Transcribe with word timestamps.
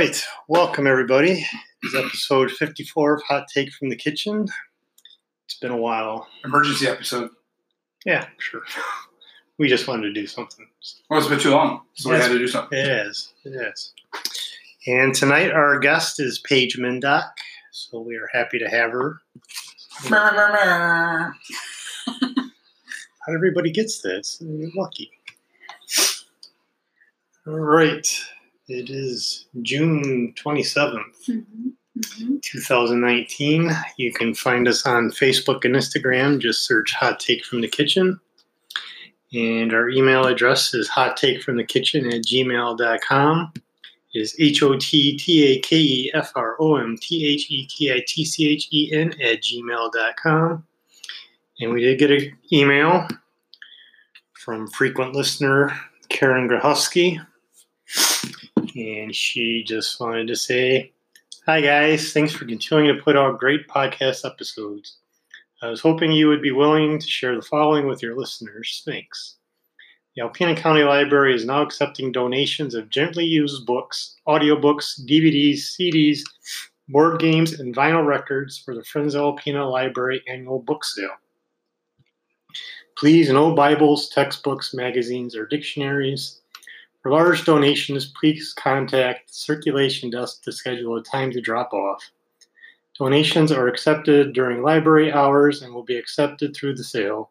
right, 0.00 0.24
welcome 0.48 0.86
everybody. 0.86 1.44
It's 1.82 1.94
episode 1.94 2.50
54 2.50 3.16
of 3.16 3.22
Hot 3.24 3.44
Take 3.52 3.70
from 3.70 3.90
the 3.90 3.96
Kitchen. 3.96 4.48
It's 5.44 5.58
been 5.58 5.72
a 5.72 5.76
while. 5.76 6.26
Emergency 6.42 6.88
episode. 6.88 7.28
Yeah, 8.06 8.26
sure. 8.38 8.62
We 9.58 9.68
just 9.68 9.86
wanted 9.86 10.04
to 10.04 10.12
do 10.14 10.26
something. 10.26 10.66
Well, 11.10 11.18
it's 11.20 11.28
been 11.28 11.38
too 11.38 11.50
long, 11.50 11.82
so 11.92 12.10
Yes. 12.10 12.18
we 12.18 12.22
had 12.22 12.32
to 12.32 12.38
do 12.38 12.48
something. 12.48 12.78
It 12.78 12.88
is, 12.88 13.34
it 13.44 13.50
is. 13.50 13.92
And 14.86 15.14
tonight 15.14 15.50
our 15.50 15.78
guest 15.78 16.18
is 16.18 16.38
Paige 16.38 16.78
Mindock, 16.78 17.32
so 17.70 18.00
we 18.00 18.16
are 18.16 18.30
happy 18.32 18.58
to 18.58 18.70
have 18.70 18.92
her. 18.92 19.20
Not 20.08 21.34
everybody 23.28 23.70
gets 23.70 24.00
this. 24.00 24.38
You're 24.40 24.70
lucky. 24.74 25.10
All 27.46 27.60
right, 27.60 28.08
it 28.70 28.90
is 28.90 29.46
June 29.62 30.32
27th. 30.36 31.26
Mhm, 31.28 31.44
mhm. 31.98 32.42
2019. 32.42 33.70
You 33.96 34.12
can 34.12 34.34
find 34.34 34.68
us 34.68 34.86
on 34.86 35.10
Facebook 35.10 35.64
and 35.64 35.74
Instagram. 35.74 36.40
Just 36.40 36.66
search 36.66 36.92
Hot 36.92 37.20
Take 37.20 37.44
from 37.44 37.60
the 37.60 37.68
Kitchen. 37.68 38.20
And 39.32 39.72
our 39.72 39.88
email 39.88 40.26
address 40.26 40.74
is 40.74 40.88
hot 40.88 41.16
take 41.16 41.42
from 41.42 41.56
the 41.56 41.64
kitchen 41.64 42.06
at 42.06 42.22
gmail.com. 42.24 43.52
It 44.12 44.18
is 44.18 44.34
H 44.40 44.62
O 44.62 44.76
T 44.76 45.16
T 45.16 45.44
A 45.46 45.60
K 45.60 45.76
E 45.76 46.10
F 46.14 46.32
R 46.34 46.56
O 46.58 46.76
M 46.76 46.96
T 47.00 47.24
H 47.26 47.48
E 47.48 47.64
K 47.66 47.94
I 47.94 48.04
T 48.08 48.24
C 48.24 48.48
H 48.48 48.66
E 48.72 48.90
N 48.92 49.12
at 49.22 49.40
gmail.com. 49.40 50.66
And 51.60 51.72
we 51.72 51.80
did 51.80 51.98
get 52.00 52.10
an 52.10 52.36
email 52.52 53.06
from 54.32 54.66
frequent 54.68 55.14
listener 55.14 55.78
Karen 56.08 56.48
Grahusky. 56.48 57.24
And 58.76 59.14
she 59.14 59.64
just 59.64 60.00
wanted 60.00 60.28
to 60.28 60.36
say, 60.36 60.92
Hi, 61.46 61.60
guys. 61.60 62.12
Thanks 62.12 62.32
for 62.32 62.44
continuing 62.44 62.94
to 62.94 63.02
put 63.02 63.16
out 63.16 63.38
great 63.38 63.66
podcast 63.66 64.24
episodes. 64.24 64.98
I 65.62 65.68
was 65.68 65.80
hoping 65.80 66.12
you 66.12 66.28
would 66.28 66.42
be 66.42 66.52
willing 66.52 66.98
to 66.98 67.06
share 67.06 67.34
the 67.34 67.42
following 67.42 67.86
with 67.86 68.02
your 68.02 68.16
listeners. 68.16 68.82
Thanks. 68.84 69.36
The 70.16 70.22
Alpena 70.22 70.56
County 70.56 70.82
Library 70.82 71.34
is 71.34 71.44
now 71.44 71.62
accepting 71.62 72.12
donations 72.12 72.74
of 72.74 72.90
gently 72.90 73.24
used 73.24 73.64
books, 73.66 74.16
audiobooks, 74.26 75.00
DVDs, 75.06 75.60
CDs, 75.78 76.20
board 76.88 77.20
games, 77.20 77.58
and 77.58 77.74
vinyl 77.74 78.04
records 78.04 78.58
for 78.58 78.74
the 78.74 78.84
Friends 78.84 79.14
of 79.14 79.22
Alpena 79.22 79.70
Library 79.70 80.22
annual 80.28 80.58
book 80.58 80.84
sale. 80.84 81.16
Please, 82.96 83.30
no 83.30 83.54
Bibles, 83.54 84.08
textbooks, 84.08 84.74
magazines, 84.74 85.34
or 85.34 85.46
dictionaries. 85.46 86.39
For 87.02 87.10
large 87.10 87.44
donations, 87.44 88.12
please 88.20 88.52
contact 88.52 89.34
circulation 89.34 90.10
desk 90.10 90.42
to 90.44 90.52
schedule 90.52 90.96
a 90.96 91.02
time 91.02 91.30
to 91.32 91.40
drop 91.40 91.72
off. 91.72 92.02
Donations 92.98 93.50
are 93.50 93.68
accepted 93.68 94.34
during 94.34 94.62
library 94.62 95.10
hours 95.10 95.62
and 95.62 95.72
will 95.72 95.82
be 95.82 95.96
accepted 95.96 96.54
through 96.54 96.74
the 96.74 96.84
sale. 96.84 97.30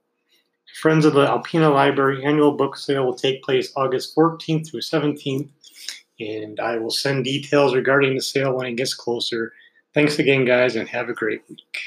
Friends 0.81 1.05
of 1.05 1.13
the 1.13 1.25
Alpena 1.25 1.71
Library 1.71 2.25
annual 2.25 2.53
book 2.53 2.75
sale 2.75 3.05
will 3.05 3.15
take 3.15 3.43
place 3.43 3.71
August 3.75 4.15
14th 4.15 4.69
through 4.69 4.81
17th, 4.81 5.49
and 6.19 6.59
I 6.59 6.77
will 6.77 6.89
send 6.89 7.23
details 7.23 7.75
regarding 7.75 8.15
the 8.15 8.21
sale 8.21 8.55
when 8.55 8.65
it 8.65 8.75
gets 8.75 8.95
closer. 8.95 9.53
Thanks 9.93 10.17
again, 10.17 10.45
guys, 10.45 10.75
and 10.75 10.89
have 10.89 11.09
a 11.09 11.13
great 11.13 11.43
week. 11.47 11.77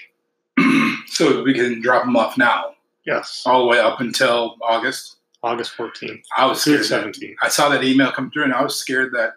so 1.09 1.43
we 1.43 1.55
can 1.55 1.81
drop 1.81 2.05
them 2.05 2.17
off 2.17 2.39
now, 2.39 2.75
Yes, 3.05 3.43
all 3.45 3.63
the 3.63 3.67
way 3.67 3.81
up 3.81 4.01
until 4.01 4.57
August. 4.63 5.17
August 5.43 5.77
14th 5.77 6.23
I 6.37 6.47
was 6.47 6.61
scared. 6.63 6.81
17th. 6.81 7.35
I 7.43 7.49
saw 7.49 7.69
that 7.69 7.83
email 7.85 8.13
come 8.13 8.31
through, 8.31 8.45
and 8.45 8.55
I 8.55 8.63
was 8.63 8.77
scared 8.77 9.13
that 9.13 9.35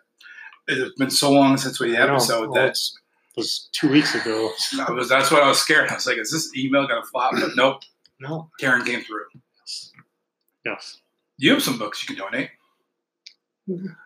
it 0.68 0.78
had 0.78 0.92
been 0.98 1.10
so 1.10 1.32
long 1.32 1.58
since 1.58 1.80
we 1.80 1.94
had 1.94 2.10
episode 2.10 2.50
Well, 2.50 2.54
that 2.54 2.78
was 3.36 3.70
two 3.72 3.90
weeks 3.90 4.16
ago. 4.16 4.52
I 4.88 4.92
was. 4.92 5.10
That's 5.10 5.32
what 5.32 5.44
I 5.44 5.48
was 5.48 5.60
scared. 5.60 5.90
I 5.90 5.96
was 5.96 6.08
like, 6.08 6.18
"Is 6.18 6.32
this 6.32 6.56
email 6.56 6.88
gonna 6.88 7.06
flop?" 7.06 7.34
But 7.34 7.52
nope. 7.56 7.82
No. 8.20 8.50
Karen 8.60 8.84
came 8.86 9.02
through. 9.02 9.26
Yes. 10.66 11.02
You 11.38 11.52
have 11.54 11.62
some 11.62 11.78
books 11.78 12.02
you 12.02 12.16
can 12.16 12.24
donate. 12.24 12.50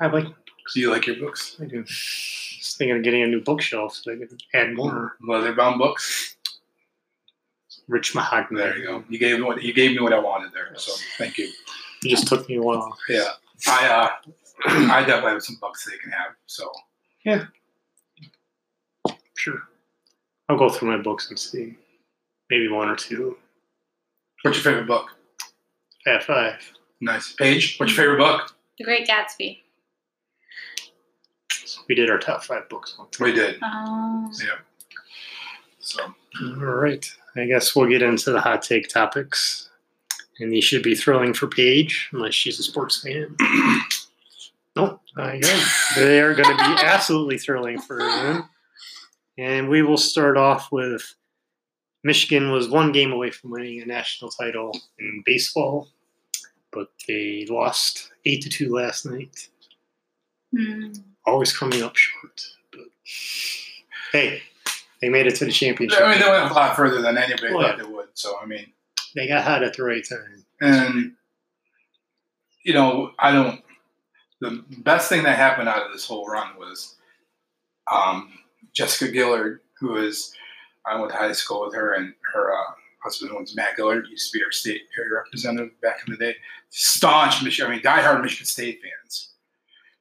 I 0.02 0.08
like. 0.08 0.26
Do 0.74 0.80
you 0.80 0.92
like 0.92 1.08
your 1.08 1.16
books? 1.18 1.58
I 1.62 1.66
do. 1.66 1.84
Just 1.84 2.78
thinking 2.78 2.98
of 2.98 3.04
getting 3.04 3.24
a 3.24 3.28
new 3.28 3.42
bookshelf 3.42 3.96
so 3.96 4.12
I 4.12 4.16
can 4.16 4.38
add 4.54 4.76
more. 4.76 5.16
Mm-hmm. 5.22 5.32
Leather 5.32 5.54
bound 5.54 5.80
books. 5.80 6.36
Rich 7.88 8.14
mahogany. 8.14 8.60
There 8.60 8.78
you 8.78 8.86
go. 8.86 9.04
You 9.10 9.18
gave 9.18 9.38
me 9.38 9.44
what 9.44 9.62
you 9.64 9.74
gave 9.74 9.92
me 9.92 10.00
what 10.00 10.14
I 10.14 10.20
wanted 10.20 10.54
there. 10.54 10.72
So 10.76 10.94
thank 11.18 11.38
you. 11.38 11.50
It 12.04 12.10
just 12.10 12.28
took 12.28 12.48
me 12.50 12.56
a 12.56 12.62
while. 12.62 12.98
Yeah, 13.10 13.30
I 13.68 13.88
uh, 13.88 14.10
I 14.92 15.02
definitely 15.06 15.32
have 15.34 15.44
some 15.44 15.58
books 15.60 15.86
they 15.90 15.98
can 15.98 16.12
have. 16.12 16.32
So 16.46 16.72
yeah, 17.26 17.46
Sure. 19.36 19.62
I'll 20.50 20.58
go 20.58 20.70
through 20.70 20.90
my 20.96 21.02
books 21.02 21.30
and 21.30 21.38
see. 21.40 21.76
Maybe 22.50 22.68
one 22.68 22.90
or 22.90 22.96
two. 22.96 23.38
what's 24.42 24.58
your 24.58 24.64
favorite 24.74 24.88
book? 24.88 25.08
Fat 26.06 26.24
five. 26.24 26.56
Nice. 27.02 27.34
Paige, 27.34 27.78
what's 27.78 27.96
your 27.96 28.04
favorite 28.06 28.18
book? 28.20 28.56
The 28.78 28.84
Great 28.86 29.08
Gatsby. 29.08 29.60
We 31.88 31.96
did 31.96 32.10
our 32.10 32.18
top 32.18 32.44
five 32.44 32.68
books. 32.70 32.98
one 32.98 33.10
time. 33.12 33.26
We 33.26 33.32
did. 33.34 33.58
Oh. 33.64 34.32
Yeah. 34.40 34.56
So 35.80 36.04
All 36.44 36.56
right. 36.66 37.06
I 37.36 37.46
guess 37.46 37.76
we'll 37.76 37.88
get 37.90 38.02
into 38.02 38.32
the 38.32 38.42
hot 38.42 38.62
take 38.64 38.90
topics. 38.90 39.69
And 40.40 40.52
these 40.52 40.64
should 40.64 40.84
be 40.84 40.96
thrilling 40.96 41.34
for 41.34 41.48
Paige, 41.48 42.10
unless 42.14 42.34
she's 42.34 42.60
a 42.60 42.64
sports 42.64 43.02
fan. 43.02 43.36
Nope. 44.76 45.02
I 45.18 45.34
am. 45.44 45.68
They 45.96 46.22
are 46.22 46.34
going 46.34 46.56
to 46.58 46.64
be 46.64 46.82
absolutely 46.84 47.38
thrilling 47.38 47.82
for 47.82 47.98
them. 47.98 48.48
And 49.38 49.68
we 49.68 49.82
will 49.82 49.98
start 49.98 50.38
off 50.38 50.72
with 50.72 51.16
Michigan 52.04 52.52
was 52.52 52.70
one 52.70 52.92
game 52.92 53.12
away 53.12 53.32
from 53.32 53.52
winning 53.52 53.82
a 53.82 53.86
national 53.86 54.32
title 54.32 54.78
in 55.00 55.24
baseball, 55.26 55.88
but 56.72 56.90
they 57.08 57.46
lost 57.50 58.12
eight 58.26 58.42
to 58.44 58.50
two 58.50 58.74
last 58.74 59.06
night. 59.06 59.50
Hmm. 60.56 60.94
Always 61.26 61.56
coming 61.56 61.82
up 61.82 61.96
short. 61.96 62.42
But 62.72 62.86
hey, 64.12 64.42
they 65.02 65.10
made 65.10 65.28
it 65.28 65.36
to 65.36 65.46
the 65.46 65.52
championship. 65.52 66.02
I 66.02 66.12
mean, 66.12 66.20
they 66.20 66.30
went 66.30 66.52
a 66.52 66.54
lot 66.54 66.76
further 66.76 67.02
than 67.02 67.18
anybody 67.18 67.54
Well, 67.54 67.68
thought 67.68 67.78
they 67.78 67.84
would. 67.84 68.08
So 68.14 68.40
I 68.42 68.46
mean, 68.46 68.68
They 69.16 69.28
got 69.28 69.44
hot 69.44 69.64
at 69.64 69.76
the 69.76 69.84
right 69.84 70.06
time. 70.08 70.46
and 70.62 71.14
you 72.64 72.74
know, 72.74 73.12
I 73.20 73.32
don't. 73.32 73.62
The 74.42 74.64
best 74.80 75.10
thing 75.10 75.24
that 75.24 75.38
happened 75.38 75.68
out 75.68 75.86
of 75.86 75.92
this 75.92 76.06
whole 76.06 76.26
run 76.28 76.58
was 76.58 76.96
um, 77.92 78.32
Jessica 78.74 79.12
Gillard, 79.12 79.62
who 79.80 79.98
is 79.98 80.34
I 80.86 80.98
went 81.00 81.12
to 81.12 81.18
high 81.18 81.32
school 81.34 81.66
with 81.66 81.76
her, 81.76 81.94
and 81.94 82.14
her 82.34 82.54
uh, 82.54 82.72
husband 83.04 83.32
was 83.34 83.56
Matt 83.56 83.76
Gillard, 83.76 84.08
used 84.10 84.32
to 84.32 84.38
be 84.38 84.44
our 84.44 84.52
state 84.52 84.82
area 84.98 85.14
representative 85.16 85.80
back 85.82 86.02
in 86.06 86.14
the 86.14 86.18
day. 86.18 86.36
Staunch 86.70 87.44
Michigan, 87.44 87.72
I 87.72 87.76
mean, 87.76 87.84
diehard 87.84 88.22
Michigan 88.22 88.46
State 88.46 88.80
fans. 88.82 89.32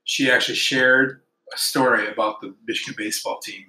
She 0.05 0.31
actually 0.31 0.55
shared 0.55 1.23
a 1.53 1.59
story 1.59 2.11
about 2.11 2.41
the 2.41 2.55
Michigan 2.67 2.95
baseball 2.97 3.41
team 3.41 3.65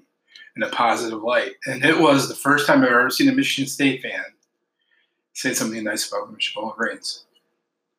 in 0.56 0.64
a 0.64 0.70
positive 0.70 1.24
light, 1.24 1.54
and 1.66 1.84
it 1.84 2.00
was 2.00 2.28
the 2.28 2.36
first 2.36 2.68
time 2.68 2.84
I've 2.84 2.90
ever 2.90 3.10
seen 3.10 3.30
a 3.30 3.34
Michigan 3.34 3.70
State 3.70 4.02
fan 4.02 4.24
say 5.40 5.54
something 5.54 5.84
nice 5.84 6.12
about 6.12 6.32
Michigan 6.34 6.64
Wolverines. 6.64 7.24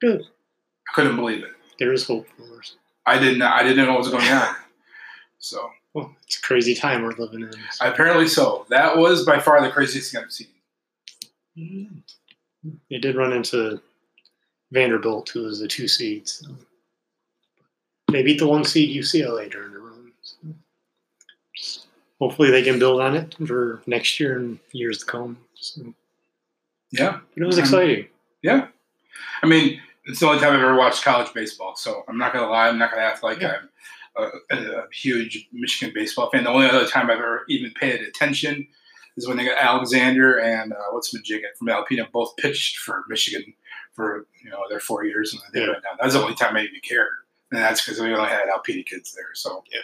Good. 0.01 0.23
I 0.23 0.95
couldn't 0.95 1.17
believe 1.17 1.43
it. 1.43 1.53
There 1.79 1.93
is 1.93 2.07
hope 2.07 2.27
for 2.37 2.59
us. 2.59 2.77
I 3.07 3.19
didn't. 3.19 3.43
I 3.43 3.63
didn't 3.63 3.87
know 3.87 3.93
what 3.93 4.01
was 4.01 4.11
going 4.11 4.29
on. 4.29 4.55
So 5.43 5.71
Well, 5.95 6.15
it's 6.27 6.37
a 6.37 6.43
crazy 6.43 6.75
time 6.75 7.03
we're 7.03 7.13
living 7.13 7.41
in. 7.41 7.51
apparently, 7.81 8.29
so 8.29 8.67
that 8.69 8.95
was 8.95 9.25
by 9.25 9.39
far 9.39 9.63
the 9.63 9.71
craziest 9.71 10.13
thing 10.13 10.23
I've 10.23 10.31
seen. 10.31 10.49
Mm-hmm. 11.57 12.71
They 12.91 12.99
did 12.99 13.17
run 13.17 13.33
into 13.33 13.81
Vanderbilt, 14.71 15.31
who 15.31 15.45
was 15.45 15.61
the 15.61 15.67
two 15.67 15.89
seeds. 15.89 16.45
So. 16.45 16.55
They 18.13 18.23
beat 18.23 18.39
the 18.39 18.47
one 18.47 18.67
seed 18.67 18.95
UCLA 18.95 19.51
during 19.51 19.73
the 19.73 19.79
run. 19.79 20.13
So. 20.21 21.81
Hopefully, 22.19 22.51
they 22.51 22.63
can 22.63 22.79
build 22.79 23.01
on 23.01 23.17
it 23.17 23.35
for 23.47 23.81
next 23.87 24.21
year 24.21 24.37
and 24.37 24.59
years 24.73 24.99
to 24.99 25.07
come. 25.07 25.39
So. 25.55 25.95
Yeah, 26.93 27.21
But 27.35 27.43
it 27.43 27.47
was 27.47 27.57
Um, 27.59 27.65
exciting. 27.65 28.09
yeah. 28.43 28.69
I 29.43 29.47
mean, 29.47 29.81
it's 30.07 30.21
the 30.21 30.27
only 30.27 30.41
time 30.41 30.55
I've 30.55 30.61
ever 30.61 30.77
watched 30.77 31.05
college 31.05 31.33
baseball, 31.33 31.77
so 31.77 32.05
I'm 32.09 32.19
not 32.19 32.33
gonna 32.33 32.49
lie. 32.51 32.69
I'm 32.69 32.79
not 32.79 32.91
gonna 32.91 33.03
act 33.03 33.23
like 33.23 33.41
Yeah. 33.41 33.59
I'm 34.17 34.31
a, 34.51 34.57
a, 34.57 34.79
a 34.83 34.89
huge 34.93 35.49
Michigan 35.53 35.93
baseball 35.95 36.31
fan. 36.31 36.45
The 36.45 36.51
only 36.51 36.69
other 36.69 36.87
time 36.87 37.05
I've 37.11 37.19
ever 37.19 37.45
even 37.49 37.71
paid 37.73 38.01
attention 38.01 38.67
is 39.17 39.29
when 39.29 39.37
they 39.37 39.45
got 39.45 39.59
Alexander 39.59 40.39
and 40.39 40.73
uh, 40.73 40.77
what's 40.91 41.15
Majigan 41.15 41.55
from 41.57 41.69
Alpena 41.69 42.11
both 42.11 42.37
pitched 42.37 42.79
for 42.79 43.05
Michigan 43.09 43.53
for 43.93 44.27
you 44.43 44.51
know 44.51 44.65
their 44.69 44.81
four 44.81 45.05
years 45.05 45.33
and 45.33 45.43
they 45.53 45.61
Yeah. 45.61 45.73
went 45.73 45.83
down. 45.85 45.97
That's 46.01 46.15
the 46.15 46.23
only 46.23 46.35
time 46.35 46.57
I 46.57 46.63
even 46.63 46.81
cared, 46.81 47.09
and 47.53 47.61
that's 47.61 47.85
because 47.85 48.01
we 48.01 48.13
only 48.13 48.29
had 48.29 48.49
Alpena 48.49 48.85
kids 48.85 49.13
there. 49.15 49.31
So 49.35 49.63
Yeah. 49.73 49.81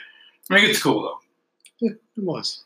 I 0.50 0.54
mean, 0.60 0.70
it's 0.70 0.82
cool 0.82 1.02
though. 1.02 1.86
It 1.88 2.00
was. 2.16 2.64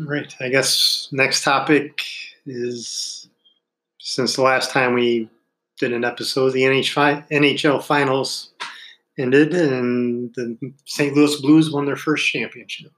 All 0.00 0.06
right. 0.06 0.34
I 0.40 0.48
guess 0.48 1.08
next 1.12 1.42
topic 1.44 2.00
is 2.46 3.28
since 3.98 4.36
the 4.36 4.42
last 4.42 4.70
time 4.70 4.94
we 4.94 5.28
did 5.78 5.92
an 5.92 6.04
episode, 6.04 6.50
the 6.50 6.62
NHL 6.62 7.82
finals 7.82 8.50
ended, 9.18 9.54
and 9.54 10.32
the 10.34 10.56
St. 10.86 11.14
Louis 11.14 11.40
Blues 11.40 11.70
won 11.72 11.86
their 11.86 11.96
first 11.96 12.26
championship. 12.26 12.92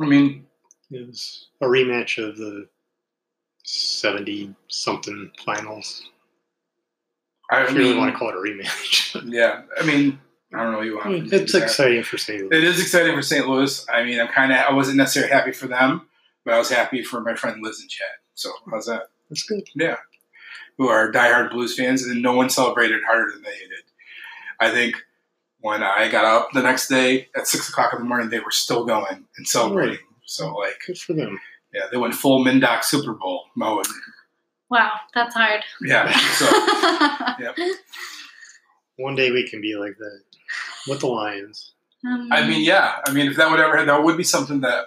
I 0.00 0.06
mean, 0.06 0.46
It 0.90 1.06
was 1.06 1.48
a 1.60 1.66
rematch 1.66 2.22
of 2.22 2.36
the 2.36 2.68
seventy 3.64 4.54
something 4.68 5.30
finals. 5.44 6.02
I 7.50 7.64
If 7.64 7.70
you 7.72 7.76
really 7.78 7.90
mean, 7.90 7.98
want 7.98 8.12
to 8.12 8.18
call 8.18 8.28
it 8.28 8.34
a 8.34 8.38
rematch, 8.38 9.22
yeah. 9.32 9.62
I 9.80 9.84
mean, 9.86 10.20
I 10.54 10.62
don't 10.62 10.72
know. 10.72 10.78
what 10.78 10.86
You 10.86 10.96
want? 10.98 11.28
Hmm. 11.28 11.34
it's 11.34 11.54
exciting 11.54 12.02
for 12.04 12.18
St. 12.18 12.42
Louis. 12.42 12.56
It 12.58 12.64
is 12.64 12.80
exciting 12.80 13.14
for 13.16 13.22
St. 13.22 13.48
Louis. 13.48 13.86
I 13.92 14.04
mean, 14.04 14.20
I'm 14.20 14.28
kind 14.28 14.52
of. 14.52 14.58
I 14.58 14.72
wasn't 14.72 14.98
necessarily 14.98 15.32
happy 15.32 15.52
for 15.52 15.66
them, 15.66 16.06
but 16.48 16.54
I 16.54 16.58
was 16.58 16.70
happy 16.70 17.02
for 17.02 17.20
my 17.20 17.34
friend 17.34 17.62
Liz 17.62 17.78
and 17.78 17.90
Chad. 17.90 18.06
So 18.32 18.50
how's 18.70 18.86
that? 18.86 19.10
That's 19.28 19.42
good. 19.42 19.68
Yeah, 19.74 19.96
who 20.78 20.88
are 20.88 21.12
diehard 21.12 21.50
Blues 21.50 21.76
fans, 21.76 22.04
and 22.04 22.22
no 22.22 22.32
one 22.34 22.48
celebrated 22.48 23.02
harder 23.06 23.30
than 23.30 23.42
they 23.42 23.50
did. 23.50 23.84
I 24.58 24.70
think 24.70 24.96
when 25.60 25.82
I 25.82 26.08
got 26.08 26.24
up 26.24 26.52
the 26.54 26.62
next 26.62 26.88
day 26.88 27.28
at 27.36 27.46
six 27.46 27.68
o'clock 27.68 27.92
in 27.92 27.98
the 27.98 28.06
morning, 28.06 28.30
they 28.30 28.40
were 28.40 28.50
still 28.50 28.86
going 28.86 29.26
and 29.36 29.46
celebrating. 29.46 29.98
So 30.24 30.54
like, 30.54 30.78
Good 30.86 30.96
for 30.96 31.12
them. 31.12 31.38
yeah, 31.74 31.82
they 31.92 31.98
went 31.98 32.14
full 32.14 32.42
Mindock 32.42 32.82
Super 32.82 33.12
Bowl 33.12 33.44
mode. 33.54 33.86
Wow, 34.70 34.92
that's 35.14 35.34
hard. 35.34 35.62
Yeah. 35.82 36.10
So 36.30 37.44
One 38.96 39.16
day 39.16 39.30
we 39.32 39.46
can 39.46 39.60
be 39.60 39.76
like 39.76 39.98
that 39.98 40.20
with 40.88 41.00
the 41.00 41.08
Lions. 41.08 41.72
Um, 42.06 42.30
I 42.32 42.48
mean, 42.48 42.64
yeah. 42.64 43.00
I 43.04 43.12
mean, 43.12 43.26
if 43.26 43.36
that 43.36 43.50
would 43.50 43.60
ever 43.60 43.84
that 43.84 44.02
would 44.02 44.16
be 44.16 44.24
something 44.24 44.60
that, 44.62 44.86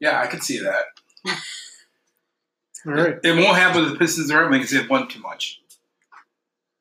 yeah, 0.00 0.18
I 0.18 0.26
could 0.26 0.42
see 0.42 0.58
that. 0.60 0.84
All 1.26 2.92
right, 2.94 3.18
It 3.22 3.36
won't 3.36 3.56
happen 3.56 3.82
with 3.82 3.92
the 3.92 3.98
Pistons 3.98 4.30
or 4.32 4.40
Red 4.42 4.50
Wings. 4.50 4.70
They've 4.70 4.88
won 4.90 5.08
too 5.08 5.20
much. 5.20 5.60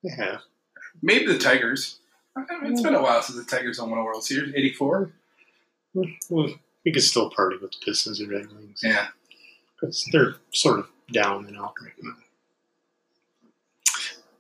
they 0.04 0.10
have. 0.12 0.42
Maybe 1.02 1.28
the 1.28 1.38
Tigers. 1.38 2.00
It's 2.38 2.82
been 2.82 2.96
a 2.96 3.02
while 3.02 3.22
since 3.22 3.38
the 3.38 3.44
Tigers 3.46 3.80
won 3.80 3.92
a 3.98 4.04
World 4.04 4.24
Series. 4.24 4.54
'84. 4.56 5.12
Well, 6.30 6.48
we 6.86 6.92
could 6.92 7.04
still 7.04 7.30
party 7.30 7.58
with 7.62 7.72
the 7.72 7.78
Pistons 7.86 8.20
and 8.20 8.30
Red 8.32 8.52
Wings 8.52 8.82
Yeah. 8.84 9.08
because 9.76 10.08
they're 10.12 10.36
sort 10.54 10.80
of 10.80 10.88
down 11.12 11.46
and 11.46 11.58
out 11.58 11.74
right 11.84 11.94
now. 12.02 12.16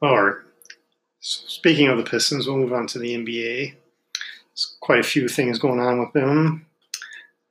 All 0.02 0.22
right. 0.24 0.38
So 1.20 1.46
speaking 1.48 1.88
of 1.90 1.98
the 1.98 2.04
Pistons, 2.04 2.48
we'll 2.48 2.58
move 2.58 2.74
on 2.74 2.88
to 2.88 3.00
the 3.00 3.14
NBA. 3.14 3.76
There's 4.50 4.76
quite 4.80 5.00
a 5.00 5.04
few 5.04 5.28
things 5.28 5.60
going 5.60 5.80
on 5.80 6.00
with 6.00 6.14
them. 6.14 6.66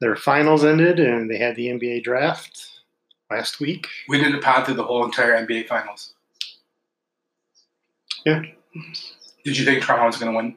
Their 0.00 0.16
finals 0.16 0.64
ended, 0.64 0.98
and 0.98 1.30
they 1.30 1.38
had 1.38 1.56
the 1.56 1.68
NBA 1.68 2.02
draft 2.04 2.68
last 3.30 3.60
week. 3.60 3.86
We 4.08 4.18
did 4.18 4.34
a 4.34 4.38
pod 4.38 4.66
through 4.66 4.74
the 4.74 4.84
whole 4.84 5.04
entire 5.04 5.46
NBA 5.46 5.68
Finals. 5.68 6.14
Yeah. 8.24 8.42
Did 9.44 9.58
you 9.58 9.64
think 9.64 9.82
Toronto 9.82 10.06
was 10.06 10.16
going 10.16 10.32
to 10.32 10.36
win? 10.36 10.54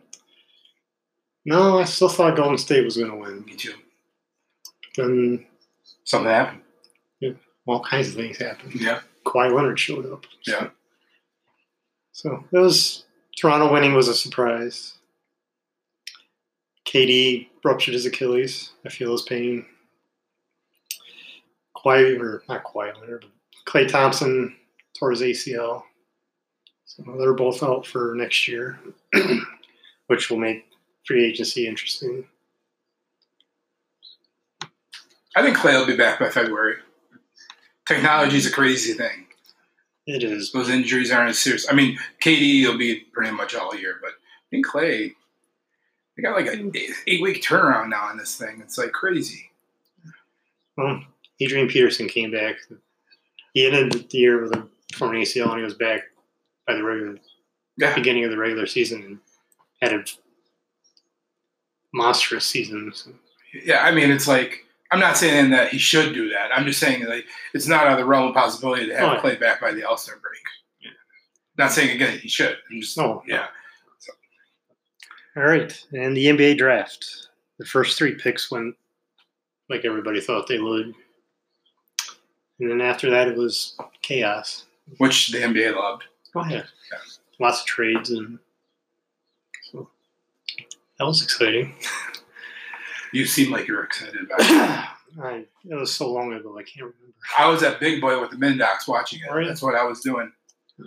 No, 1.45 1.79
I 1.79 1.83
still 1.83 2.09
thought 2.09 2.37
Golden 2.37 2.57
State 2.57 2.85
was 2.85 2.97
going 2.97 3.11
to 3.11 3.17
win. 3.17 3.43
Me 3.45 3.55
too. 3.55 3.73
Then 4.95 5.45
Something 6.05 6.31
happened. 6.31 6.61
Yeah, 7.19 7.31
all 7.65 7.83
kinds 7.83 8.09
of 8.09 8.15
things 8.15 8.37
happened. 8.37 8.75
Yeah. 8.75 9.01
Kawhi 9.25 9.53
Leonard 9.53 9.79
showed 9.79 10.11
up. 10.11 10.25
Yeah. 10.45 10.69
So 12.11 12.43
it 12.51 12.57
was 12.57 13.05
Toronto 13.37 13.71
winning 13.71 13.93
was 13.93 14.07
a 14.07 14.13
surprise. 14.13 14.93
KD 16.93 17.47
ruptured 17.63 17.95
his 17.95 18.05
Achilles. 18.05 18.71
I 18.85 18.89
feel 18.89 19.11
his 19.11 19.23
pain. 19.23 19.65
Kawhi 21.75 22.19
or 22.19 22.43
not 22.47 22.63
Leonard, 22.75 23.25
but 23.25 23.73
Klay 23.73 23.87
Thompson 23.87 24.55
tore 24.97 25.11
his 25.11 25.21
ACL. 25.21 25.83
So 26.85 27.03
they're 27.17 27.33
both 27.33 27.63
out 27.63 27.87
for 27.87 28.13
next 28.15 28.47
year, 28.47 28.79
which 30.07 30.29
will 30.29 30.37
make 30.37 30.65
free 31.05 31.25
agency 31.25 31.67
interesting. 31.67 32.25
I 35.35 35.41
think 35.41 35.57
Klay 35.57 35.79
will 35.79 35.87
be 35.87 35.97
back 35.97 36.19
by 36.19 36.29
February. 36.29 36.75
Technology 37.87 38.37
is 38.37 38.45
a 38.45 38.51
crazy 38.51 38.93
thing. 38.93 39.25
It 40.05 40.23
is. 40.23 40.51
Those 40.51 40.69
injuries 40.69 41.11
aren't 41.11 41.31
as 41.31 41.39
serious. 41.39 41.67
I 41.69 41.73
mean, 41.73 41.97
KD 42.21 42.67
will 42.67 42.77
be 42.77 42.99
pretty 43.13 43.31
much 43.31 43.55
all 43.55 43.75
year, 43.75 43.97
but 43.99 44.11
I 44.11 44.49
think 44.51 44.67
Klay, 44.67 45.13
they 46.15 46.23
got 46.23 46.35
like 46.35 46.47
an 46.47 46.71
eight 47.07 47.21
week 47.21 47.41
turnaround 47.43 47.89
now 47.89 48.03
on 48.03 48.17
this 48.17 48.35
thing. 48.35 48.59
It's 48.61 48.77
like 48.77 48.91
crazy. 48.91 49.49
Well, 50.77 51.01
Adrian 51.39 51.67
Peterson 51.67 52.07
came 52.07 52.31
back. 52.31 52.55
He 53.53 53.65
ended 53.65 53.91
the 54.09 54.17
year 54.17 54.41
with 54.41 54.55
a 54.55 54.67
torn 54.91 55.15
ACL, 55.15 55.49
and 55.49 55.57
he 55.57 55.63
was 55.63 55.73
back 55.75 56.01
by 56.67 56.73
the 56.75 56.83
regular 56.83 57.17
Yeah. 57.77 57.93
beginning 57.95 58.23
of 58.25 58.31
the 58.31 58.37
regular 58.37 58.65
season 58.67 59.03
and 59.03 59.19
had 59.81 59.93
a 59.93 60.03
monstrous 61.93 62.45
season. 62.45 62.91
So, 62.93 63.11
Yeah, 63.53 63.83
I 63.83 63.91
mean, 63.91 64.09
it's 64.11 64.27
like 64.27 64.65
I'm 64.91 64.99
not 64.99 65.17
saying 65.17 65.49
that 65.51 65.69
he 65.69 65.77
should 65.79 66.13
do 66.13 66.29
that. 66.29 66.49
I'm 66.55 66.65
just 66.65 66.79
saying 66.79 67.05
like 67.05 67.25
it's 67.53 67.67
not 67.67 67.85
out 67.87 67.93
of 67.93 67.97
the 67.99 68.05
realm 68.05 68.27
of 68.29 68.33
possibility 68.35 68.87
to 68.87 68.95
have 68.95 69.09
Oh, 69.09 69.13
yeah. 69.13 69.21
Klay 69.21 69.39
back 69.39 69.59
by 69.61 69.71
the 69.71 69.83
All 69.83 69.97
Star 69.97 70.17
break. 70.17 70.41
Yeah. 70.81 70.91
Not 71.57 71.71
saying 71.71 71.95
again 71.95 72.17
he 72.19 72.27
should. 72.29 72.57
I'm 72.71 72.81
just 72.81 72.97
No. 72.97 73.23
yeah. 73.27 73.47
All 75.35 75.43
right, 75.43 75.85
and 75.93 76.15
the 76.15 76.25
NBA 76.27 76.57
draft. 76.57 77.27
The 77.59 77.65
first 77.65 77.97
three 77.97 78.15
picks 78.15 78.49
went 78.51 78.75
like 79.69 79.85
everybody 79.85 80.19
thought 80.21 80.47
they 80.47 80.59
would, 80.59 80.93
and 82.59 82.69
then 82.69 82.81
after 82.81 83.09
that 83.09 83.27
it 83.27 83.37
was 83.37 83.75
chaos. 84.01 84.65
Which 84.97 85.29
the 85.29 85.39
NBA 85.39 85.75
loved. 85.75 86.03
Oh 86.35 86.43
yeah, 86.45 86.63
Yeah. 86.91 86.97
lots 87.39 87.61
of 87.61 87.65
trades 87.65 88.09
and 88.09 88.37
so 89.71 89.87
that 90.99 91.05
was 91.05 91.23
exciting. 91.23 91.75
You 93.15 93.27
seem 93.27 93.51
like 93.51 93.67
you're 93.67 93.83
excited 93.83 94.23
about 94.23 94.39
it. 94.39 94.89
I, 95.23 95.45
it 95.69 95.75
was 95.75 95.95
so 95.95 96.11
long 96.11 96.33
ago, 96.33 96.57
I 96.57 96.63
can't 96.63 96.77
remember. 96.87 97.13
I 97.37 97.47
was 97.47 97.61
at 97.61 97.79
Big 97.79 98.01
Boy 98.01 98.19
with 98.19 98.31
the 98.31 98.37
Mindocs 98.37 98.87
watching 98.87 99.19
it. 99.19 99.27
Oh, 99.29 99.35
right. 99.35 99.45
That's 99.47 99.61
what 99.61 99.75
I 99.75 99.83
was 99.83 99.99
doing. 99.99 100.31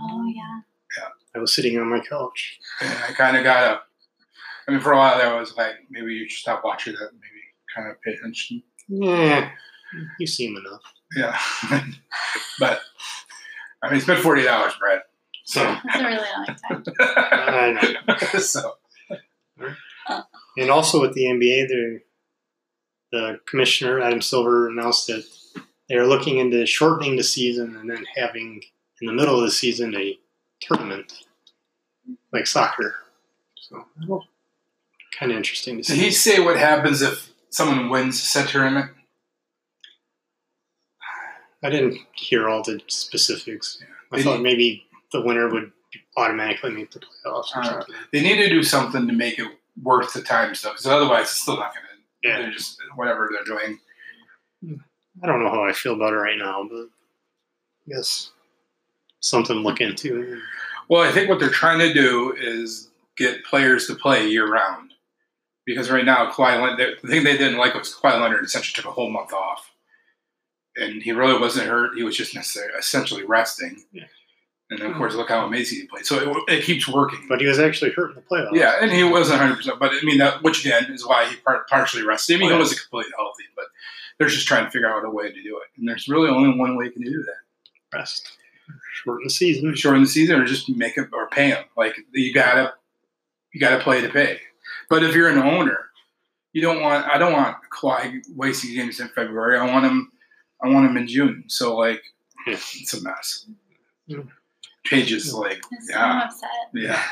Oh 0.00 0.26
yeah. 0.26 0.60
I 1.36 1.38
was 1.38 1.54
sitting 1.54 1.78
on 1.78 1.88
my 1.88 2.00
couch. 2.00 2.58
And 2.80 2.90
I 3.08 3.12
kind 3.12 3.36
of 3.36 3.44
got 3.44 3.62
up. 3.62 3.85
I 4.68 4.72
mean, 4.72 4.80
for 4.80 4.92
a 4.92 4.96
while 4.96 5.18
there, 5.18 5.32
I 5.32 5.38
was 5.38 5.56
like, 5.56 5.74
maybe 5.90 6.14
you 6.14 6.28
should 6.28 6.40
stop 6.40 6.62
watching 6.64 6.94
that. 6.94 7.10
Maybe 7.12 7.42
kind 7.74 7.90
of 7.90 8.00
pay 8.02 8.12
attention. 8.12 8.62
Yeah, 8.88 9.50
you 10.18 10.26
seem 10.26 10.56
enough. 10.56 10.82
Yeah. 11.14 11.38
but, 12.58 12.80
I 13.82 13.88
mean, 13.88 13.96
it's 13.96 14.06
been 14.06 14.18
$40, 14.20 14.78
Brad. 14.78 15.02
So, 15.44 15.60
That's 15.84 16.00
a 16.00 16.04
really 16.04 16.18
long 16.18 16.56
time. 16.68 16.84
I 17.00 17.94
know. 18.08 18.16
so 18.38 18.72
And 20.56 20.70
also 20.70 21.00
with 21.00 21.14
the 21.14 21.24
NBA, 21.24 21.68
the 21.68 22.00
the 23.12 23.40
commissioner 23.46 24.00
Adam 24.00 24.20
Silver 24.20 24.68
announced 24.68 25.06
that 25.06 25.24
they 25.88 25.94
are 25.94 26.06
looking 26.06 26.38
into 26.38 26.66
shortening 26.66 27.16
the 27.16 27.22
season 27.22 27.76
and 27.76 27.88
then 27.88 28.04
having 28.16 28.60
in 29.00 29.06
the 29.06 29.12
middle 29.12 29.38
of 29.38 29.44
the 29.44 29.50
season 29.50 29.94
a 29.94 30.18
tournament 30.60 31.12
like 32.32 32.46
soccer. 32.46 32.96
So 33.56 33.84
kind 35.18 35.32
of 35.32 35.36
interesting 35.38 35.76
to 35.76 35.82
did 35.82 35.96
see. 35.96 36.04
he 36.04 36.10
say 36.10 36.40
what 36.40 36.58
happens 36.58 37.02
if 37.02 37.30
someone 37.50 37.88
wins 37.88 38.22
said 38.22 38.48
tournament? 38.48 38.90
I 41.62 41.70
didn't 41.70 41.98
hear 42.12 42.48
all 42.48 42.62
the 42.62 42.80
specifics. 42.86 43.82
I 44.12 44.16
Did 44.16 44.24
thought 44.24 44.36
he- 44.36 44.42
maybe 44.42 44.86
the 45.12 45.20
winner 45.22 45.48
would 45.48 45.72
automatically 46.16 46.70
make 46.70 46.90
the 46.90 47.00
playoffs 47.00 47.54
or 47.56 47.60
Uh, 47.60 47.64
something. 47.64 47.94
They 48.12 48.20
need 48.20 48.36
to 48.36 48.48
do 48.48 48.62
something 48.62 49.06
to 49.06 49.12
make 49.12 49.38
it 49.38 49.48
worth 49.82 50.12
the 50.12 50.22
time 50.22 50.54
stuff, 50.54 50.74
because 50.74 50.86
otherwise 50.86 51.22
it's 51.26 51.40
still 51.42 51.56
not 51.56 51.74
going 51.74 51.86
to. 51.86 52.28
Yeah. 52.28 52.38
They're 52.42 52.50
just 52.50 52.78
whatever 52.94 53.30
they're 53.32 53.44
doing. 53.44 53.78
I 55.22 55.26
don't 55.26 55.42
know 55.42 55.50
how 55.50 55.64
I 55.64 55.72
feel 55.72 55.94
about 55.94 56.12
it 56.12 56.16
right 56.16 56.38
now, 56.38 56.66
but 56.70 56.88
I 57.86 57.94
guess 57.96 58.30
something 59.20 59.56
to 59.56 59.62
look 59.62 59.80
into. 59.80 60.40
Well, 60.88 61.02
I 61.02 61.10
think 61.12 61.28
what 61.28 61.40
they're 61.40 61.48
trying 61.50 61.78
to 61.80 61.92
do 61.92 62.34
is 62.36 62.88
get 63.16 63.44
players 63.44 63.86
to 63.86 63.94
play 63.94 64.28
year 64.28 64.46
round. 64.48 64.92
Because 65.66 65.90
right 65.90 66.04
now, 66.04 66.30
Kawhi 66.30 66.60
Leonard, 66.62 66.98
the 67.02 67.08
thing 67.08 67.24
they 67.24 67.36
didn't 67.36 67.58
like 67.58 67.74
was 67.74 67.92
Kawhi 67.94 68.20
Leonard 68.20 68.44
essentially 68.44 68.74
took 68.74 68.90
a 68.90 68.94
whole 68.94 69.10
month 69.10 69.32
off. 69.32 69.72
And 70.76 71.02
he 71.02 71.12
really 71.12 71.38
wasn't 71.40 71.68
hurt. 71.68 71.96
He 71.96 72.02
was 72.04 72.16
just 72.16 72.34
necessarily, 72.34 72.78
essentially 72.78 73.24
resting. 73.24 73.82
Yeah. 73.92 74.04
And 74.70 74.80
then, 74.80 74.90
of 74.90 74.96
course, 74.96 75.14
look 75.14 75.28
how 75.28 75.46
amazing 75.46 75.78
he 75.80 75.86
played. 75.86 76.06
So 76.06 76.18
it, 76.48 76.52
it 76.58 76.64
keeps 76.64 76.86
working. 76.88 77.24
But 77.28 77.40
he 77.40 77.46
was 77.46 77.58
actually 77.58 77.92
hurt 77.92 78.10
in 78.10 78.16
the 78.16 78.22
playoffs. 78.22 78.54
yeah, 78.54 78.78
and 78.80 78.90
he 78.92 79.04
wasn't 79.04 79.40
100%. 79.40 79.78
But 79.78 79.92
I 79.92 80.00
mean, 80.02 80.18
that, 80.18 80.42
which 80.42 80.64
again 80.64 80.86
is 80.90 81.06
why 81.06 81.26
he 81.28 81.36
par- 81.36 81.64
partially 81.70 82.02
rested. 82.04 82.36
I 82.36 82.38
mean, 82.40 82.52
he 82.52 82.58
wasn't 82.58 82.80
completely 82.82 83.12
healthy, 83.16 83.44
but 83.54 83.66
they're 84.18 84.28
just 84.28 84.46
trying 84.48 84.64
to 84.64 84.70
figure 84.70 84.90
out 84.90 85.04
a 85.04 85.10
way 85.10 85.30
to 85.32 85.42
do 85.42 85.56
it. 85.58 85.78
And 85.78 85.88
there's 85.88 86.08
really 86.08 86.28
only 86.28 86.58
one 86.58 86.76
way 86.76 86.86
you 86.86 86.90
can 86.90 87.02
do 87.02 87.22
that. 87.22 87.96
rest, 87.98 88.28
shorten 88.92 89.24
the 89.24 89.30
season. 89.30 89.74
shorten 89.76 90.02
the 90.02 90.08
season 90.08 90.40
or 90.40 90.44
just 90.44 90.68
make 90.68 90.96
it 90.98 91.08
or 91.12 91.28
pay 91.28 91.50
him. 91.50 91.64
Like 91.76 91.94
you 92.12 92.34
gotta 92.34 92.74
you 93.52 93.60
gotta 93.60 93.82
play 93.82 94.00
to 94.00 94.08
pay. 94.08 94.40
But 94.88 95.02
if 95.02 95.14
you're 95.14 95.28
an 95.28 95.38
owner, 95.38 95.86
you 96.52 96.62
don't 96.62 96.80
want 96.80 97.06
I 97.06 97.18
don't 97.18 97.32
want 97.32 97.56
Kawhi 97.72 98.22
wasting 98.34 98.74
games 98.74 99.00
in 99.00 99.08
February. 99.08 99.58
I 99.58 99.70
want 99.70 99.84
him 99.84 100.10
I 100.62 100.68
want 100.68 100.88
him 100.88 100.96
in 100.96 101.06
June. 101.06 101.44
So 101.48 101.76
like 101.76 102.02
Yeah. 102.46 102.54
it's 102.54 102.94
a 102.94 103.02
mess. 103.02 103.46
Yeah. 104.06 104.18
Paige 104.84 105.12
is 105.12 105.32
hmm. 105.32 105.38
like 105.38 105.62
I'm 105.72 105.80
so 105.82 105.92
yeah 105.98 106.24
upset. 106.24 106.50
yeah. 106.74 107.02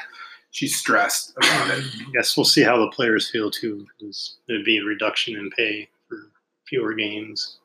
she's 0.52 0.76
stressed 0.76 1.32
about 1.36 1.70
it. 1.78 1.84
I 2.08 2.10
guess 2.12 2.36
we'll 2.36 2.44
see 2.44 2.62
how 2.62 2.78
the 2.78 2.90
players 2.90 3.28
feel 3.30 3.50
too. 3.50 3.86
'cause 4.00 4.36
There'd 4.48 4.64
be 4.64 4.78
a 4.78 4.84
reduction 4.84 5.36
in 5.36 5.50
pay 5.50 5.88
for 6.08 6.28
fewer 6.68 6.94
games. 6.94 7.58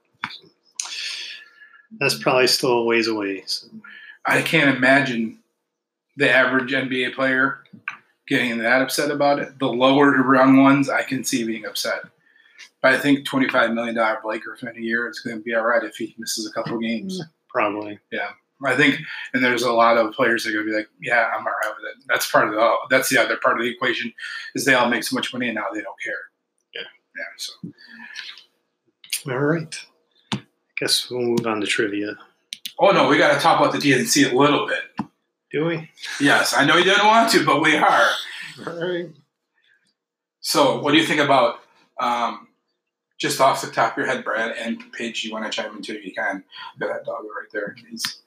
That's 1.99 2.17
probably 2.19 2.47
still 2.47 2.71
a 2.79 2.83
ways 2.83 3.07
away. 3.07 3.43
So. 3.45 3.67
I 4.25 4.41
can't 4.41 4.75
imagine 4.75 5.39
the 6.17 6.29
average 6.29 6.71
NBA 6.71 7.15
player 7.15 7.63
getting 8.29 8.59
that 8.59 8.81
upset 8.81 9.11
about 9.11 9.39
it. 9.39 9.57
The 9.59 9.67
lower 9.67 10.11
rung 10.23 10.61
ones, 10.61 10.89
I 10.89 11.03
can 11.03 11.23
see 11.23 11.43
being 11.43 11.65
upset. 11.65 12.01
But 12.81 12.93
I 12.93 12.99
think 12.99 13.27
$25 13.27 13.73
million 13.73 13.97
Blake 14.23 14.43
Griffin 14.43 14.73
a 14.77 14.79
year 14.79 15.09
is 15.09 15.19
going 15.19 15.37
to 15.37 15.43
be 15.43 15.55
all 15.55 15.65
right 15.65 15.83
if 15.83 15.95
he 15.97 16.15
misses 16.17 16.47
a 16.47 16.53
couple 16.53 16.77
games. 16.79 17.19
Mm, 17.19 17.25
probably. 17.49 17.99
Yeah. 18.11 18.29
I 18.63 18.75
think, 18.75 18.99
and 19.33 19.43
there's 19.43 19.63
a 19.63 19.71
lot 19.71 19.97
of 19.97 20.13
players 20.13 20.43
that 20.43 20.49
are 20.49 20.53
going 20.53 20.65
to 20.65 20.71
be 20.71 20.77
like, 20.77 20.89
yeah, 21.01 21.29
I'm 21.33 21.45
all 21.45 21.53
right 21.63 21.73
with 21.75 21.85
it. 21.85 22.03
That's 22.07 22.29
part 22.29 22.49
of 22.49 22.53
the, 22.53 22.75
that's 22.89 23.09
the 23.09 23.17
other 23.17 23.37
part 23.37 23.57
of 23.57 23.63
the 23.63 23.71
equation 23.71 24.13
is 24.53 24.65
they 24.65 24.73
all 24.73 24.89
make 24.89 25.03
so 25.03 25.15
much 25.15 25.33
money 25.33 25.47
and 25.47 25.55
now 25.55 25.67
they 25.73 25.81
don't 25.81 25.99
care. 26.03 26.13
Yeah. 26.75 26.81
Yeah. 27.17 27.23
So 27.37 29.31
All 29.31 29.39
right. 29.39 29.85
I 30.33 30.39
guess 30.77 31.09
we'll 31.09 31.21
move 31.21 31.47
on 31.47 31.61
to 31.61 31.67
trivia. 31.67 32.17
Oh 32.79 32.91
no, 32.91 33.09
we 33.09 33.17
got 33.17 33.33
to 33.33 33.39
talk 33.39 33.59
about 33.59 33.73
the 33.73 33.79
DNC 33.79 34.31
a 34.31 34.35
little 34.35 34.65
bit. 34.65 34.79
Do 35.51 35.65
we? 35.65 35.89
Yes, 36.19 36.53
I 36.55 36.65
know 36.65 36.77
you 36.77 36.83
didn't 36.83 37.05
want 37.07 37.31
to, 37.31 37.45
but 37.45 37.61
we 37.61 37.75
are. 37.75 38.07
All 38.67 38.75
right. 38.87 39.09
So, 40.41 40.79
what 40.79 40.91
do 40.91 40.97
you 40.97 41.05
think 41.05 41.19
about 41.21 41.55
um, 41.99 42.47
just 43.19 43.41
off 43.41 43.61
the 43.61 43.71
top 43.71 43.93
of 43.93 43.97
your 43.97 44.07
head, 44.07 44.23
Brad 44.23 44.55
and 44.57 44.79
Paige? 44.93 45.23
You 45.23 45.31
want 45.33 45.45
to 45.45 45.51
chime 45.51 45.75
in 45.75 45.81
too? 45.81 45.99
You 46.03 46.13
can. 46.13 46.43
Look 46.79 46.89
at 46.89 46.97
that 46.97 47.05
dog 47.05 47.23
right 47.23 47.49
there. 47.51 47.75
He's 47.89 48.21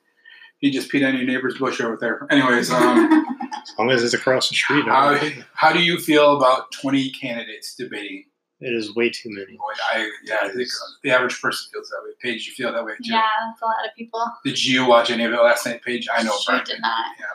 he 0.59 0.71
just 0.71 0.91
peed 0.91 1.07
on 1.07 1.17
your 1.17 1.27
neighbor's 1.27 1.59
bush 1.59 1.81
over 1.81 1.97
there. 2.01 2.27
Anyways, 2.31 2.71
um, 2.71 3.27
As 3.53 3.73
long 3.79 3.91
as 3.91 4.03
it's 4.03 4.15
across 4.15 4.49
the 4.49 4.55
street. 4.55 4.85
how, 4.85 5.19
how 5.55 5.73
do 5.73 5.83
you 5.83 5.99
feel 5.99 6.37
about 6.37 6.73
twenty 6.73 7.11
candidates 7.11 7.75
debating? 7.75 8.25
It 8.65 8.73
is 8.73 8.95
way 8.95 9.11
too 9.11 9.29
many. 9.31 9.59
I 9.93 10.09
yeah, 10.25 10.37
I 10.43 10.49
think 10.49 10.69
uh, 10.69 10.87
the 11.03 11.11
average 11.11 11.41
person 11.41 11.69
feels 11.73 11.89
that 11.89 12.01
way. 12.05 12.11
Paige, 12.23 12.47
you 12.47 12.53
feel 12.55 12.73
that 12.73 12.85
way 12.85 12.93
too. 12.93 13.13
yeah, 13.13 13.23
that's 13.47 13.61
a 13.61 13.65
lot 13.65 13.85
of 13.85 13.95
people. 13.97 14.25
Did 14.45 14.65
you 14.65 14.87
watch 14.87 15.11
any 15.11 15.25
of 15.25 15.33
it 15.33 15.37
last 15.43 15.67
night, 15.67 15.83
Paige? 15.85 16.07
I 16.15 16.23
know, 16.23 16.37
She 16.39 16.53
Brad. 16.53 16.65
did 16.65 16.81
not. 16.81 17.07
Yeah, 17.19 17.27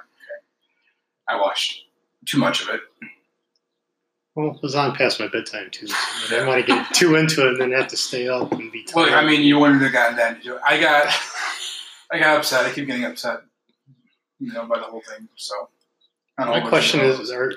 I 1.27 1.39
watched 1.39 1.81
too 2.25 2.37
much 2.37 2.61
of 2.61 2.69
it. 2.69 2.79
Well, 4.35 4.51
it 4.55 4.61
was 4.61 4.75
on 4.75 4.95
past 4.95 5.19
my 5.19 5.27
bedtime 5.27 5.69
too. 5.71 5.87
So 5.87 5.95
I 5.97 6.29
didn't 6.29 6.47
want 6.47 6.65
to 6.65 6.71
get 6.71 6.93
too 6.93 7.15
into 7.15 7.41
it 7.45 7.53
and 7.53 7.61
then 7.61 7.71
have 7.79 7.87
to 7.89 7.97
stay 7.97 8.27
up 8.29 8.51
and 8.53 8.71
be 8.71 8.83
tired. 8.83 8.95
Well, 9.11 9.15
I 9.15 9.25
mean, 9.25 9.41
you 9.41 9.57
wouldn't 9.59 9.81
have 9.81 9.91
gotten 9.91 10.15
that 10.17 10.37
into 10.37 10.55
it. 10.55 10.61
I 10.65 10.79
got, 10.79 11.07
I 12.11 12.19
got 12.19 12.37
upset. 12.37 12.65
I 12.65 12.71
keep 12.71 12.85
getting 12.85 13.03
upset, 13.05 13.41
you 14.39 14.53
know, 14.53 14.65
by 14.65 14.77
the 14.77 14.85
whole 14.85 15.01
thing. 15.01 15.27
So, 15.35 15.69
I 16.37 16.43
don't 16.43 16.53
My 16.53 16.59
what 16.61 16.69
question 16.69 16.99
you- 17.01 17.07
is: 17.07 17.31
are, 17.31 17.51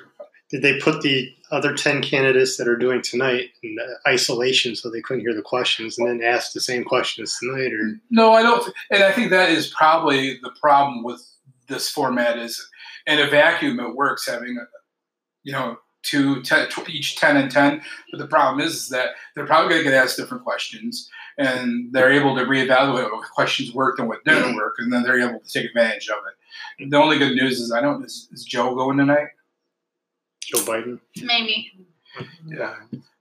Did 0.50 0.62
they 0.62 0.78
put 0.78 1.02
the 1.02 1.33
other 1.52 1.75
ten 1.75 2.02
candidates 2.02 2.57
that 2.57 2.69
are 2.69 2.76
doing 2.76 3.02
tonight 3.02 3.50
in 3.62 3.76
isolation 4.07 4.75
so 4.75 4.90
they 4.90 5.00
couldn't 5.00 5.23
hear 5.23 5.35
the 5.35 5.42
questions, 5.42 5.99
and 5.99 6.09
then 6.09 6.23
ask 6.23 6.52
the 6.52 6.61
same 6.61 6.85
questions 6.85 7.38
tonight? 7.38 7.73
Or 7.73 8.00
no, 8.11 8.33
I 8.33 8.42
don't, 8.42 8.73
and 8.90 9.04
I 9.04 9.12
think 9.12 9.30
that 9.30 9.50
is 9.50 9.69
probably 9.69 10.38
the 10.42 10.50
problem 10.61 11.04
with 11.04 11.23
this 11.69 11.88
format. 11.88 12.38
Is 12.38 12.69
in 13.07 13.19
a 13.19 13.30
vacuum, 13.30 13.78
it 13.80 13.95
works 13.95 14.28
having, 14.28 14.59
you 15.45 15.52
know, 15.52 15.78
two, 16.02 16.42
ten, 16.42 16.69
each 16.88 17.16
ten 17.16 17.37
and 17.37 17.50
ten. 17.50 17.83
But 18.11 18.19
the 18.19 18.26
problem 18.26 18.64
is, 18.64 18.75
is 18.75 18.88
that 18.88 19.11
they're 19.35 19.47
probably 19.47 19.71
going 19.71 19.85
to 19.85 19.90
get 19.90 20.02
asked 20.02 20.16
different 20.16 20.45
questions, 20.45 21.09
and 21.38 21.92
they're 21.92 22.12
able 22.12 22.35
to 22.35 22.45
reevaluate 22.45 23.11
what 23.11 23.30
questions 23.30 23.73
worked 23.73 24.00
and 24.00 24.09
what 24.09 24.25
didn't 24.25 24.57
work, 24.57 24.75
and 24.78 24.92
then 24.92 25.02
they're 25.04 25.21
able 25.21 25.40
to 25.40 25.50
take 25.50 25.66
advantage 25.66 26.09
of 26.09 26.19
it. 26.26 26.90
The 26.90 26.97
only 26.97 27.19
good 27.19 27.37
news 27.37 27.61
is 27.61 27.73
I 27.73 27.80
don't. 27.80 28.04
Is, 28.04 28.28
is 28.33 28.45
Joe 28.45 28.75
going 28.75 28.99
tonight? 28.99 29.28
Joe 30.54 30.62
Biden? 30.64 30.99
Maybe. 31.23 31.73
Yeah. 32.47 32.76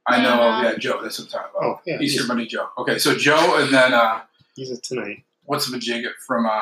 I 0.08 0.22
know, 0.24 0.40
Yeah. 0.40 0.64
yeah, 0.72 0.78
Joe, 0.78 1.02
that's 1.04 1.20
what 1.20 1.26
I'm 1.26 1.32
talking 1.32 1.52
about. 1.58 1.64
Oh, 1.64 1.82
yeah, 1.86 2.00
Easter 2.02 2.22
he's, 2.22 2.28
Bunny 2.28 2.46
Joe. 2.48 2.68
Okay, 2.80 2.98
so 2.98 3.16
Joe 3.16 3.58
and 3.62 3.72
then 3.74 3.94
uh 3.94 4.22
he's 4.56 4.72
a 4.72 4.82
tonight. 4.82 5.24
what's 5.46 5.70
the 5.70 5.78
majigget 5.78 6.14
from 6.26 6.46
uh 6.48 6.60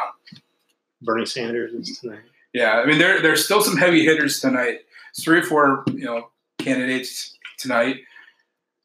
Bernie 1.02 1.26
Sanders 1.26 1.74
is 1.74 2.00
tonight. 2.00 2.20
yeah, 2.54 2.74
I 2.80 2.86
mean 2.86 2.98
there 2.98 3.22
there's 3.22 3.46
still 3.46 3.62
some 3.62 3.78
heavy 3.78 4.04
hitters 4.04 4.40
tonight. 4.42 4.80
It's 5.12 5.24
three 5.24 5.40
or 5.40 5.44
four, 5.44 5.84
you 5.94 6.04
know, 6.06 6.30
candidates 6.60 7.38
tonight. 7.58 7.98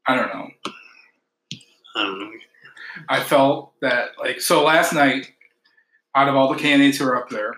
I 0.06 0.14
don't 0.14 0.32
know. 0.32 0.48
I 1.96 2.02
don't 2.04 2.20
know. 2.20 2.30
I 3.08 3.20
felt 3.22 3.72
that 3.80 4.10
like 4.18 4.40
so 4.40 4.62
last 4.64 4.92
night, 4.92 5.32
out 6.14 6.28
of 6.28 6.36
all 6.36 6.52
the 6.52 6.58
candidates 6.60 6.98
who 6.98 7.06
were 7.06 7.16
up 7.16 7.30
there, 7.30 7.54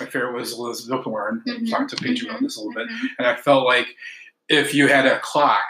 my 0.00 0.06
favorite 0.06 0.32
was 0.34 0.52
Elizabeth 0.52 1.06
Warren. 1.06 1.42
Mhm, 1.46 1.70
Talked 1.70 1.90
to 1.90 1.96
Paige 1.96 2.24
about 2.24 2.38
mhm, 2.40 2.42
this 2.42 2.56
a 2.56 2.60
little 2.60 2.74
bit. 2.74 2.88
mhm. 2.88 3.08
And 3.18 3.26
I 3.26 3.36
felt 3.36 3.64
like 3.66 3.88
if 4.48 4.74
you 4.74 4.88
had 4.88 5.06
a 5.06 5.18
clock, 5.20 5.64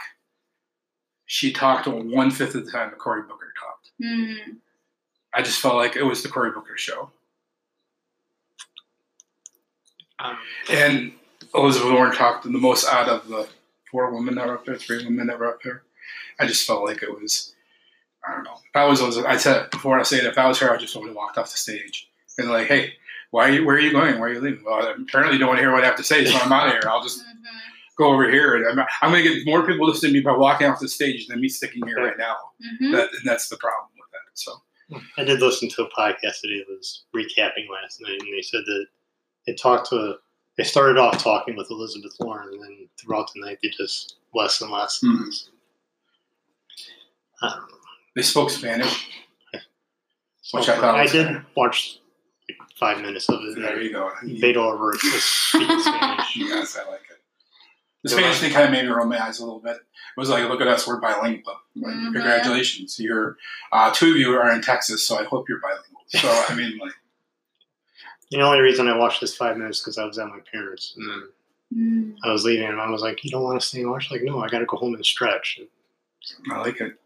she 1.27 1.53
talked 1.53 1.87
one 1.87 2.31
fifth 2.31 2.55
of 2.55 2.65
the 2.67 2.71
time 2.73 2.91
that 2.91 2.99
Cory 2.99 3.23
Booker 3.23 3.53
talked. 3.59 3.91
Mhm. 4.01 4.59
I 5.35 5.43
just 5.43 5.61
felt 5.61 5.77
like 5.77 5.97
it 5.97 6.03
was 6.03 6.23
the 6.23 6.29
Cory 6.29 6.51
Booker 6.51 6.77
show. 6.77 7.11
Um, 10.19 10.39
And 10.71 11.13
Elizabeth 11.55 11.91
Warren 11.93 12.15
talked 12.15 12.45
the 12.45 12.51
most 12.51 12.87
out 12.87 13.09
of 13.09 13.29
the 13.29 13.49
four 13.91 14.11
women 14.15 14.35
that 14.37 14.47
were 14.47 14.55
up 14.55 14.65
there, 14.65 14.77
three 14.77 15.05
women 15.05 15.27
that 15.27 15.39
were 15.39 15.49
up 15.49 15.63
there. 15.63 15.83
I 16.39 16.47
just 16.47 16.67
felt 16.67 16.85
like 16.85 17.03
it 17.03 17.21
was, 17.21 17.55
I 18.27 18.33
don't 18.33 18.45
know. 18.45 18.55
If 18.69 18.77
I 18.77 18.85
was, 18.85 19.01
I 19.19 19.37
said 19.37 19.71
before 19.71 19.99
I 19.99 20.03
say 20.03 20.19
it, 20.19 20.25
if 20.27 20.39
I 20.39 20.47
was 20.47 20.59
her, 20.61 20.71
I 20.73 20.77
just 20.77 20.95
would 20.97 21.07
have 21.07 21.17
walked 21.17 21.39
off 21.39 21.51
the 21.51 21.57
stage 21.57 22.09
and 22.39 22.51
like, 22.51 22.69
hey, 22.69 22.95
why 23.33 23.49
are 23.49 23.53
you, 23.53 23.67
where 23.67 23.77
are 23.77 23.81
you 23.81 23.91
going? 23.93 24.19
Why 24.21 24.27
are 24.29 24.33
you 24.33 24.41
leaving? 24.41 24.63
Well, 24.65 24.87
I 24.87 24.93
apparently 24.93 25.37
don't 25.39 25.49
want 25.49 25.59
to 25.59 25.63
hear 25.63 25.73
what 25.73 25.83
I 25.83 25.87
have 25.87 25.97
to 25.97 26.05
say, 26.05 26.25
so 26.25 26.39
I'm 26.39 26.53
out 26.53 26.67
of 26.69 26.73
here. 26.75 26.83
I'll 26.89 27.03
just 27.03 27.21
Mhm. 27.21 27.27
go 27.99 28.13
over 28.13 28.31
here. 28.31 28.55
And 28.57 28.81
I'm, 28.81 28.87
I'm 29.03 29.11
going 29.11 29.25
to 29.25 29.35
get 29.35 29.47
more 29.47 29.67
people 29.67 29.87
listening 29.87 30.13
to 30.13 30.19
me 30.19 30.23
by 30.25 30.37
walking 30.37 30.67
off 30.69 30.81
the 30.81 30.89
stage 30.89 31.27
than 31.27 31.41
me 31.41 31.49
sticking 31.49 31.85
here 31.87 31.97
right 31.97 32.17
now. 32.19 32.37
Mhm. 32.81 32.93
That, 32.93 33.09
and 33.13 33.25
that's 33.25 33.49
the 33.49 33.57
problem 33.57 33.89
with 33.99 34.11
that. 34.13 34.31
So, 34.35 34.53
I 35.17 35.25
did 35.25 35.41
listen 35.41 35.69
to 35.71 35.83
a 35.85 35.91
podcast 35.91 36.41
today 36.43 36.59
that 36.59 36.69
was 36.69 37.05
recapping 37.17 37.69
last 37.71 38.01
night, 38.03 38.21
and 38.21 38.33
they 38.37 38.43
said 38.43 38.63
that 38.67 38.87
they 39.47 39.55
talked 39.55 39.89
to. 39.91 40.17
They 40.59 40.65
started 40.65 40.99
off 40.99 41.17
talking 41.23 41.57
with 41.57 41.71
Elizabeth 41.71 42.15
Warren, 42.21 42.51
and 42.53 42.63
then 42.63 42.89
throughout 43.01 43.31
the 43.35 43.41
night 43.41 43.59
they 43.63 43.71
just 43.71 44.17
less 44.35 44.61
and 44.61 44.71
less. 44.71 45.01
Hmm. 45.01 45.31
I 47.43 47.49
don't 47.51 47.71
know. 47.71 47.79
they 48.15 48.23
spoke 48.23 48.51
Spanish. 48.51 49.09
So 50.43 50.59
Which 50.59 50.69
I 50.69 50.77
thought 50.79 50.97
I 50.97 51.07
did 51.07 51.27
fair. 51.27 51.47
watch 51.57 51.95
like 51.95 52.02
five 52.79 53.01
minutes 53.01 53.29
of 53.29 53.41
it. 53.43 53.57
There 53.57 53.81
you 53.81 53.93
go. 53.93 54.11
Beto 54.25 54.57
O'Rourke 54.73 55.03
was 55.03 55.23
speaking 55.25 55.81
Spanish. 55.81 56.37
Yes, 56.37 56.77
I 56.77 56.89
like 56.91 57.01
it. 57.11 57.19
The 58.03 58.11
Yeah. 58.11 58.17
Spanish 58.19 58.41
thing 58.41 58.53
kind 58.53 58.65
of 58.67 58.71
made 58.73 58.85
me 58.85 58.91
roll 58.91 59.07
my 59.07 59.23
eyes 59.23 59.39
a 59.39 59.45
little 59.45 59.61
bit. 59.61 59.77
It 59.77 60.21
was 60.21 60.29
like, 60.29 60.49
look 60.49 60.61
at 60.61 60.69
us, 60.69 60.87
we're 60.87 61.01
bilingual. 61.01 61.55
Like, 61.77 61.95
Mhm. 61.95 62.13
Congratulations, 62.13 62.99
you're 62.99 63.37
uh, 63.73 63.93
two 63.95 64.11
of 64.11 64.17
you 64.17 64.33
are 64.35 64.53
in 64.53 64.61
Texas, 64.63 65.07
so 65.07 65.17
I 65.19 65.25
hope 65.25 65.49
you're 65.49 65.61
bilingual. 65.61 66.03
So 66.09 66.29
I 66.49 66.55
mean, 66.57 66.79
like, 66.79 66.93
The 68.31 68.41
only 68.41 68.61
reason 68.61 68.89
I 68.89 68.97
watched 68.97 69.21
this 69.21 69.37
five 69.37 69.57
minutes 69.59 69.81
because 69.81 69.99
I 69.99 70.05
was 70.05 70.19
at 70.19 70.27
my 70.29 70.41
parents, 70.51 70.95
and 70.97 71.11
then 71.11 71.29
Mhm. 71.75 72.17
I 72.25 72.33
was 72.33 72.45
leaving, 72.45 72.67
and 72.69 72.81
I 72.81 72.91
was 72.91 73.01
like, 73.03 73.23
"You 73.25 73.31
don't 73.31 73.43
want 73.45 73.61
to 73.61 73.67
stay 73.67 73.81
and 73.81 73.91
watch?" 73.91 74.11
Like, 74.11 74.23
no, 74.23 74.43
I 74.43 74.49
got 74.49 74.59
to 74.59 74.67
go 74.67 74.77
home 74.77 74.95
and 74.95 75.05
stretch. 75.07 75.59
And 75.59 76.53
I 76.53 76.59
like 76.61 76.81
it. 76.81 76.99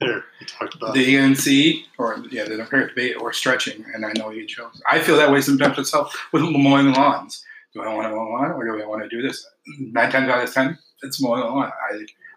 There, 0.00 0.24
we 0.40 0.46
talked 0.46 0.74
about. 0.74 0.94
The 0.94 1.14
ENC 1.14 1.84
or 1.98 2.24
yeah, 2.30 2.44
the 2.44 2.56
Democratic 2.56 2.90
debate 2.90 3.16
or 3.20 3.32
stretching, 3.32 3.84
and 3.94 4.04
I 4.04 4.12
know 4.16 4.30
you 4.30 4.46
chose. 4.46 4.80
I 4.90 5.00
feel 5.00 5.16
that 5.16 5.30
way 5.30 5.40
sometimes 5.40 5.76
myself 5.76 6.28
with 6.32 6.42
mowing 6.42 6.92
lawns. 6.92 7.44
Do 7.74 7.82
I 7.82 7.94
want 7.94 8.08
to 8.08 8.14
mow 8.14 8.22
a 8.22 8.30
lawn 8.30 8.50
or 8.52 8.64
do 8.64 8.82
I 8.82 8.86
want 8.86 9.02
to 9.02 9.08
do 9.08 9.22
this? 9.22 9.46
Nine 9.78 10.10
times 10.10 10.28
out 10.28 10.42
of 10.42 10.52
ten, 10.52 10.78
it's 11.02 11.22
mowing 11.22 11.42
a 11.42 11.46
lawn. 11.46 11.70
I 11.90 11.94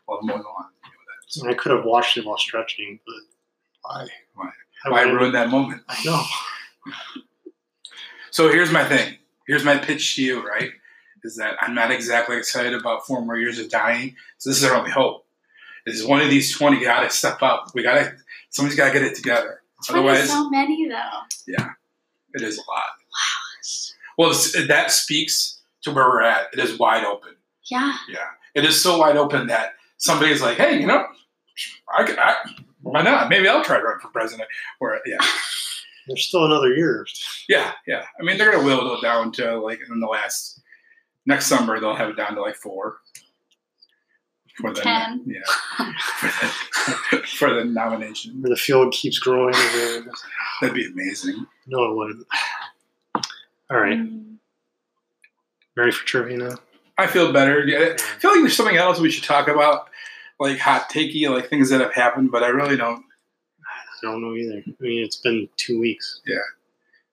love 0.08 0.20
mowing 0.24 0.42
a 0.42 0.44
lawn. 0.44 0.66
And 1.42 1.50
I 1.50 1.56
could 1.56 1.72
have 1.72 1.86
watched 1.86 2.18
it 2.18 2.26
while 2.26 2.38
stretching, 2.38 3.00
but 3.08 3.16
why? 3.82 4.08
Why? 4.36 4.50
I 4.86 4.90
Why 4.90 5.02
ruin 5.04 5.32
that 5.32 5.50
moment? 5.50 5.82
I 5.90 6.04
know. 6.06 6.24
So 8.30 8.50
here's 8.50 8.72
my 8.72 8.84
thing. 8.84 9.18
Here's 9.48 9.64
my 9.64 9.78
pitch 9.78 10.16
to 10.16 10.24
you, 10.24 10.48
right? 10.48 10.72
Is 11.24 11.38
that 11.38 11.56
I'm 11.62 11.74
not 11.74 11.92
exactly 11.92 12.38
excited 12.38 12.74
about 12.74 13.08
four 13.08 13.24
more 13.24 13.38
years 13.38 13.58
of 13.58 13.70
dying. 13.70 14.16
So 14.38 14.50
this 14.50 14.58
is 14.58 14.66
our 14.66 14.76
only 14.76 14.92
hope. 14.92 15.23
Is 15.86 16.06
one 16.06 16.22
of 16.22 16.30
these 16.30 16.56
20 16.58 16.82
got 16.82 17.02
to 17.02 17.10
step 17.10 17.42
up. 17.42 17.68
We 17.74 17.84
got 17.84 17.96
to, 17.96 18.14
somebody's 18.50 18.78
got 18.78 18.88
to 18.88 18.94
get 18.94 19.04
it 19.04 19.16
together. 19.16 19.62
Twenty 19.86 20.00
Otherwise, 20.08 20.30
so 20.30 20.50
many 20.50 20.88
though. 20.88 21.20
Yeah, 21.46 21.70
it 22.34 22.42
is 22.42 22.58
a 22.58 22.62
lot. 22.62 22.84
Wow. 24.18 24.30
Well, 24.30 24.34
that 24.68 24.92
speaks 24.92 25.60
to 25.84 25.92
where 25.92 26.06
we're 26.06 26.22
at. 26.22 26.48
It 26.54 26.60
is 26.60 26.80
wide 26.80 27.04
open. 27.04 27.36
Yeah. 27.70 27.96
Yeah. 28.08 28.28
It 28.56 28.64
is 28.66 28.82
so 28.82 28.98
wide 29.00 29.18
open 29.18 29.48
that 29.48 29.74
somebody's 29.98 30.42
like, 30.42 30.58
hey, 30.58 30.80
you 30.80 30.88
know, 30.88 31.06
I, 31.98 32.04
could- 32.04 32.20
I 32.20 32.36
why 32.82 33.02
not? 33.02 33.30
Maybe 33.30 33.48
I'll 33.48 33.64
try 33.64 33.78
to 33.78 33.84
run 33.84 34.00
for 34.00 34.10
president. 34.10 34.48
Or, 34.80 35.00
yeah. 35.06 35.18
There's 36.08 36.26
still 36.26 36.46
another 36.46 36.74
year. 36.74 37.06
Yeah, 37.48 37.72
yeah. 37.88 38.04
I 38.20 38.24
mean, 38.24 38.38
they're 38.38 38.52
gonna 38.52 38.66
whittle 38.66 38.96
it 38.96 39.02
down 39.02 39.32
to 39.34 39.58
like 39.60 39.80
in 39.90 40.00
the 40.02 40.08
last 40.08 40.62
next 41.26 41.48
summer 41.48 41.80
they'll 41.80 41.96
have 41.96 42.10
it 42.10 42.18
down 42.18 42.36
to 42.36 42.42
like 42.42 42.56
four. 42.56 42.98
For 44.60 44.72
the 44.74 44.82
Ten. 44.82 45.24
yeah, 45.26 45.42
for 46.20 46.28
the, 47.18 47.24
for 47.28 47.54
the 47.54 47.64
nomination. 47.66 48.42
Where 48.42 48.50
the 48.50 48.56
field 48.56 48.94
keeps 48.94 49.18
growing. 49.20 49.54
That'd 50.62 50.76
be 50.76 50.86
amazing. 50.86 51.46
No, 51.68 51.84
it 51.92 51.96
wouldn't. 51.96 52.28
All 53.72 53.80
right. 53.80 53.98
Mm. 53.98 54.36
Ready 55.76 55.92
for 55.92 56.06
trivia 56.06 56.38
now? 56.38 56.56
I 57.00 57.08
feel 57.08 57.34
better. 57.34 57.66
Yeah, 57.66 57.96
I 57.98 58.20
feel 58.20 58.32
like 58.32 58.42
there's 58.42 58.56
something 58.56 58.78
else 58.78 59.00
we 59.00 59.10
should 59.10 59.24
talk 59.24 59.48
about, 59.48 59.90
like 60.40 60.60
hot 60.60 60.90
takey, 60.92 61.28
like 61.30 61.50
things 61.50 61.70
that 61.72 61.82
have 61.82 61.94
happened, 61.94 62.32
but 62.32 62.44
I 62.44 62.50
really 62.50 62.78
don't. 62.78 63.04
I 63.66 64.06
don't 64.06 64.22
know 64.22 64.36
either. 64.36 64.62
I 64.68 64.74
mean, 64.80 65.04
it's 65.04 65.16
been 65.18 65.50
two 65.58 65.80
weeks. 65.80 66.22
Yeah. 66.28 66.38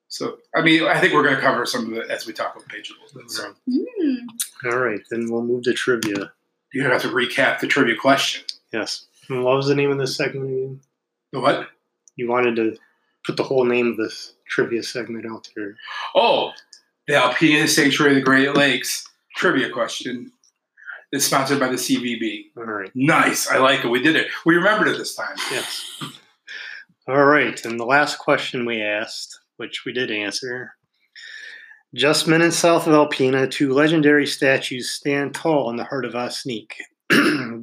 So, 0.08 0.38
I 0.54 0.60
mean, 0.60 0.82
I 0.82 1.00
think 1.00 1.14
we're 1.14 1.22
going 1.22 1.36
to 1.36 1.40
cover 1.40 1.64
some 1.64 1.86
of 1.92 1.98
it 1.98 2.10
as 2.10 2.26
we 2.26 2.32
talk 2.32 2.54
about 2.54 2.68
page 2.68 2.90
a 2.90 2.94
little 3.02 3.22
bit. 3.22 3.30
So, 3.30 3.54
Mm. 3.68 4.26
All 4.72 4.78
right, 4.78 5.00
then 5.10 5.30
we'll 5.30 5.44
move 5.44 5.62
to 5.62 5.72
trivia. 5.72 6.32
You 6.72 6.84
have 6.84 7.02
to 7.02 7.08
recap 7.08 7.60
the 7.60 7.66
trivia 7.66 7.96
question. 7.96 8.44
Yes. 8.72 9.06
And 9.28 9.44
what 9.44 9.56
was 9.56 9.66
the 9.66 9.74
name 9.74 9.90
of 9.90 9.98
this 9.98 10.16
segment 10.16 10.50
again? 10.50 10.80
The 11.32 11.40
What? 11.40 11.68
You 12.16 12.28
wanted 12.28 12.56
to 12.56 12.76
put 13.24 13.36
the 13.36 13.42
whole 13.42 13.64
name 13.64 13.88
of 13.88 13.96
this 13.96 14.34
trivia 14.48 14.82
segment 14.82 15.26
out 15.26 15.48
there. 15.56 15.76
Oh, 16.14 16.52
the 17.06 17.14
Alpena 17.14 17.68
Sanctuary 17.68 18.12
of 18.12 18.16
the 18.16 18.22
Great 18.22 18.54
Lakes 18.54 19.06
trivia 19.36 19.70
question 19.70 20.32
is 21.12 21.24
sponsored 21.24 21.60
by 21.60 21.68
the 21.68 21.74
CVB. 21.74 22.46
All 22.56 22.64
right. 22.64 22.90
Nice. 22.94 23.48
I 23.48 23.58
like 23.58 23.84
it. 23.84 23.88
We 23.88 24.02
did 24.02 24.16
it. 24.16 24.28
We 24.44 24.56
remembered 24.56 24.88
it 24.88 24.98
this 24.98 25.14
time. 25.14 25.36
Yes. 25.50 25.84
All 27.08 27.24
right, 27.24 27.64
and 27.64 27.80
the 27.80 27.84
last 27.84 28.18
question 28.18 28.64
we 28.64 28.80
asked, 28.80 29.40
which 29.56 29.84
we 29.84 29.92
did 29.92 30.12
answer. 30.12 30.74
Just 31.92 32.28
minutes 32.28 32.56
south 32.56 32.86
of 32.86 32.92
Alpena, 32.92 33.50
two 33.50 33.72
legendary 33.72 34.24
statues 34.24 34.90
stand 34.90 35.34
tall 35.34 35.70
in 35.70 35.76
the 35.76 35.82
heart 35.82 36.04
of 36.04 36.12
Ossineke. 36.12 36.74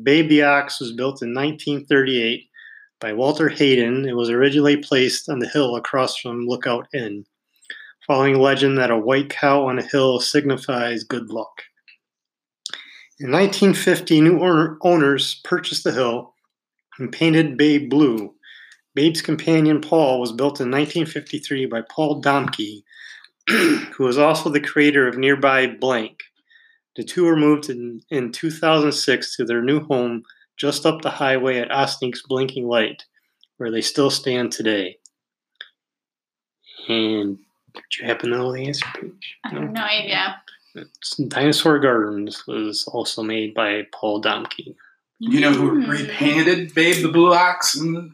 Babe 0.04 0.28
the 0.28 0.44
Ox 0.44 0.82
was 0.82 0.92
built 0.92 1.22
in 1.22 1.34
1938 1.34 2.50
by 3.00 3.14
Walter 3.14 3.48
Hayden. 3.48 4.06
It 4.06 4.18
was 4.18 4.30
originally 4.30 4.76
placed 4.76 5.30
on 5.30 5.40
the 5.40 5.48
hill 5.48 5.78
across 5.78 6.18
from 6.18 6.46
Lookout 6.46 6.90
Inn, 6.94 7.24
following 8.06 8.38
legend 8.38 8.78
that 8.78 8.92
a 8.92 9.00
white 9.00 9.30
cow 9.30 9.66
on 9.66 9.80
a 9.80 9.88
hill 9.88 10.20
signifies 10.20 11.06
good 11.06 11.30
luck. 11.30 11.62
In 13.22 13.32
1950, 13.32 14.20
new 14.20 14.42
owner- 14.42 14.78
owners 14.82 15.40
purchased 15.46 15.86
the 15.86 15.94
hill 15.94 16.34
and 17.00 17.14
painted 17.14 17.56
Babe 17.56 17.90
blue. 17.90 18.36
Babe's 18.94 19.22
companion 19.22 19.80
Paul 19.80 20.20
was 20.20 20.34
built 20.34 20.60
in 20.60 20.70
1953 20.70 21.68
by 21.68 21.82
Paul 21.90 22.22
Domke, 22.22 22.84
who 23.94 24.04
was 24.04 24.18
also 24.18 24.50
the 24.50 24.60
creator 24.60 25.08
of 25.08 25.18
nearby 25.18 25.68
Blank. 25.68 26.20
The 26.96 27.04
two 27.04 27.26
were 27.26 27.36
moved 27.36 27.70
in, 27.70 28.02
in 28.10 28.32
2006 28.32 29.36
to 29.38 29.46
their 29.46 29.62
new 29.62 29.82
home 29.86 30.24
just 30.58 30.86
up 30.86 31.02
the 31.04 31.10
highway 31.12 31.60
at 31.60 31.70
Ossineke's 31.70 32.24
Blinking 32.28 32.68
Light, 32.68 33.04
where 33.58 33.70
they 33.72 33.82
still 33.82 34.10
stand 34.10 34.52
today. 34.52 34.98
And 36.90 37.38
did 37.74 37.84
you 38.00 38.06
happen 38.08 38.32
to 38.32 38.38
know 38.38 38.52
the 38.52 38.66
answer 38.66 38.86
page? 38.96 39.36
I 39.46 39.50
have 39.50 39.72
no 39.72 39.82
idea. 39.82 40.42
It's 40.76 41.16
Dinosaur 41.18 41.80
Gardens 41.80 42.46
was 42.48 42.88
also 42.88 43.24
made 43.24 43.54
by 43.54 43.84
Paul 43.94 44.22
Domke. 44.22 44.76
You 45.20 45.40
know 45.40 45.52
who 45.52 45.72
Mm. 45.84 45.88
repainted 45.90 46.74
Babe 46.76 47.02
the 47.02 47.12
Blue 47.12 47.34
Ox? 47.34 47.76
And 47.76 48.12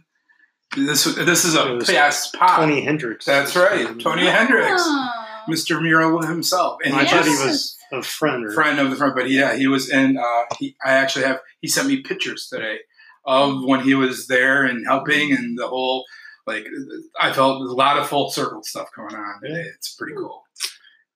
this 0.77 1.03
this 1.03 1.43
is 1.45 1.55
a 1.55 1.79
past 1.85 2.33
pop. 2.33 2.59
Tony 2.59 2.81
Hendricks. 2.81 3.25
That's 3.25 3.55
right, 3.55 3.99
Tony 3.99 4.25
Hendricks, 4.25 4.81
Oh. 4.85 5.22
Mr. 5.49 5.81
Mural 5.81 6.21
himself, 6.21 6.77
and 6.83 6.93
I 6.95 7.03
he 7.03 7.09
thought 7.09 7.25
he 7.25 7.31
was 7.31 7.77
a 7.91 8.01
friend. 8.01 8.45
Or, 8.45 8.51
friend 8.53 8.79
of 8.79 8.89
the 8.89 8.95
friend, 8.95 9.13
but 9.15 9.29
yeah, 9.29 9.55
he 9.55 9.67
was 9.67 9.89
in. 9.89 10.17
Uh, 10.17 10.55
he, 10.59 10.75
I 10.85 10.91
actually 10.93 11.25
have. 11.25 11.39
He 11.61 11.67
sent 11.67 11.87
me 11.87 12.01
pictures 12.01 12.47
today 12.47 12.79
of 13.25 13.63
when 13.63 13.81
he 13.81 13.93
was 13.95 14.27
there 14.27 14.63
and 14.65 14.85
helping, 14.85 15.31
and 15.31 15.57
the 15.57 15.67
whole 15.67 16.03
like. 16.47 16.65
I 17.19 17.31
felt 17.33 17.61
a 17.61 17.65
lot 17.73 17.97
of 17.97 18.07
full 18.07 18.29
circle 18.31 18.63
stuff 18.63 18.89
going 18.95 19.15
on 19.15 19.41
today. 19.41 19.61
It's 19.75 19.93
pretty 19.95 20.15
cool. 20.15 20.43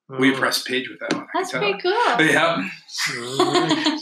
We 0.09 0.29
Oh. 0.29 0.33
impressed 0.33 0.65
Paige 0.65 0.87
with 0.89 0.99
that 1.01 1.13
one. 1.13 1.23
I 1.35 1.39
That's 1.39 1.51
can 1.51 1.59
pretty 1.59 1.79
tell. 1.81 2.17
cool. 2.17 2.25
Yeah. 2.25 2.69
Alright. 3.41 4.01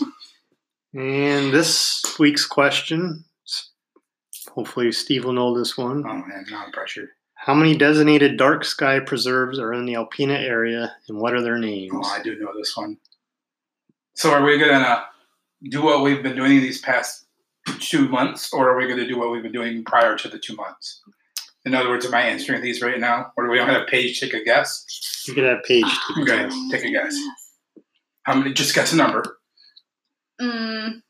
and 0.93 1.51
this 1.53 2.03
week's 2.19 2.45
question, 2.45 3.25
hopefully 4.53 4.91
Steve 4.91 5.25
will 5.25 5.33
know 5.33 5.57
this 5.57 5.75
one. 5.77 6.03
Oh 6.07 6.13
man, 6.13 6.45
not 6.51 6.71
pressure. 6.73 7.09
How 7.45 7.53
many 7.53 7.77
designated 7.77 8.38
dark 8.38 8.65
sky 8.65 8.99
preserves 8.99 9.60
are 9.60 9.71
in 9.71 9.86
the 9.86 9.93
Alpena 9.93 10.38
area, 10.38 10.95
and 11.08 11.19
what 11.19 11.34
are 11.34 11.41
their 11.41 11.60
names? 11.60 11.91
Oh, 11.93 12.03
I 12.03 12.21
do 12.23 12.39
know 12.39 12.51
this 12.58 12.75
one. 12.75 12.97
So, 14.15 14.31
are 14.31 14.43
we 14.43 14.58
gonna 14.58 15.05
do 15.69 15.84
what 15.84 16.01
we've 16.01 16.23
been 16.23 16.36
doing 16.36 16.60
these 16.60 16.81
past 16.81 17.25
two 17.79 18.08
months, 18.10 18.53
or 18.53 18.69
are 18.69 18.77
we 18.77 18.86
going 18.86 18.99
to 18.99 19.08
do 19.08 19.17
what 19.17 19.31
we've 19.31 19.43
been 19.43 19.51
doing 19.51 19.84
prior 19.84 20.15
to 20.17 20.27
the 20.27 20.39
two 20.39 20.55
months? 20.55 21.01
In 21.65 21.73
other 21.73 21.89
words, 21.89 22.05
am 22.05 22.13
I 22.13 22.21
answering 22.21 22.62
these 22.62 22.81
right 22.81 22.99
now, 22.99 23.31
or 23.36 23.45
do 23.45 23.51
we 23.51 23.58
have 23.58 23.88
Paige 23.88 24.19
take 24.19 24.34
a 24.34 24.43
guess? 24.43 24.86
You 25.27 25.34
could 25.34 25.43
have 25.43 25.63
Paige 25.63 25.86
take 25.86 26.17
a 26.17 26.21
Okay, 26.21 26.43
guess. 26.43 26.71
take 26.71 26.84
a 26.86 26.91
guess. 26.91 27.17
How 28.23 28.36
many? 28.36 28.53
Just 28.53 28.75
guess 28.75 28.93
a 28.93 28.95
number. 28.95 29.39
Mm, 30.39 31.01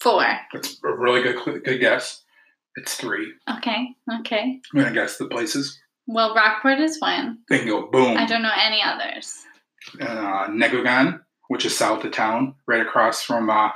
four. 0.00 0.24
That's 0.52 0.78
a 0.82 0.92
really 0.92 1.22
good 1.22 1.64
good 1.64 1.80
guess. 1.80 2.23
It's 2.76 2.94
three. 2.96 3.32
Okay. 3.58 3.94
Okay. 4.20 4.60
I'm 4.74 4.80
gonna 4.80 4.92
guess 4.94 5.16
the 5.18 5.26
places. 5.28 5.78
Well, 6.06 6.34
Rockport 6.34 6.80
is 6.80 7.00
one. 7.00 7.38
They 7.48 7.58
can 7.58 7.68
go 7.68 7.86
boom. 7.90 8.16
I 8.16 8.26
don't 8.26 8.42
know 8.42 8.52
any 8.58 8.82
others. 8.82 9.34
uh, 10.00 10.48
Negwegon, 10.48 11.20
which 11.48 11.64
is 11.64 11.76
south 11.76 12.04
of 12.04 12.12
town, 12.12 12.54
right 12.66 12.80
across 12.82 13.22
from 13.22 13.48
uh, 13.48 13.70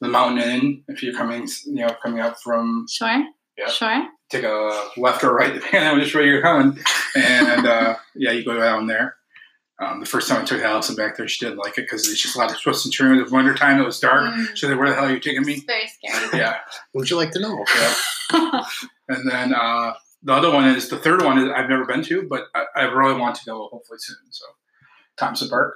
the 0.00 0.08
Mountain 0.08 0.38
Inn. 0.48 0.84
If 0.88 1.02
you're 1.02 1.14
coming, 1.14 1.48
you 1.66 1.74
know, 1.86 1.96
coming 2.02 2.20
up 2.20 2.38
from 2.40 2.86
Sure. 2.88 3.24
Yeah. 3.56 3.68
Sure. 3.68 4.06
take 4.30 4.44
a 4.44 4.88
left 4.96 5.22
or 5.24 5.32
right, 5.34 5.54
depending 5.60 5.88
on 5.90 5.98
which 5.98 6.14
way 6.14 6.26
you're 6.26 6.42
coming. 6.42 6.78
And 7.16 7.66
uh, 7.66 7.96
yeah, 8.14 8.32
you 8.32 8.44
go 8.44 8.56
down 8.58 8.86
there. 8.86 9.16
Um, 9.80 9.98
the 10.00 10.06
first 10.06 10.28
time 10.28 10.42
I 10.42 10.44
took 10.44 10.62
Allison 10.62 10.94
back 10.94 11.16
there, 11.16 11.26
she 11.26 11.44
didn't 11.44 11.58
like 11.58 11.76
it 11.78 11.82
because 11.82 12.08
it's 12.08 12.22
just 12.22 12.36
a 12.36 12.38
lot 12.38 12.50
of 12.52 12.60
twists 12.60 12.84
and 12.84 12.94
turns. 12.94 13.18
It 13.18 13.22
was 13.24 13.32
wintertime, 13.32 13.80
it 13.80 13.84
was 13.84 13.98
dark. 13.98 14.32
Mm. 14.32 14.46
She 14.54 14.66
said, 14.66 14.76
Where 14.78 14.88
the 14.88 14.94
hell 14.94 15.06
are 15.06 15.10
you 15.12 15.18
taking 15.18 15.42
me? 15.44 15.54
It's 15.54 15.64
very 15.64 15.88
scary. 15.88 16.38
Yeah. 16.40 16.58
Would 16.92 17.10
you 17.10 17.16
like 17.16 17.32
to 17.32 17.40
know? 17.40 17.64
Yeah. 17.76 18.64
And 19.08 19.28
then 19.30 19.52
uh, 19.54 19.94
the 20.22 20.32
other 20.32 20.50
one 20.52 20.64
is 20.68 20.88
the 20.88 20.98
third 20.98 21.22
one 21.22 21.38
is 21.38 21.50
I've 21.54 21.68
never 21.68 21.84
been 21.84 22.02
to, 22.04 22.22
but 22.22 22.44
I, 22.54 22.64
I 22.76 22.82
really 22.84 23.18
want 23.20 23.34
to 23.36 23.44
go 23.44 23.68
hopefully 23.72 23.98
soon. 24.00 24.16
So 24.30 24.44
Thompson 25.16 25.48
Park. 25.48 25.74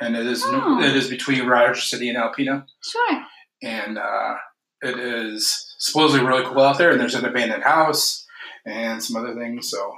And 0.00 0.16
it 0.16 0.26
is 0.26 0.42
Oh. 0.46 0.80
it 0.82 0.96
is 0.96 1.08
between 1.08 1.46
Rogers 1.46 1.84
City 1.90 2.08
and 2.08 2.16
Alpena. 2.16 2.64
sure. 2.82 3.22
and 3.62 3.98
uh, 3.98 4.34
it 4.80 4.98
is 4.98 5.74
supposedly 5.78 6.24
really 6.26 6.44
cool 6.44 6.60
out 6.62 6.78
there. 6.78 6.90
And 6.92 7.00
there's 7.00 7.14
an 7.14 7.24
abandoned 7.26 7.64
house 7.64 8.24
and 8.64 9.02
some 9.02 9.16
other 9.22 9.34
things. 9.34 9.68
So 9.70 9.92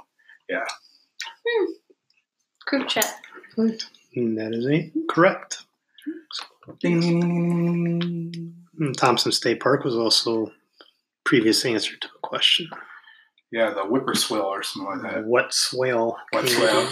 Group 2.65 2.87
chat. 2.87 3.13
And 3.57 4.37
that 4.37 4.53
is 4.53 4.65
a 4.67 4.91
correct. 5.09 5.63
And 6.83 8.35
hmm, 8.77 8.91
Thompson 8.93 9.31
State 9.31 9.59
Park 9.59 9.83
was 9.83 9.95
also 9.95 10.51
previous 11.23 11.65
answer 11.65 11.95
to 11.97 12.07
a 12.07 12.19
question. 12.27 12.69
yeah, 13.51 13.71
the 13.71 13.81
whipperswill 13.81 14.43
or 14.43 14.63
something 14.63 15.01
like 15.03 15.13
that. 15.13 15.25
What 15.25 15.53
swale? 15.53 16.17
What 16.31 16.45
came 16.45 16.55
swale? 16.55 16.81
in? 16.81 16.87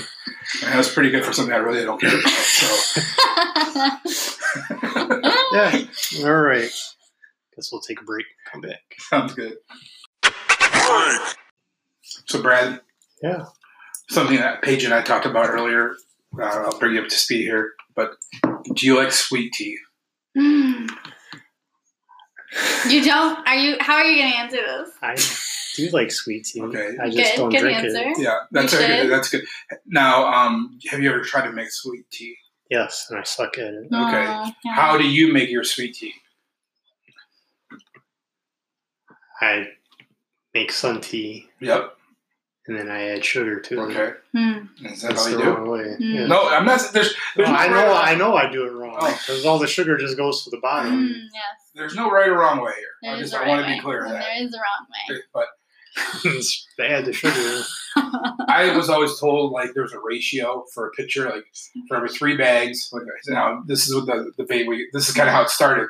And 0.64 0.74
that's 0.74 0.94
pretty 0.94 1.10
good 1.12 1.24
for 1.24 1.34
something 1.34 1.54
I 1.54 1.58
really 1.58 1.84
don't 1.86 2.00
care 2.02 2.18
about. 2.20 2.30
So 2.30 2.68
Yeah. 5.54 6.26
All 6.26 6.42
right. 6.42 6.70
Guess 7.56 7.72
we'll 7.72 7.82
take 7.82 8.02
a 8.02 8.04
break. 8.06 8.26
Come 8.52 8.62
back. 8.62 8.82
sounds 9.00 9.34
good. 9.34 9.58
So 12.26 12.42
Brad, 12.42 12.82
Yeah. 13.24 13.46
Something 14.10 14.38
that 14.38 14.62
Paige 14.62 14.84
and 14.84 14.94
I 14.94 15.02
talked 15.02 15.26
about 15.26 15.50
earlier. 15.50 15.96
Uh, 16.38 16.44
I'll 16.44 16.80
bring 16.80 16.96
you 16.96 17.02
up 17.02 17.08
to 17.10 17.16
speed 17.16 17.42
here. 17.44 17.72
But 17.96 18.12
do 18.74 18.86
you 18.86 18.96
like 18.96 19.12
sweet 19.12 19.52
tea? 19.54 19.78
Mm. 20.38 20.90
you 22.90 23.04
don't? 23.04 23.48
Are 23.48 23.56
you? 23.56 23.78
How 23.80 23.96
are 23.96 24.06
you 24.06 24.22
going 24.22 24.32
to 24.32 24.38
answer 24.38 24.58
this? 24.58 24.90
I 25.02 25.16
do 25.76 25.90
like 25.92 26.12
sweet 26.12 26.46
tea. 26.46 26.62
Okay. 26.62 26.96
I 27.02 27.10
just 27.10 27.32
Good- 27.32 27.38
don't 27.38 27.50
good 27.50 27.60
drink 27.62 27.78
answer. 27.78 27.98
it. 28.10 28.20
Yeah, 28.20 28.40
that's 28.52 28.74
You 28.74 28.80
a 28.80 28.88
good. 28.88 29.10
That's 29.12 29.30
good. 29.30 29.42
Now, 29.88 30.26
um, 30.32 30.80
have 30.90 31.00
you 31.02 31.10
ever 31.10 31.22
tried 31.22 31.46
to 31.48 31.52
make 31.52 31.72
sweet 31.72 32.10
tea? 32.12 32.36
Yes, 32.70 33.08
and 33.10 33.20
I 33.20 33.24
suck 33.24 33.58
at 33.58 33.74
it. 33.74 33.86
Okay. 33.88 33.92
Yeah. 33.92 34.52
How 34.76 34.98
do 34.98 35.08
you 35.08 35.34
make 35.34 35.50
your 35.50 35.64
sweet 35.64 35.96
tea? 35.96 36.14
I 39.42 39.68
make 40.54 40.72
sun 40.72 41.02
tea 41.02 41.48
Yep. 41.62 41.96
And 42.70 42.78
then 42.80 42.90
I 42.90 43.10
add 43.10 43.26
sugar 43.26 43.60
to 43.60 43.82
it. 43.82 43.84
Okay. 43.96 44.12
Hmm. 44.34 44.86
Is 44.86 45.02
that 45.02 45.10
That's 45.10 45.26
how 45.26 45.32
you 45.32 45.38
the 45.38 45.44
do? 45.44 45.50
wrong 45.50 45.70
way. 45.70 45.80
Mm. 45.80 45.98
Yeah. 46.00 46.28
No, 46.28 46.48
I'm 46.48 46.66
not. 46.66 46.80
There's. 46.94 47.14
There's 47.36 47.50
no 47.50 47.56
I 47.56 47.68
know. 47.68 47.74
right, 47.88 48.08
I 48.14 48.16
know. 48.16 48.36
I 48.36 48.50
do 48.52 48.66
it 48.66 48.72
wrong 48.72 48.96
Oh. 49.02 49.08
because 49.12 49.46
all 49.46 49.60
the 49.60 49.68
sugar 49.68 49.98
just 49.98 50.16
goes 50.18 50.44
to 50.44 50.50
the 50.52 50.60
bottom. 50.62 51.10
Mm, 51.10 51.14
yes. 51.34 51.72
There's 51.76 51.96
no 51.96 52.10
right 52.12 52.30
or 52.30 52.38
wrong 52.40 52.62
way 52.62 52.72
here. 52.78 52.86
There 53.02 53.16
I 53.16 53.20
just 53.20 53.34
a 53.34 53.38
I 53.38 53.40
right 53.42 53.48
want 53.50 53.66
to 53.68 53.74
be 53.74 53.80
clear 53.80 54.00
of 54.06 54.06
and 54.12 54.16
that. 54.16 54.20
There 54.38 54.46
is 54.46 54.54
a 54.54 54.58
wrong 54.58 54.88
way. 55.10 55.22
But 55.34 55.48
they 56.78 56.88
add 56.88 57.06
the 57.06 57.14
sugar. 57.14 57.64
I 58.48 58.74
was 58.78 58.90
always 58.90 59.20
told 59.20 59.52
like 59.52 59.72
there's 59.74 59.94
a 59.94 60.00
ratio 60.00 60.64
for 60.74 60.88
a 60.88 60.92
pitcher, 60.92 61.30
like 61.30 61.44
for 61.88 61.98
every 61.98 62.10
three 62.10 62.38
bags. 62.38 62.90
Like 62.92 63.04
now 63.28 63.64
this 63.66 63.88
is 63.88 63.96
what 63.96 64.06
the 64.06 64.32
the 64.38 64.44
bait 64.46 64.68
we. 64.68 64.88
This 64.94 65.10
is 65.10 65.16
kind 65.16 65.28
of 65.28 65.34
how 65.36 65.42
it 65.44 65.50
started. 65.50 65.88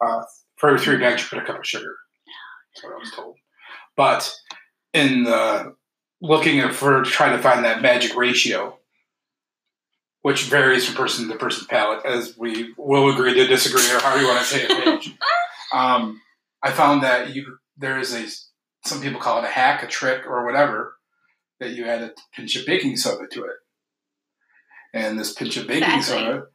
Uh, 0.00 0.22
for 0.56 0.68
every 0.70 0.80
three 0.80 0.96
bags, 0.98 1.22
you 1.22 1.28
put 1.28 1.38
a 1.42 1.46
cup 1.46 1.58
of 1.58 1.66
sugar. 1.66 1.96
That's 2.74 2.84
what 2.84 2.94
I 2.94 2.98
was 2.98 3.10
told. 3.12 3.36
But 3.96 4.32
in 4.92 5.24
the 5.24 5.74
looking 6.20 6.60
at, 6.60 6.74
for 6.74 7.02
trying 7.02 7.36
to 7.36 7.42
find 7.42 7.64
that 7.64 7.82
magic 7.82 8.16
ratio, 8.16 8.78
which 10.22 10.44
varies 10.44 10.86
from 10.86 10.96
person 10.96 11.28
to 11.28 11.36
person 11.36 11.66
palate, 11.68 12.04
as 12.04 12.36
we 12.36 12.74
will 12.76 13.10
agree 13.12 13.34
to 13.34 13.46
disagree 13.46 13.88
or 13.94 14.00
however 14.00 14.20
you 14.22 14.28
want 14.28 14.40
to 14.40 14.44
say 14.46 14.66
it, 14.68 15.06
um, 15.72 16.20
I 16.62 16.72
found 16.72 17.02
that 17.02 17.34
you 17.34 17.58
there 17.76 17.98
is 17.98 18.12
a 18.14 18.26
some 18.88 19.00
people 19.00 19.20
call 19.20 19.38
it 19.38 19.44
a 19.44 19.48
hack, 19.48 19.82
a 19.82 19.86
trick, 19.86 20.26
or 20.26 20.44
whatever 20.44 20.94
that 21.60 21.70
you 21.70 21.84
add 21.84 22.02
a 22.02 22.12
pinch 22.34 22.56
of 22.56 22.66
baking 22.66 22.96
soda 22.96 23.26
to 23.28 23.44
it, 23.44 23.56
and 24.94 25.18
this 25.18 25.32
pinch 25.32 25.56
of 25.56 25.66
baking 25.66 25.94
Exactly. 25.96 26.24
soda, 26.26 26.46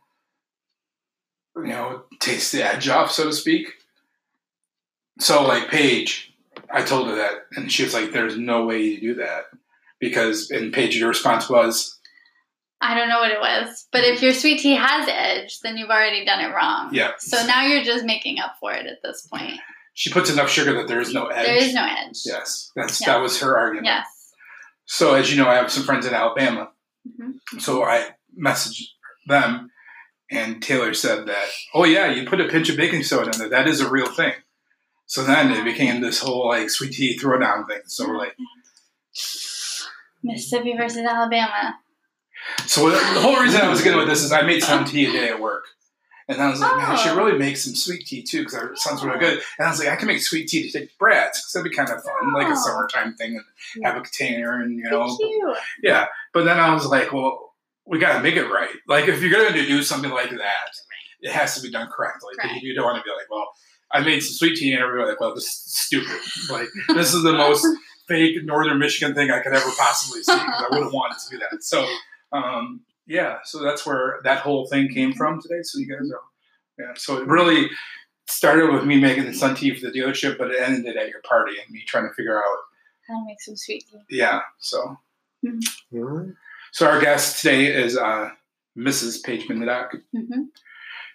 you 1.57 1.67
know, 1.67 2.03
takes 2.19 2.51
the 2.51 2.63
edge 2.63 2.87
off, 2.89 3.11
so 3.11 3.25
to 3.25 3.33
speak. 3.33 3.67
So, 5.19 5.43
like 5.45 5.69
Paige, 5.69 6.32
I 6.71 6.81
told 6.83 7.07
her 7.07 7.15
that, 7.15 7.31
and 7.55 7.71
she 7.71 7.83
was 7.83 7.93
like, 7.93 8.11
"There's 8.11 8.37
no 8.37 8.65
way 8.65 8.81
you 8.81 8.99
do 8.99 9.15
that," 9.15 9.45
because 9.99 10.49
and 10.51 10.73
Paige, 10.73 10.97
your 10.97 11.09
response 11.09 11.49
was, 11.49 11.99
I 12.81 12.95
don't 12.95 13.07
know 13.09 13.19
what 13.19 13.31
it 13.31 13.39
was, 13.39 13.87
but 13.91 14.03
if 14.03 14.21
your 14.21 14.33
sweet 14.33 14.59
tea 14.59 14.75
has 14.75 15.07
edge, 15.07 15.59
then 15.61 15.77
you've 15.77 15.89
already 15.89 16.25
done 16.25 16.41
it 16.41 16.53
wrong. 16.53 16.89
"Yeah." 16.93 17.11
So 17.19 17.45
now 17.45 17.63
you're 17.65 17.83
just 17.83 18.03
making 18.05 18.39
up 18.39 18.55
for 18.59 18.73
it 18.73 18.85
at 18.87 19.01
this 19.03 19.27
point. 19.27 19.59
she 19.95 20.11
puts 20.11 20.29
enough 20.31 20.49
sugar 20.49 20.73
that 20.73 20.87
there 20.87 20.99
is 20.99 21.13
no 21.13 21.27
edge. 21.27 21.45
There 21.45 21.55
is 21.55 21.73
no 21.73 21.85
edge. 21.85 22.17
Yes, 22.25 22.71
that's 22.75 22.99
Yeah. 22.99 23.13
that 23.13 23.21
was 23.21 23.39
her 23.41 23.55
argument. 23.57 23.85
Yes. 23.85 24.33
So, 24.85 25.13
as 25.13 25.31
you 25.31 25.37
know, 25.41 25.47
I 25.47 25.53
have 25.55 25.71
some 25.71 25.83
friends 25.83 26.05
in 26.07 26.13
Alabama. 26.15 26.71
Mhm. 27.07 27.35
So 27.61 27.83
I 27.83 28.15
messaged 28.37 28.81
them, 29.27 29.69
and 30.31 30.63
Taylor 30.63 30.93
said 30.95 31.27
that, 31.27 31.47
"Oh 31.75 31.85
yeah, 31.85 32.07
you 32.09 32.25
put 32.27 32.41
a 32.41 32.47
pinch 32.49 32.69
of 32.69 32.75
baking 32.77 33.03
soda 33.03 33.29
in 33.31 33.37
there. 33.37 33.49
That 33.49 33.67
is 33.67 33.81
a 33.81 33.89
real 33.89 34.07
thing." 34.07 34.33
So 35.05 35.23
then 35.23 35.51
it 35.51 35.63
became 35.63 36.01
this 36.01 36.19
whole 36.19 36.47
like 36.47 36.69
sweet 36.69 36.93
tea 36.93 37.17
throwdown 37.17 37.67
thing. 37.67 37.81
So 37.85 38.07
we're 38.07 38.17
like, 38.17 38.35
Mississippi 40.23 40.75
versus 40.77 40.99
Alabama. 41.07 41.75
so 42.65 42.89
the 42.89 42.97
whole 43.21 43.39
reason 43.41 43.61
I 43.61 43.69
was 43.69 43.81
getting 43.81 43.99
with 43.99 44.07
this 44.07 44.23
is 44.23 44.31
I 44.31 44.41
made 44.41 44.63
some 44.63 44.85
tea 44.85 45.05
a 45.07 45.11
day 45.11 45.29
at 45.29 45.39
work, 45.39 45.65
and 46.27 46.41
I 46.41 46.49
was 46.49 46.59
like, 46.61 46.75
man, 46.77 46.91
I 46.91 46.95
should 46.95 47.11
Oh. 47.13 47.17
really 47.25 47.37
make 47.37 47.57
some 47.57 47.75
sweet 47.75 48.05
tea 48.07 48.23
too 48.23 48.39
because 48.43 48.53
it 48.71 48.77
sounds 48.77 49.03
really 49.03 49.19
good. 49.19 49.41
And 49.59 49.67
I 49.67 49.69
was 49.69 49.79
like, 49.79 49.89
I 49.89 49.95
can 49.97 50.07
make 50.07 50.21
sweet 50.21 50.47
tea 50.47 50.69
to 50.69 50.79
take 50.79 50.89
to 50.89 50.95
Brad's 50.97 51.39
because 51.39 51.51
that'd 51.53 51.69
be 51.69 51.75
kind 51.75 51.89
of 51.89 52.01
fun, 52.03 52.33
like 52.33 52.47
a 52.47 52.51
Oh. 52.51 52.55
summertime 52.55 53.15
thing, 53.15 53.35
and 53.75 53.85
have 53.85 53.97
a 53.97 54.01
container 54.01 54.61
and 54.61 54.73
you 54.77 54.83
know 54.89 55.15
cute. 55.17 55.57
Yeah, 55.83 56.07
but 56.33 56.45
then 56.45 56.59
I 56.59 56.73
was 56.73 56.85
like, 56.85 57.11
well, 57.11 57.53
we 57.85 57.99
got 57.99 58.13
to 58.13 58.19
make 58.23 58.35
it 58.35 58.45
right. 58.49 58.69
Like, 58.87 59.07
if 59.09 59.21
you're 59.21 59.31
going 59.31 59.53
to 59.53 59.65
do 59.65 59.83
something 59.83 60.11
like 60.11 60.29
that, 60.29 60.69
it 61.19 61.31
has 61.33 61.55
to 61.55 61.61
be 61.61 61.69
done 61.69 61.89
correctly. 61.91 62.33
Right. 62.41 62.61
You 62.61 62.73
don't 62.73 62.85
want 62.85 62.97
to 62.97 63.03
be 63.03 63.09
like, 63.15 63.29
well, 63.29 63.49
I 63.93 64.01
made 64.01 64.21
some 64.21 64.33
sweet 64.33 64.57
tea, 64.57 64.73
and 64.73 64.81
everybody 64.81 65.09
like, 65.11 65.19
well, 65.19 65.35
this 65.35 65.45
is 65.45 65.75
stupid. 65.75 66.19
Like, 66.49 66.67
this 66.89 67.13
is 67.13 67.23
the 67.23 67.33
most 67.33 67.65
fake 68.07 68.35
Northern 68.43 68.79
Michigan 68.79 69.13
thing 69.13 69.29
I 69.31 69.39
could 69.41 69.53
ever 69.53 69.69
possibly 69.77 70.23
see. 70.23 70.33
'cause 70.33 70.63
I 70.63 70.67
wouldn't 70.71 70.93
want 70.93 71.13
it 71.13 71.19
to 71.25 71.37
do 71.37 71.43
that. 71.51 71.63
So, 71.63 71.87
um, 72.31 72.81
yeah, 73.05 73.37
so 73.43 73.61
that's 73.63 73.85
where 73.85 74.19
that 74.23 74.39
whole 74.39 74.65
thing 74.67 74.89
came 74.89 75.13
from 75.13 75.41
today. 75.41 75.61
So 75.61 75.77
you 75.79 75.87
guys 75.87 76.09
are, 76.11 76.21
yeah. 76.79 76.93
So 76.95 77.17
it 77.17 77.27
really 77.27 77.69
started 78.27 78.71
with 78.73 78.83
me 78.85 78.99
making 78.99 79.25
the 79.25 79.33
sun 79.33 79.55
tea 79.55 79.73
for 79.75 79.89
the 79.89 79.97
dealership, 79.97 80.37
but 80.37 80.49
it 80.51 80.59
ended 80.59 80.97
at 80.97 81.09
your 81.09 81.21
party 81.21 81.53
and 81.59 81.69
me 81.71 81.83
trying 81.85 82.07
to 82.07 82.13
figure 82.13 82.37
out, 82.37 82.57
How 83.07 83.19
to 83.19 83.25
make 83.27 83.41
some 83.41 83.55
sweet 83.57 83.85
tea. 83.91 84.17
yeah. 84.17 84.41
So 84.59 84.97
Alright. 85.93 86.29
So 86.71 86.87
our 86.87 86.99
guest 86.99 87.41
today 87.41 87.65
is 87.67 87.97
uh, 87.97 88.31
Mrs. 88.77 89.21
Paige 89.23 89.47
Mindock. 89.47 90.01
hmm 90.15 90.43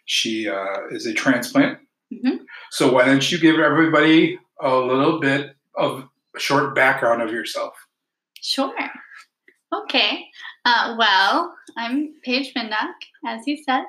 She 0.04 0.48
uh, 0.48 0.86
is 0.90 1.06
a 1.06 1.12
transplant. 1.14 1.78
Mhm. 2.12 2.40
So 2.70 2.92
why 2.92 3.04
don't 3.04 3.30
you 3.30 3.38
give 3.38 3.58
everybody 3.58 4.38
a 4.60 4.74
little 4.74 5.20
bit 5.20 5.56
of 5.76 6.08
a 6.34 6.40
short 6.40 6.74
background 6.74 7.22
of 7.22 7.30
yourself? 7.30 7.74
Sure. 8.40 8.74
Okay. 9.74 10.26
Uh, 10.64 10.96
well, 10.98 11.54
I'm 11.76 12.14
Paige 12.24 12.54
Mindock, 12.54 12.94
as 13.26 13.46
you 13.46 13.56
said. 13.64 13.82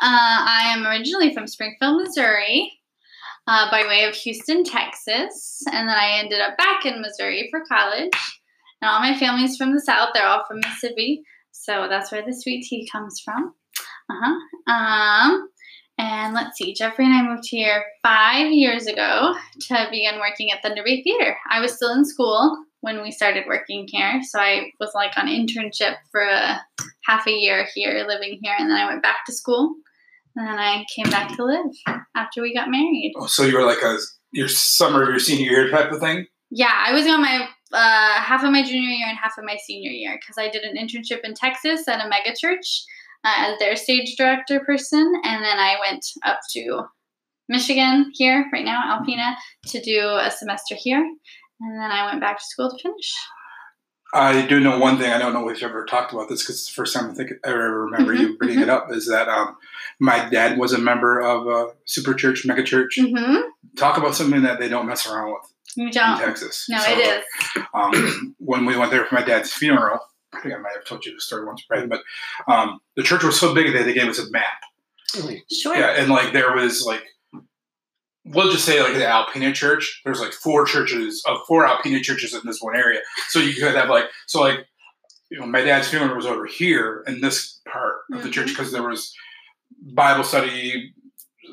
Uh, 0.00 0.38
I 0.46 0.72
am 0.74 0.86
originally 0.86 1.32
from 1.32 1.46
Springfield, 1.46 2.02
Missouri, 2.02 2.70
uh, 3.46 3.70
by 3.70 3.82
way 3.86 4.04
of 4.04 4.14
Houston, 4.14 4.64
Texas, 4.64 5.62
and 5.72 5.88
then 5.88 5.96
I 5.96 6.18
ended 6.18 6.40
up 6.40 6.56
back 6.58 6.84
in 6.84 7.00
Missouri 7.00 7.48
for 7.50 7.64
college. 7.64 8.12
And 8.80 8.90
all 8.90 9.00
my 9.00 9.18
family's 9.18 9.56
from 9.56 9.72
the 9.74 9.80
South; 9.80 10.10
they're 10.12 10.26
all 10.26 10.44
from 10.46 10.58
Mississippi, 10.58 11.22
so 11.52 11.86
that's 11.88 12.12
where 12.12 12.24
the 12.24 12.34
sweet 12.34 12.64
tea 12.64 12.88
comes 12.90 13.20
from. 13.20 13.54
Uh 14.10 14.14
huh. 14.22 14.72
Um, 14.72 15.48
and 15.98 16.34
let's 16.34 16.56
see, 16.56 16.74
Jeffrey 16.74 17.04
and 17.04 17.14
I 17.14 17.22
moved 17.22 17.46
here 17.48 17.84
five 18.02 18.50
years 18.50 18.86
ago 18.86 19.34
to 19.68 19.88
begin 19.90 20.18
working 20.18 20.50
at 20.50 20.62
Thunder 20.62 20.82
Bay 20.84 21.02
Theater. 21.02 21.36
I 21.50 21.60
was 21.60 21.74
still 21.74 21.92
in 21.92 22.04
school 22.04 22.64
when 22.80 23.02
we 23.02 23.10
started 23.10 23.44
working 23.46 23.86
here, 23.88 24.20
so 24.22 24.40
I 24.40 24.70
was 24.80 24.90
like 24.94 25.16
on 25.16 25.26
internship 25.26 25.96
for 26.10 26.22
a 26.22 26.60
half 27.04 27.26
a 27.26 27.32
year 27.32 27.66
here, 27.74 28.04
living 28.08 28.38
here, 28.42 28.54
and 28.58 28.70
then 28.70 28.76
I 28.76 28.86
went 28.86 29.02
back 29.02 29.24
to 29.26 29.32
school, 29.32 29.74
and 30.36 30.46
then 30.46 30.58
I 30.58 30.84
came 30.94 31.10
back 31.10 31.36
to 31.36 31.44
live 31.44 32.00
after 32.16 32.42
we 32.42 32.54
got 32.54 32.70
married. 32.70 33.12
Oh, 33.16 33.26
so 33.26 33.44
you 33.44 33.56
were 33.56 33.64
like 33.64 33.82
a 33.82 33.98
your 34.32 34.48
summer 34.48 35.02
of 35.02 35.10
your 35.10 35.18
senior 35.18 35.50
year 35.50 35.70
type 35.70 35.92
of 35.92 36.00
thing. 36.00 36.26
Yeah, 36.50 36.72
I 36.74 36.92
was 36.92 37.06
on 37.06 37.22
my 37.22 37.48
uh, 37.72 38.20
half 38.20 38.44
of 38.44 38.50
my 38.50 38.62
junior 38.62 38.90
year 38.90 39.08
and 39.08 39.18
half 39.18 39.38
of 39.38 39.44
my 39.44 39.56
senior 39.64 39.90
year 39.90 40.18
because 40.20 40.36
I 40.38 40.48
did 40.48 40.62
an 40.62 40.76
internship 40.76 41.20
in 41.24 41.34
Texas 41.34 41.86
at 41.88 42.04
a 42.04 42.08
mega 42.08 42.34
church 42.38 42.84
uh, 43.24 43.34
as 43.52 43.58
their 43.58 43.76
stage 43.76 44.16
director 44.16 44.60
person, 44.60 45.12
and 45.24 45.44
then 45.44 45.58
I 45.58 45.76
went 45.80 46.04
up 46.24 46.40
to 46.52 46.82
Michigan 47.48 48.10
here 48.14 48.48
right 48.52 48.64
now, 48.64 48.98
Alpena, 48.98 49.34
to 49.66 49.80
do 49.80 50.00
a 50.20 50.30
semester 50.30 50.74
here, 50.76 50.98
and 50.98 51.78
then 51.80 51.90
I 51.90 52.06
went 52.06 52.20
back 52.20 52.38
to 52.38 52.44
school 52.44 52.70
to 52.70 52.82
finish. 52.82 53.12
I 54.14 54.44
do 54.46 54.60
know 54.60 54.78
one 54.78 54.98
thing. 54.98 55.10
I 55.10 55.18
don't 55.18 55.32
know 55.32 55.48
if 55.48 55.62
you've 55.62 55.70
ever 55.70 55.86
talked 55.86 56.12
about 56.12 56.28
this 56.28 56.42
because 56.42 56.56
it's 56.56 56.66
the 56.66 56.74
first 56.74 56.94
time 56.94 57.10
I 57.10 57.14
think 57.14 57.30
I 57.44 57.48
ever 57.48 57.84
remember 57.86 58.12
you 58.12 58.36
bringing 58.36 58.60
it 58.60 58.68
up. 58.68 58.88
Is 58.92 59.08
that 59.08 59.26
um, 59.28 59.56
my 60.00 60.28
dad 60.28 60.58
was 60.58 60.74
a 60.74 60.78
member 60.78 61.20
of 61.20 61.46
a 61.46 61.72
super 61.86 62.12
church, 62.12 62.44
mega 62.44 62.62
church. 62.62 62.98
Mm-hmm. 63.00 63.40
Talk 63.78 63.96
about 63.96 64.14
something 64.14 64.42
that 64.42 64.58
they 64.60 64.68
don't 64.68 64.86
mess 64.86 65.06
around 65.06 65.32
with 65.32 65.54
You 65.76 65.86
in 65.86 65.92
don't. 65.92 66.18
Texas. 66.18 66.66
No, 66.68 66.76
So, 66.78 66.90
it 66.92 66.98
is. 66.98 67.62
um, 67.72 68.34
when 68.38 68.66
we 68.66 68.76
went 68.76 68.90
there 68.90 69.06
for 69.06 69.14
my 69.14 69.22
dad's 69.22 69.50
funeral, 69.50 69.98
I 70.34 70.40
think 70.40 70.54
I 70.54 70.58
might 70.58 70.74
have 70.74 70.84
told 70.84 71.04
you 71.04 71.14
the 71.14 71.20
story 71.20 71.44
once, 71.44 71.62
Brad, 71.68 71.88
but 71.88 72.02
um, 72.48 72.80
the 72.96 73.02
church 73.02 73.22
was 73.22 73.38
so 73.38 73.54
big 73.54 73.72
that 73.72 73.84
they 73.84 73.92
gave 73.92 74.08
us 74.08 74.18
a 74.18 74.30
map. 74.30 74.44
Sure. 75.52 75.76
Yeah, 75.76 75.90
and 75.98 76.10
like 76.10 76.32
there 76.32 76.54
was 76.54 76.86
like, 76.86 77.02
we'll 78.24 78.50
just 78.50 78.64
say 78.64 78.82
like 78.82 78.94
the 78.94 79.00
Alpena 79.00 79.52
church. 79.52 80.00
There's 80.04 80.20
like 80.20 80.32
four 80.32 80.64
churches 80.64 81.22
of 81.26 81.38
four 81.46 81.66
Alpena 81.66 82.00
churches 82.02 82.34
in 82.34 82.40
this 82.44 82.60
one 82.62 82.76
area, 82.76 83.00
so 83.28 83.38
you 83.40 83.52
could 83.54 83.74
have 83.74 83.90
like 83.90 84.06
so 84.26 84.40
like, 84.40 84.66
you 85.30 85.38
know, 85.38 85.46
my 85.46 85.60
dad's 85.62 85.88
funeral 85.88 86.16
was 86.16 86.26
over 86.26 86.46
here 86.46 87.04
in 87.06 87.20
this 87.20 87.60
part 87.70 87.96
of 88.12 88.22
the 88.22 88.30
church 88.30 88.48
because 88.48 88.72
there 88.72 88.82
was 88.88 89.12
Bible 89.94 90.24
study. 90.24 90.94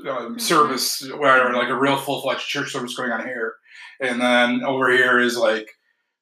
Um, 0.07 0.35
Mhm. 0.35 0.39
service 0.41 1.11
where 1.17 1.51
like 1.53 1.67
a 1.67 1.75
real 1.75 1.97
full-fledged 1.97 2.47
church 2.47 2.71
service 2.71 2.95
going 2.95 3.11
on 3.11 3.25
here 3.25 3.55
and 3.99 4.21
then 4.21 4.63
over 4.63 4.89
here 4.91 5.19
is 5.19 5.35
like 5.35 5.67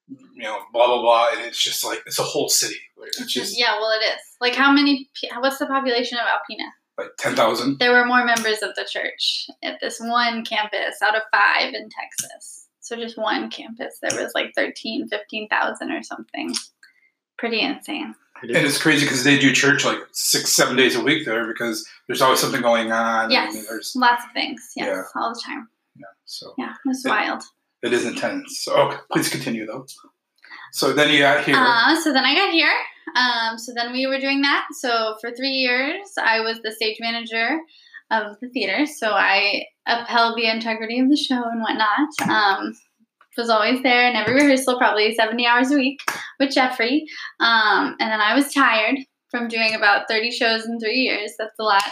you 0.10 0.44
know 0.44 0.60
blah 0.74 0.88
blah 0.88 1.02
blah 1.02 1.30
and 1.34 1.42
it's 1.46 1.62
just 1.62 1.84
like 1.84 2.02
it's 2.06 2.20
a 2.20 2.24
whole 2.24 2.50
city 2.50 2.76
it's 3.20 3.32
just 3.34 3.58
yeah, 3.58 3.80
well, 3.80 3.92
it 3.92 4.04
is. 4.04 4.20
Like, 4.42 4.56
how 4.56 4.72
many? 4.72 5.10
What's 5.40 5.60
the 5.60 5.66
population 5.68 6.18
of 6.18 6.26
Alpena? 6.26 6.68
like 6.98 7.12
10,000 7.20 7.78
There 7.78 7.92
were 7.92 8.06
more 8.06 8.26
members 8.26 8.64
of 8.64 8.74
the 8.76 8.88
church 8.92 9.48
at 9.64 9.80
this 9.82 10.00
one 10.00 10.44
campus 10.44 11.00
out 11.04 11.16
of 11.16 11.22
five 11.32 11.74
in 11.76 11.90
Texas. 11.90 12.68
So 12.80 12.96
just 12.96 13.18
one 13.20 13.52
campus, 13.52 14.00
there 14.02 14.20
was 14.22 14.32
like 14.34 14.54
13, 14.56 15.08
15,000 15.10 15.92
or 15.92 16.02
something. 16.02 16.54
Pretty 17.38 17.62
insane. 17.62 18.16
It 18.44 18.56
and 18.56 18.66
it's 18.66 18.82
crazy 18.82 19.06
because 19.06 19.24
they 19.24 19.38
do 19.38 19.54
church 19.54 19.86
like 19.86 20.00
six 20.12 20.56
seven 20.56 20.76
days 20.76 20.96
a 20.96 21.02
week 21.04 21.26
there 21.26 21.46
because 21.48 21.88
there's 22.08 22.22
always 22.22 22.40
something 22.40 22.62
going 22.62 22.92
on 22.92 23.30
Yes. 23.30 23.56
and 23.56 23.66
there's 23.68 23.94
Lots 23.96 24.24
of 24.26 24.32
things. 24.34 24.72
Yes, 24.76 24.88
Yeah. 24.88 25.22
all 25.22 25.34
the 25.36 25.42
time. 25.46 25.70
yeah 25.96 26.06
so 26.26 26.54
Yeah, 26.58 26.72
it 26.72 26.88
was 26.88 27.04
Yeah. 27.06 27.12
wild. 27.12 27.44
It 27.84 27.94
is 27.94 28.06
intense 28.06 28.62
so 28.64 28.76
okay 28.76 28.98
please 29.12 29.30
continue 29.30 29.66
though 29.66 29.86
so 30.74 30.94
then 30.94 31.10
you 31.12 31.20
got 31.20 31.44
here 31.46 31.56
Uh, 31.58 31.96
so 32.02 32.12
then 32.14 32.26
I 32.26 32.36
got 32.36 32.52
here. 32.52 32.74
Um, 33.16 33.58
so 33.58 33.72
then 33.74 33.94
we 33.94 34.06
were 34.06 34.20
doing 34.20 34.42
that. 34.42 34.66
So 34.82 35.16
for 35.22 35.32
three 35.32 35.52
years, 35.66 36.08
I 36.22 36.42
was 36.42 36.60
the 36.62 36.72
stage 36.72 36.98
manager 37.00 37.58
of 38.12 38.36
the 38.42 38.50
theater. 38.50 38.86
So 38.86 39.12
I 39.12 39.64
upheld 39.88 40.38
the 40.38 40.50
integrity 40.50 41.00
of 41.00 41.10
the 41.10 41.16
show 41.16 41.42
and 41.42 41.62
whatnot. 41.62 42.10
Um, 42.30 42.74
was 43.38 43.50
always 43.50 43.82
there 43.84 44.10
in 44.10 44.16
every 44.16 44.34
rehearsal, 44.34 44.78
probably 44.78 45.14
70 45.16 45.46
hours 45.46 45.72
a 45.72 45.76
week 45.76 46.02
with 46.40 46.52
Jeffrey. 46.54 47.06
Um, 47.40 47.96
and 48.00 48.12
then 48.12 48.20
I 48.20 48.34
was 48.36 48.52
tired 48.54 48.98
from 49.32 49.48
doing 49.48 49.74
about 49.74 50.08
30 50.10 50.32
shows 50.32 50.66
in 50.66 50.80
three 50.80 51.00
years. 51.00 51.34
That's 51.40 51.58
a 51.60 51.64
lot, 51.64 51.84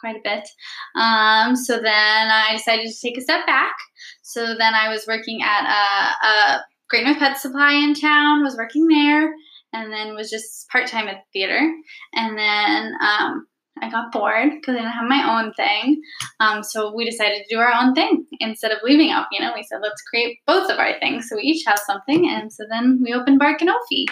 quite 0.00 0.16
a 0.16 0.20
bit. 0.24 0.48
Um, 0.94 1.54
so 1.56 1.76
then 1.76 2.30
I 2.30 2.54
decided 2.56 2.90
to 2.90 3.00
take 3.00 3.18
a 3.18 3.22
step 3.22 3.46
back. 3.46 3.74
So 4.22 4.54
then 4.58 4.74
I 4.74 4.88
was 4.88 5.06
working 5.06 5.42
at 5.42 5.64
a, 5.64 6.26
a 6.26 6.64
Great 6.88 7.04
North 7.04 7.18
Pet 7.18 7.38
Supply 7.38 7.72
in 7.74 7.94
town, 7.94 8.42
was 8.42 8.56
working 8.56 8.86
there, 8.88 9.32
and 9.72 9.92
then 9.92 10.14
was 10.14 10.30
just 10.30 10.68
part 10.68 10.86
time 10.88 11.08
at 11.08 11.16
the 11.16 11.38
theater. 11.40 11.72
And 12.14 12.36
then 12.36 12.92
um, 13.00 13.46
I 13.82 13.90
got 13.90 14.12
bored 14.12 14.50
because 14.52 14.74
I 14.74 14.78
didn't 14.78 14.92
have 14.92 15.08
my 15.08 15.40
own 15.42 15.52
thing. 15.54 16.02
Um, 16.40 16.62
so 16.62 16.94
we 16.94 17.04
decided 17.08 17.42
to 17.42 17.54
do 17.54 17.60
our 17.60 17.72
own 17.72 17.94
thing 17.94 18.26
instead 18.40 18.72
of 18.72 18.78
leaving 18.82 19.10
out. 19.10 19.26
You 19.32 19.40
know, 19.40 19.52
We 19.54 19.62
said 19.62 19.80
let's 19.82 20.02
create 20.02 20.38
both 20.46 20.70
of 20.70 20.78
our 20.78 20.98
things 20.98 21.28
so 21.28 21.36
we 21.36 21.42
each 21.42 21.64
have 21.66 21.78
something. 21.78 22.28
And 22.28 22.52
so 22.52 22.64
then 22.68 23.00
we 23.02 23.12
opened 23.12 23.38
Bark 23.38 23.60
and 23.60 23.70
Ophi, 23.70 24.04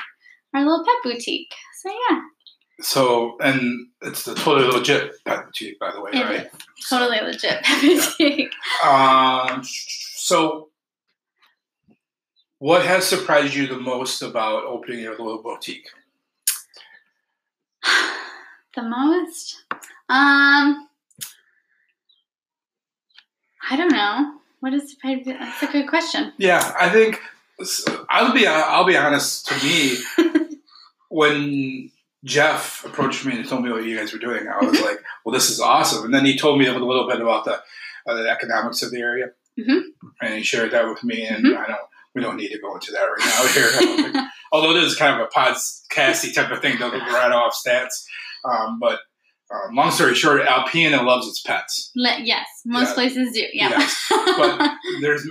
our 0.55 0.63
little 0.63 0.85
pet 0.85 1.13
boutique. 1.13 1.53
So 1.83 1.91
yeah, 1.91 2.21
so 2.81 3.37
and 3.41 3.87
it's 4.03 4.25
the 4.25 4.35
totally 4.35 4.69
legit 4.71 5.13
pet 5.25 5.45
boutique, 5.47 5.79
by 5.79 5.91
the 5.93 6.01
way, 6.01 6.11
It 6.13 6.25
right? 6.25 6.51
totally 6.89 7.21
legit 7.21 7.65
boutique. 7.81 8.53
Um, 8.85 9.63
so, 9.65 10.69
what 12.59 12.85
has 12.87 13.05
surprised 13.07 13.55
you 13.55 13.67
the 13.67 13.79
most 13.79 14.23
about 14.23 14.65
opening 14.65 15.01
your 15.01 15.13
little 15.13 15.43
boutique? 15.43 15.89
the 18.75 18.83
most? 18.83 19.65
Um, 20.09 20.89
I 23.71 23.77
don't 23.77 23.93
know. 23.93 24.35
What 24.61 24.73
is 24.75 24.95
probably, 25.01 25.33
that's 25.33 25.63
a 25.63 25.67
good 25.67 25.89
question. 25.89 26.33
Yeah, 26.39 26.75
I 26.79 26.89
think 26.89 27.21
I'll 28.09 28.33
be 28.33 28.47
I'll 28.47 28.85
be 28.87 28.97
honest. 28.97 29.47
To 29.49 29.65
me, 29.65 29.97
when 31.11 31.91
Jeff 32.25 32.85
approached 32.85 33.25
me 33.25 33.37
and 33.37 33.49
told 33.49 33.63
me 33.65 33.71
what 33.71 33.85
you 33.85 33.97
guys 33.97 34.13
were 34.13 34.19
doing, 34.19 34.47
I 34.49 34.65
was 34.65 34.81
like, 34.81 34.99
"Well, 35.25 35.33
this 35.33 35.51
is 35.51 35.61
awesome." 35.61 36.05
And 36.05 36.13
then 36.15 36.25
he 36.25 36.37
told 36.39 36.59
me 36.59 36.67
a 36.67 36.73
little 36.73 37.09
bit 37.09 37.21
about 37.21 37.45
the 37.45 37.55
uh, 38.07 38.15
the 38.15 38.29
economics 38.29 38.83
of 38.83 38.91
the 38.91 38.99
area, 39.01 39.27
Mhm. 39.59 39.83
and 40.21 40.35
he 40.35 40.43
shared 40.43 40.73
that 40.73 40.89
with 40.89 41.05
me. 41.05 41.25
And 41.27 41.45
Mhm. 41.45 41.57
I 41.57 41.67
don't 41.69 41.81
we 42.15 42.23
don't 42.23 42.37
need 42.37 42.49
to 42.51 42.59
go 42.61 42.75
into 42.75 42.91
that 42.93 43.05
right 43.05 43.21
now 43.21 43.47
here. 43.53 43.69
I 43.73 43.79
don't 43.97 44.13
think- 44.13 44.27
although 44.53 44.71
it 44.77 44.83
is 44.83 44.97
kind 44.97 45.21
of 45.21 45.27
a 45.29 45.31
podcasty 45.31 46.35
type 46.35 46.51
of 46.51 46.61
thing 46.61 46.79
to 46.79 46.85
write 46.89 47.33
off 47.33 47.57
stats, 47.67 48.05
um, 48.45 48.79
but. 48.81 49.01
Um, 49.51 49.75
long 49.77 49.91
story 49.91 50.15
short, 50.15 50.43
Alpena 50.43 51.03
loves 51.07 51.27
its 51.27 51.41
pets. 51.41 51.91
Le- 51.97 52.21
yes, 52.21 52.45
most 52.67 52.89
Yeah. 52.89 52.93
places 52.95 53.33
do. 53.33 53.45
Yeah. 53.55 53.71
Yes, 53.71 54.07
but 54.11 54.73
there's 55.01 55.25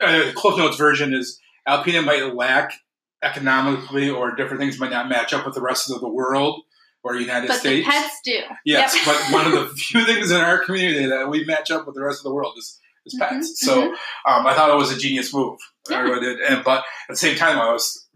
uh, 0.00 0.24
the 0.24 0.32
Cliff 0.34 0.56
Notes 0.56 0.78
version 0.78 1.12
is 1.12 1.38
Alpena 1.68 2.02
might 2.02 2.34
lack 2.34 2.72
economically 3.22 4.08
or 4.10 4.34
different 4.34 4.60
things 4.60 4.78
might 4.78 4.90
not 4.90 5.08
match 5.08 5.32
up 5.32 5.44
with 5.44 5.54
the 5.54 5.60
rest 5.62 5.90
of 5.90 6.00
the 6.00 6.08
world 6.08 6.62
or 7.02 7.16
United 7.16 7.48
But 7.48 7.60
States. 7.60 7.86
pets 7.88 8.20
do. 8.24 8.38
yes, 8.64 8.94
Yep. 8.94 9.04
but 9.06 9.32
one 9.32 9.46
of 9.46 9.52
the 9.52 9.74
few 9.76 10.04
things 10.04 10.30
in 10.30 10.40
our 10.40 10.58
community 10.58 11.06
that 11.06 11.28
we 11.30 11.44
match 11.44 11.70
up 11.70 11.86
with 11.86 11.94
the 11.94 12.02
rest 12.02 12.20
of 12.20 12.24
the 12.24 12.34
world 12.34 12.54
is, 12.58 12.78
is 13.06 13.16
pets. 13.18 13.36
Mhm, 13.36 13.66
So 13.66 13.82
um, 13.92 14.46
I 14.46 14.54
thought 14.54 14.70
it 14.70 14.76
was 14.76 14.92
a 14.92 14.98
genius 14.98 15.32
move. 15.32 15.58
I 15.88 15.92
Yeah. 15.94 16.00
really 16.00 16.20
did. 16.20 16.40
And 16.40 16.62
but 16.64 16.80
at 16.80 16.84
the 17.10 17.16
same 17.16 17.36
time, 17.36 17.58
I 17.58 17.72
was 17.72 18.06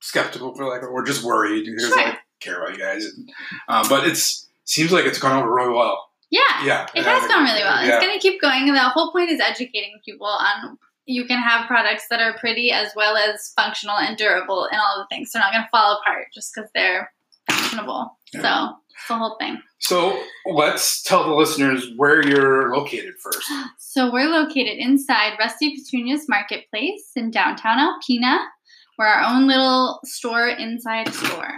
skeptical 0.00 0.54
for 0.54 0.66
like 0.68 0.82
or 0.82 1.02
just 1.04 1.22
worried 1.24 1.64
because 1.64 1.88
Sure. 1.88 1.98
I 1.98 2.18
care 2.40 2.62
about 2.62 2.76
you 2.76 2.82
guys. 2.84 3.04
And, 3.06 3.30
um, 3.68 3.86
but 3.88 4.06
it's 4.06 4.46
seems 4.64 4.92
like 4.92 5.04
it's 5.06 5.18
gone 5.18 5.38
over 5.42 5.52
really 5.52 5.72
well. 5.72 6.02
Yeah. 6.28 6.40
Yeah, 6.64 6.86
It 6.94 7.04
has 7.04 7.26
gone 7.28 7.44
really 7.44 7.62
well. 7.62 7.84
Yeah. 7.84 7.96
It's 7.96 8.04
going 8.04 8.18
to 8.18 8.20
keep 8.20 8.40
going. 8.40 8.66
The 8.66 8.78
whole 8.90 9.12
point 9.12 9.30
is 9.30 9.40
educating 9.40 9.98
people 10.04 10.26
on 10.26 10.76
you 11.06 11.24
can 11.24 11.40
have 11.40 11.66
products 11.66 12.04
that 12.10 12.20
are 12.20 12.36
pretty 12.38 12.72
as 12.72 12.92
well 12.96 13.16
as 13.16 13.52
functional 13.56 13.96
and 13.96 14.16
durable 14.16 14.68
and 14.70 14.80
all 14.80 14.98
the 14.98 15.06
things. 15.14 15.30
They're 15.32 15.40
not 15.40 15.52
going 15.52 15.64
to 15.64 15.70
fall 15.70 15.98
apart 16.00 16.26
just 16.34 16.52
because 16.54 16.68
they're 16.74 17.12
fashionable. 17.48 18.18
Yeah. 18.34 18.42
So 18.42 18.76
it's 18.90 19.08
the 19.08 19.14
whole 19.16 19.36
thing. 19.38 19.58
So 19.78 20.20
let's 20.46 21.02
tell 21.02 21.24
the 21.24 21.34
listeners 21.34 21.92
where 21.96 22.26
you're 22.26 22.74
located 22.74 23.14
first. 23.22 23.50
So 23.78 24.12
we're 24.12 24.28
located 24.28 24.76
inside 24.76 25.38
Rusty 25.38 25.74
Petunias 25.74 26.28
Marketplace 26.28 27.12
in 27.16 27.30
downtown 27.30 27.78
Alpena. 27.78 28.44
We're 28.98 29.06
our 29.06 29.34
own 29.34 29.46
little 29.46 30.00
store 30.04 30.48
inside 30.48 31.08
store. 31.14 31.54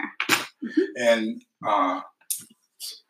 And 0.97 1.43
uh, 1.67 2.03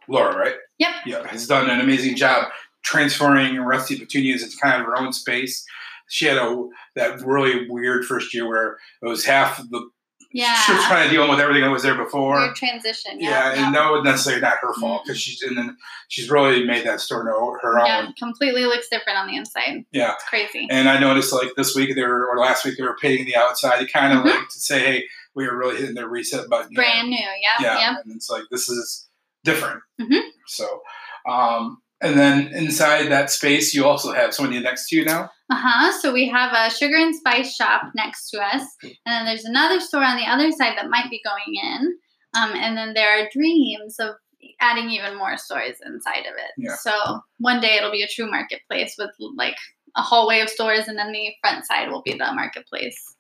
Laura, 0.09 0.35
right? 0.35 0.55
Yep. 0.79 0.91
Yeah, 1.05 1.27
has 1.27 1.47
done 1.47 1.69
an 1.69 1.81
amazing 1.81 2.17
job 2.17 2.47
transferring 2.83 3.57
Rusty 3.59 3.99
Petunias 3.99 4.43
into 4.43 4.57
kind 4.57 4.81
of 4.81 4.87
her 4.87 4.97
own 4.97 5.13
space. 5.13 5.63
She 6.09 6.27
had 6.27 6.37
a 6.39 6.69
that 6.97 7.21
really 7.23 7.69
weird 7.69 8.05
first 8.05 8.33
year 8.35 8.47
where 8.49 8.79
it 9.03 9.07
was 9.07 9.25
half 9.25 9.59
the 9.71 9.91
Yeah. 10.33 10.55
she 10.63 10.73
was 10.73 10.85
trying 10.85 11.09
to 11.09 11.15
deal 11.15 11.29
with 11.29 11.41
everything 11.41 11.63
that 11.63 11.71
was 11.71 11.83
there 11.83 11.95
before. 11.95 12.37
Weird 12.39 12.55
transition. 12.57 13.19
yeah, 13.21 13.31
Yeah. 13.31 13.51
and 13.65 13.75
yeah. 13.75 13.83
that 13.83 13.91
was 13.93 14.05
necessarily 14.05 14.43
not 14.43 14.59
her 14.61 14.75
fault 14.75 15.05
because 15.05 15.19
she's 15.21 15.41
and 15.43 15.57
then 15.57 15.77
she's 16.09 16.29
really 16.31 16.65
made 16.65 16.85
that 16.87 17.01
store 17.01 17.25
no, 17.25 17.57
her 17.63 17.79
Yeah, 17.87 18.05
own. 18.07 18.13
completely 18.19 18.65
looks 18.67 18.89
different 18.91 19.19
on 19.19 19.27
the 19.27 19.37
inside. 19.37 19.85
Yeah. 19.93 20.13
It's 20.15 20.25
crazy. 20.25 20.67
And 20.71 20.89
I 20.89 20.99
noticed 20.99 21.33
like 21.33 21.51
this 21.57 21.75
week 21.75 21.95
they 21.95 22.03
were 22.03 22.27
or 22.29 22.39
last 22.39 22.65
week 22.65 22.77
they 22.77 22.83
were 22.85 22.97
painting 23.01 23.25
the 23.27 23.37
outside, 23.37 23.79
to 23.81 23.87
kind 23.91 24.13
of 24.13 24.25
Mhm. 24.25 24.35
like 24.35 24.49
to 24.49 24.59
say, 24.61 24.81
hey, 24.81 25.05
we 25.35 25.47
are 25.47 25.57
really 25.57 25.77
hitting 25.79 25.95
the 25.95 26.07
reset 26.09 26.49
button. 26.51 26.75
Brand 26.75 27.09
new. 27.09 27.17
yeah, 27.17 27.57
yeah, 27.61 27.79
Yep. 27.93 28.05
and 28.05 28.15
it's 28.17 28.29
like 28.29 28.43
this 28.51 28.69
is 28.69 29.09
different. 29.45 29.81
Mhm. 30.01 30.21
So, 30.47 30.83
um, 31.29 31.81
and 32.01 32.19
then 32.19 32.49
inside 32.55 33.09
that 33.11 33.31
space, 33.31 33.75
you 33.75 33.85
also 33.85 34.13
have 34.13 34.35
somebody 34.35 34.61
next 34.61 34.89
to 34.89 34.97
you 34.97 35.05
now. 35.05 35.31
Uh 35.51 35.57
huh. 35.59 35.93
So 36.01 36.13
we 36.13 36.29
have 36.29 36.53
a 36.53 36.71
sugar 36.75 36.97
and 36.97 37.15
spice 37.15 37.55
shop 37.55 37.83
next 37.95 38.31
to 38.31 38.41
us, 38.41 38.63
and 38.83 38.93
then 39.07 39.25
there's 39.25 39.45
another 39.45 39.81
store 39.81 40.05
on 40.05 40.17
the 40.17 40.27
other 40.27 40.51
side 40.53 40.77
that 40.77 40.91
might 40.91 41.11
be 41.11 41.21
going 41.25 41.55
in. 41.63 41.99
Um, 42.37 42.53
and 42.55 42.77
then 42.77 42.93
there 42.95 43.19
are 43.25 43.29
dreams 43.33 43.97
of 43.99 44.15
adding 44.61 44.91
even 44.91 45.17
more 45.17 45.37
stores 45.37 45.77
inside 45.85 46.21
of 46.21 46.35
it. 46.37 46.53
Yeah. 46.59 46.75
So 46.77 47.21
one 47.39 47.61
day 47.61 47.77
it'll 47.77 47.91
be 47.91 48.03
a 48.03 48.09
true 48.09 48.31
marketplace 48.31 48.95
with 48.99 49.11
like 49.37 49.57
a 49.97 50.03
hallway 50.03 50.41
of 50.41 50.49
stores, 50.51 50.87
and 50.89 50.99
then 50.99 51.13
the 51.13 51.33
front 51.41 51.65
side 51.67 51.91
will 51.91 52.03
be 52.03 52.13
the 52.13 52.33
marketplace 52.33 53.17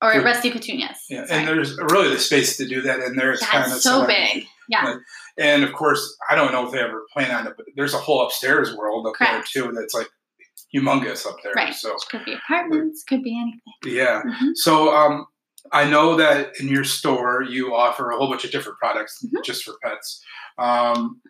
or. 0.00 0.12
Rusty 0.22 0.50
Petunias. 0.50 0.98
Yeah, 1.10 1.26
Sorry. 1.26 1.40
and 1.40 1.48
there's 1.48 1.76
really 1.90 2.10
the 2.10 2.18
space 2.20 2.56
to 2.58 2.66
do 2.66 2.82
that 2.82 3.00
in 3.00 3.16
there. 3.16 3.32
It's 3.32 3.42
Yeah, 3.42 3.48
kind 3.62 3.72
of 3.72 3.78
so 3.80 4.06
big. 4.06 4.46
Yeah. 4.68 4.94
And 5.38 5.64
of 5.64 5.72
course, 5.72 6.16
I 6.28 6.34
don't 6.34 6.52
know 6.52 6.66
if 6.66 6.72
they 6.72 6.80
ever 6.80 7.06
plan 7.12 7.30
on 7.30 7.46
it, 7.46 7.54
but 7.56 7.66
there's 7.76 7.94
a 7.94 7.98
whole 7.98 8.22
upstairs 8.26 8.74
world 8.76 9.06
up 9.06 9.14
Correct. 9.14 9.48
there 9.54 9.64
too. 9.64 9.72
That's 9.72 9.94
like 9.94 10.08
humongous 10.74 11.26
up 11.26 11.36
there. 11.42 11.52
Right. 11.54 11.74
So 11.74 11.96
Could 12.10 12.24
be 12.24 12.34
apartments. 12.34 13.02
Could 13.04 13.22
be 13.22 13.38
anything. 13.38 13.60
yeah. 13.96 14.22
Mhm. 14.22 14.52
So 14.54 14.94
um, 14.94 15.26
I 15.72 15.84
know 15.88 16.16
that 16.16 16.58
in 16.60 16.68
your 16.68 16.84
store 16.84 17.42
you 17.42 17.74
offer 17.74 18.10
a 18.10 18.16
whole 18.16 18.28
bunch 18.28 18.44
of 18.44 18.50
different 18.50 18.78
products 18.78 19.24
Mhm. 19.24 19.42
just 19.44 19.64
for 19.64 19.74
pets. 19.82 20.22
Um, 20.58 21.20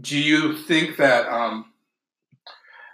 do 0.00 0.18
you 0.18 0.56
think 0.56 0.96
that? 0.96 1.28
Um, 1.28 1.66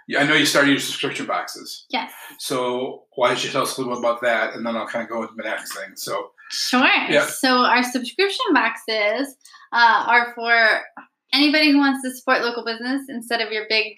yeah, 0.07 0.19
I 0.19 0.25
know 0.25 0.33
you 0.35 0.45
started 0.45 0.71
your 0.71 0.79
subscription 0.79 1.25
boxes. 1.25 1.85
Yes. 1.89 2.11
So 2.39 3.05
why 3.15 3.29
don't 3.29 3.43
you 3.43 3.49
tell 3.49 3.61
us 3.63 3.77
a 3.77 3.81
little 3.81 3.95
bit 3.95 3.99
about 3.99 4.21
that, 4.21 4.55
and 4.55 4.65
then 4.65 4.75
I'll 4.75 4.87
kind 4.87 5.03
of 5.03 5.09
go 5.09 5.21
into 5.23 5.33
the 5.35 5.43
next 5.43 5.73
thing. 5.75 5.95
So 5.95 6.31
Sure. 6.51 6.83
Yeah. 7.09 7.27
So 7.27 7.59
our 7.59 7.83
subscription 7.83 8.45
boxes 8.53 9.35
uh, 9.71 10.05
are 10.07 10.33
for 10.35 10.81
anybody 11.33 11.71
who 11.71 11.77
wants 11.77 12.03
to 12.03 12.15
support 12.15 12.41
local 12.41 12.65
business 12.65 13.03
instead 13.07 13.39
of 13.39 13.51
your 13.51 13.65
big, 13.69 13.93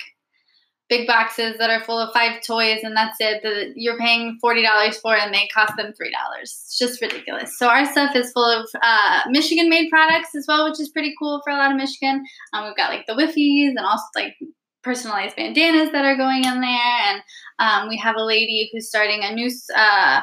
big 0.87 1.07
boxes 1.07 1.57
that 1.57 1.71
are 1.71 1.83
full 1.83 1.97
of 1.97 2.13
five 2.13 2.41
toys 2.45 2.81
and 2.83 2.95
that's 2.95 3.17
it. 3.19 3.41
That 3.41 3.73
you're 3.75 3.97
paying 3.97 4.37
forty 4.39 4.61
dollars 4.61 4.97
for 4.99 5.15
and 5.15 5.33
they 5.33 5.49
cost 5.51 5.75
them 5.77 5.93
three 5.93 6.11
dollars. 6.11 6.61
It's 6.65 6.77
just 6.77 7.01
ridiculous. 7.01 7.57
So 7.57 7.67
our 7.67 7.91
stuff 7.91 8.15
is 8.15 8.31
full 8.31 8.45
of 8.45 8.69
uh, 8.83 9.21
Michigan-made 9.29 9.89
products 9.89 10.35
as 10.35 10.45
well, 10.47 10.69
which 10.69 10.79
is 10.79 10.89
pretty 10.89 11.15
cool 11.17 11.41
for 11.43 11.51
a 11.51 11.57
lot 11.57 11.71
of 11.71 11.77
Michigan. 11.77 12.23
Um, 12.53 12.65
we've 12.65 12.77
got 12.77 12.91
like 12.91 13.07
the 13.07 13.13
Wiffies 13.13 13.69
and 13.69 13.79
also 13.79 14.03
like 14.15 14.35
personalized 14.83 15.37
bandanas 15.37 15.91
that 15.93 16.05
are 16.05 16.17
going 16.17 16.43
in 16.43 16.61
there, 16.61 16.97
and 17.07 17.21
um, 17.57 17.89
we 17.89 17.97
have 17.97 18.15
a 18.15 18.23
lady 18.23 18.69
who's 18.71 18.89
starting 18.89 19.23
a 19.23 19.33
new 19.33 19.49
uh, 19.75 20.21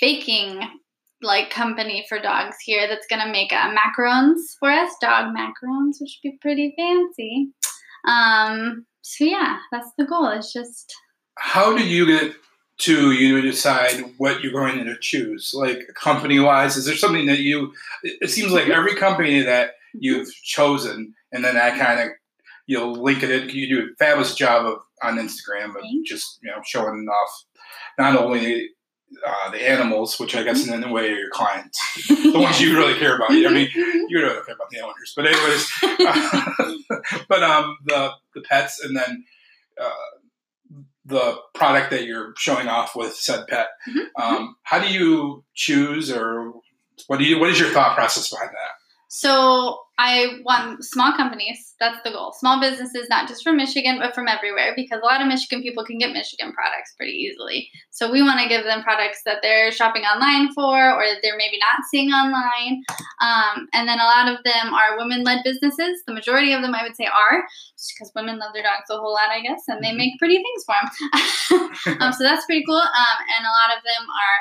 baking 0.00 0.68
like 1.24 1.50
company 1.50 2.04
for 2.08 2.18
dogs 2.20 2.56
here 2.64 2.86
that's 2.86 3.06
gonna 3.08 3.30
make 3.30 3.52
uh, 3.52 3.74
macarons 3.74 4.40
for 4.58 4.70
us, 4.70 4.90
dog 5.00 5.34
macarons, 5.34 5.96
which 6.00 6.20
would 6.22 6.32
be 6.32 6.38
pretty 6.40 6.74
fancy. 6.76 7.48
Um, 8.06 8.86
so 9.02 9.24
yeah, 9.24 9.58
that's 9.72 9.90
the 9.98 10.04
goal. 10.04 10.28
It's 10.28 10.52
just 10.52 10.94
how 11.38 11.76
do 11.76 11.86
you 11.86 12.06
get 12.06 12.34
to 12.76 13.12
you 13.12 13.40
decide 13.40 14.04
what 14.18 14.42
you're 14.42 14.52
going 14.52 14.84
to 14.84 14.96
choose 15.00 15.52
like 15.54 15.78
company 15.94 16.40
wise 16.40 16.76
is 16.76 16.86
there 16.86 16.96
something 16.96 17.26
that 17.26 17.38
you 17.38 17.72
it 18.02 18.30
seems 18.30 18.52
like 18.52 18.68
every 18.68 18.96
company 18.96 19.42
that 19.42 19.72
you've 19.92 20.32
chosen 20.42 21.14
and 21.32 21.44
then 21.44 21.56
i 21.56 21.70
kind 21.78 22.00
of 22.00 22.08
you'll 22.66 22.92
link 22.92 23.22
it 23.22 23.30
in 23.30 23.48
you 23.48 23.68
do 23.68 23.82
a 23.82 23.96
fabulous 23.96 24.34
job 24.34 24.66
of 24.66 24.78
on 25.02 25.18
instagram 25.18 25.70
of 25.70 25.82
Thanks. 25.82 26.08
just 26.08 26.38
you 26.42 26.50
know 26.50 26.60
showing 26.64 27.06
off 27.08 27.44
not 27.96 28.16
only 28.16 28.68
uh, 29.26 29.50
the 29.50 29.68
animals 29.68 30.18
which 30.18 30.34
i 30.34 30.42
guess 30.42 30.66
in 30.66 30.84
a 30.84 30.92
way 30.92 31.10
are 31.10 31.16
your 31.16 31.30
clients 31.30 31.78
the 32.08 32.38
ones 32.38 32.60
you 32.60 32.76
really 32.76 32.98
care 32.98 33.16
about 33.16 33.30
i 33.30 33.34
mean 33.50 33.68
you 33.74 34.18
really 34.18 34.34
don't 34.34 34.46
care 34.46 34.54
about 34.54 34.70
the 34.70 34.80
owners 34.80 35.12
but 35.16 35.26
anyways 35.26 35.70
but 37.28 37.42
um 37.42 37.76
the 37.84 38.10
the 38.34 38.40
pets 38.42 38.80
and 38.82 38.96
then 38.96 39.24
uh, 39.80 39.90
the 41.04 41.36
product 41.54 41.90
that 41.90 42.04
you're 42.04 42.32
showing 42.36 42.66
off 42.68 42.96
with 42.96 43.14
said 43.14 43.46
pet. 43.48 43.68
Mhm, 43.88 44.06
Um, 44.18 44.56
how 44.62 44.78
do 44.78 44.88
you 44.88 45.44
choose, 45.54 46.10
or 46.10 46.54
what 47.08 47.18
do 47.18 47.24
you? 47.24 47.38
What 47.38 47.50
is 47.50 47.60
your 47.60 47.68
thought 47.70 47.94
process 47.94 48.30
behind 48.30 48.50
that? 48.50 48.72
So 49.08 49.80
I 49.96 50.40
want 50.44 50.84
small 50.84 51.16
companies. 51.16 51.74
That's 51.78 52.02
the 52.02 52.10
goal. 52.10 52.34
Small 52.38 52.60
businesses, 52.60 53.06
not 53.08 53.28
just 53.28 53.44
from 53.44 53.56
Michigan, 53.56 53.98
but 54.00 54.14
from 54.14 54.26
everywhere, 54.26 54.72
because 54.74 55.00
a 55.00 55.06
lot 55.06 55.20
of 55.20 55.28
Michigan 55.28 55.62
people 55.62 55.84
can 55.84 55.98
get 55.98 56.12
Michigan 56.12 56.52
products 56.52 56.94
pretty 56.96 57.12
easily. 57.12 57.68
So 57.90 58.10
we 58.10 58.22
want 58.22 58.40
to 58.40 58.48
give 58.48 58.64
them 58.64 58.82
products 58.82 59.20
that 59.24 59.38
they're 59.40 59.70
shopping 59.70 60.02
online 60.02 60.52
for, 60.52 60.74
or 60.74 61.04
that 61.06 61.20
they're 61.22 61.36
maybe 61.36 61.58
not 61.58 61.86
seeing 61.90 62.10
online. 62.10 62.82
Um, 63.22 63.68
and 63.72 63.88
then 63.88 64.00
a 64.00 64.10
lot 64.10 64.26
of 64.26 64.42
them 64.42 64.74
are 64.74 64.98
women-led 64.98 65.42
businesses. 65.44 66.02
The 66.06 66.14
majority 66.14 66.52
of 66.52 66.62
them, 66.62 66.74
I 66.74 66.82
would 66.82 66.96
say, 66.96 67.06
are 67.06 67.44
just 67.78 67.92
because 67.94 68.10
women 68.16 68.38
love 68.38 68.52
their 68.52 68.64
dogs 68.64 68.90
a 68.90 68.98
whole 68.98 69.14
lot, 69.14 69.30
I 69.30 69.42
guess, 69.42 69.62
and 69.68 69.82
they 69.82 69.92
make 69.92 70.18
pretty 70.18 70.42
things 70.42 70.64
for 70.66 70.74
them. 70.74 72.00
um, 72.02 72.12
so 72.12 72.24
that's 72.24 72.46
pretty 72.46 72.64
cool. 72.66 72.82
Um, 72.82 73.18
and 73.38 73.46
a 73.46 73.54
lot 73.62 73.70
of 73.76 73.84
them 73.84 74.10
are 74.10 74.36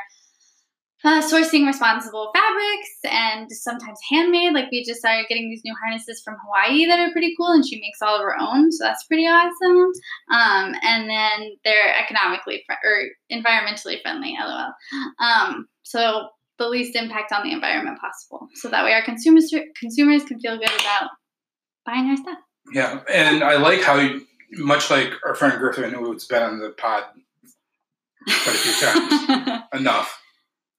uh, 1.03 1.21
sourcing 1.21 1.65
responsible 1.65 2.31
fabrics 2.33 2.89
and 3.03 3.51
sometimes 3.51 3.99
handmade. 4.09 4.53
Like 4.53 4.71
we 4.71 4.83
just 4.83 4.99
started 4.99 5.25
getting 5.27 5.49
these 5.49 5.63
new 5.65 5.75
harnesses 5.83 6.21
from 6.23 6.37
Hawaii 6.43 6.85
that 6.85 6.99
are 6.99 7.11
pretty 7.11 7.33
cool, 7.37 7.51
and 7.51 7.65
she 7.65 7.79
makes 7.79 8.01
all 8.01 8.15
of 8.15 8.21
her 8.21 8.35
own, 8.39 8.71
so 8.71 8.85
that's 8.85 9.03
pretty 9.05 9.25
awesome. 9.25 9.91
Um, 10.31 10.75
and 10.81 11.09
then 11.09 11.55
they're 11.63 11.95
economically 11.95 12.63
fr- 12.65 12.87
or 12.87 13.03
environmentally 13.31 14.01
friendly. 14.01 14.37
LOL. 14.39 14.73
Um, 15.19 15.67
so 15.83 16.29
the 16.57 16.69
least 16.69 16.95
impact 16.95 17.31
on 17.31 17.43
the 17.43 17.51
environment 17.51 17.99
possible. 17.99 18.47
So 18.55 18.69
that 18.69 18.83
way 18.83 18.93
our 18.93 19.03
consumers 19.03 19.53
consumers 19.79 20.23
can 20.23 20.39
feel 20.39 20.57
good 20.57 20.71
about 20.81 21.09
buying 21.85 22.09
our 22.09 22.17
stuff. 22.17 22.37
Yeah, 22.71 23.01
and 23.11 23.43
I 23.43 23.57
like 23.57 23.81
how, 23.81 23.99
you, 23.99 24.25
much 24.51 24.89
like 24.89 25.11
our 25.25 25.35
friend 25.35 25.59
Griffin, 25.59 25.93
who's 25.93 26.25
been 26.25 26.43
on 26.43 26.59
the 26.59 26.69
pod 26.69 27.03
quite 28.25 28.47
a 28.47 28.59
few 28.59 28.87
times, 28.87 29.63
enough, 29.73 30.22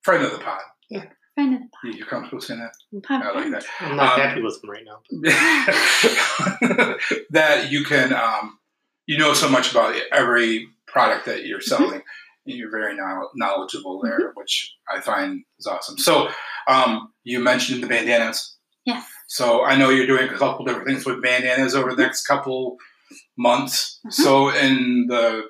friend 0.05 0.25
of 0.25 0.33
the 0.33 0.39
pod. 0.39 0.61
Yeah. 0.89 1.05
Friend 1.35 1.55
of 1.55 1.61
the 1.61 1.89
You- 1.89 1.99
You're 1.99 2.07
comfortable 2.07 2.41
saying 2.41 2.61
that? 2.61 2.75
pod. 3.03 3.23
I 3.23 3.33
like 3.33 3.51
that. 3.51 3.65
I'm 3.81 3.97
not 3.97 4.15
Um, 4.15 4.21
happy 4.21 4.43
with 4.43 4.61
them 4.61 4.71
right 4.71 4.85
now. 4.85 5.01
that 7.31 7.71
you 7.71 7.85
can, 7.85 8.13
um, 8.13 8.59
you 9.07 9.19
know 9.19 9.35
so 9.35 9.49
much 9.49 9.71
about 9.71 9.95
every 10.13 10.69
product 10.87 11.27
that 11.27 11.45
you're 11.47 11.61
selling. 11.61 12.03
And 12.47 12.59
you're 12.59 12.71
very 12.71 12.95
knowledgeable 13.35 14.03
there, 14.03 14.33
which 14.35 14.75
I 14.95 15.01
find 15.01 15.45
is 15.59 15.67
awesome. 15.67 15.97
So, 15.97 16.29
um, 16.69 17.11
you 17.25 17.41
mentioned 17.41 17.83
the 17.83 17.87
bandanas. 17.87 18.57
Yes. 18.85 19.07
So 19.29 19.65
I 19.65 19.77
know 19.77 19.89
you're 19.89 20.07
doing 20.07 20.29
a 20.29 20.37
couple 20.37 20.67
different 20.67 20.87
things 20.87 21.07
with 21.07 21.23
bandanas 21.23 21.75
over 21.75 21.95
the 21.95 22.03
next 22.03 22.27
couple 22.27 22.77
months. 23.39 23.99
So 24.11 24.51
in 24.51 25.07
the 25.09 25.45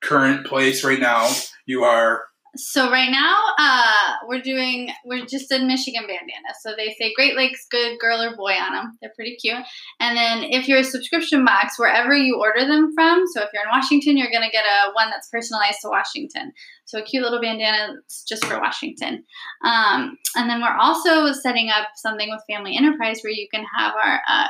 current 0.00 0.46
place 0.46 0.82
right 0.84 0.98
now, 0.98 1.30
you 1.66 1.84
are 1.84 2.24
So 2.56 2.90
right 2.90 3.10
now, 3.10 3.40
uh, 3.58 4.26
we're 4.26 4.40
doing 4.40 4.90
we're 5.04 5.26
just 5.26 5.52
in 5.52 5.66
Michigan 5.66 6.02
bandana. 6.02 6.54
So 6.62 6.74
they 6.76 6.94
say 6.98 7.12
Great 7.14 7.36
Lakes 7.36 7.66
good 7.70 7.98
girl 7.98 8.20
or 8.20 8.36
boy 8.36 8.52
on 8.52 8.72
them. 8.72 8.98
They're 9.00 9.12
pretty 9.14 9.36
cute. 9.36 9.64
And 10.00 10.16
then 10.16 10.44
if 10.44 10.66
you're 10.66 10.78
a 10.78 10.84
subscription 10.84 11.44
box, 11.44 11.78
wherever 11.78 12.14
you 12.16 12.38
order 12.38 12.66
them 12.66 12.92
from, 12.94 13.24
so 13.34 13.42
if 13.42 13.50
you're 13.52 13.62
in 13.62 13.70
Washington, 13.70 14.16
you're 14.16 14.32
gonna 14.32 14.50
get 14.50 14.64
a 14.64 14.92
one 14.92 15.10
that's 15.10 15.28
personalized 15.28 15.78
to 15.82 15.88
Washington. 15.88 16.52
So 16.86 16.98
a 16.98 17.02
cute 17.02 17.22
little 17.22 17.40
bandana 17.40 17.94
just 18.26 18.44
for 18.46 18.58
Washington. 18.58 19.24
Um, 19.64 20.16
and 20.34 20.48
then 20.48 20.60
we're 20.60 20.76
also 20.76 21.32
setting 21.32 21.70
up 21.70 21.88
something 21.96 22.30
with 22.30 22.42
Family 22.48 22.76
Enterprise 22.76 23.20
where 23.22 23.32
you 23.32 23.46
can 23.52 23.64
have 23.76 23.94
our 23.94 24.20
uh, 24.28 24.48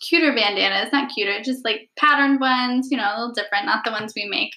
cuter 0.00 0.34
bandanas, 0.34 0.92
not 0.92 1.12
cuter, 1.12 1.42
just 1.42 1.64
like 1.64 1.90
patterned 1.96 2.40
ones, 2.40 2.88
you 2.90 2.96
know, 2.96 3.04
a 3.04 3.18
little 3.18 3.34
different, 3.34 3.66
not 3.66 3.84
the 3.84 3.90
ones 3.90 4.12
we 4.14 4.26
make 4.26 4.52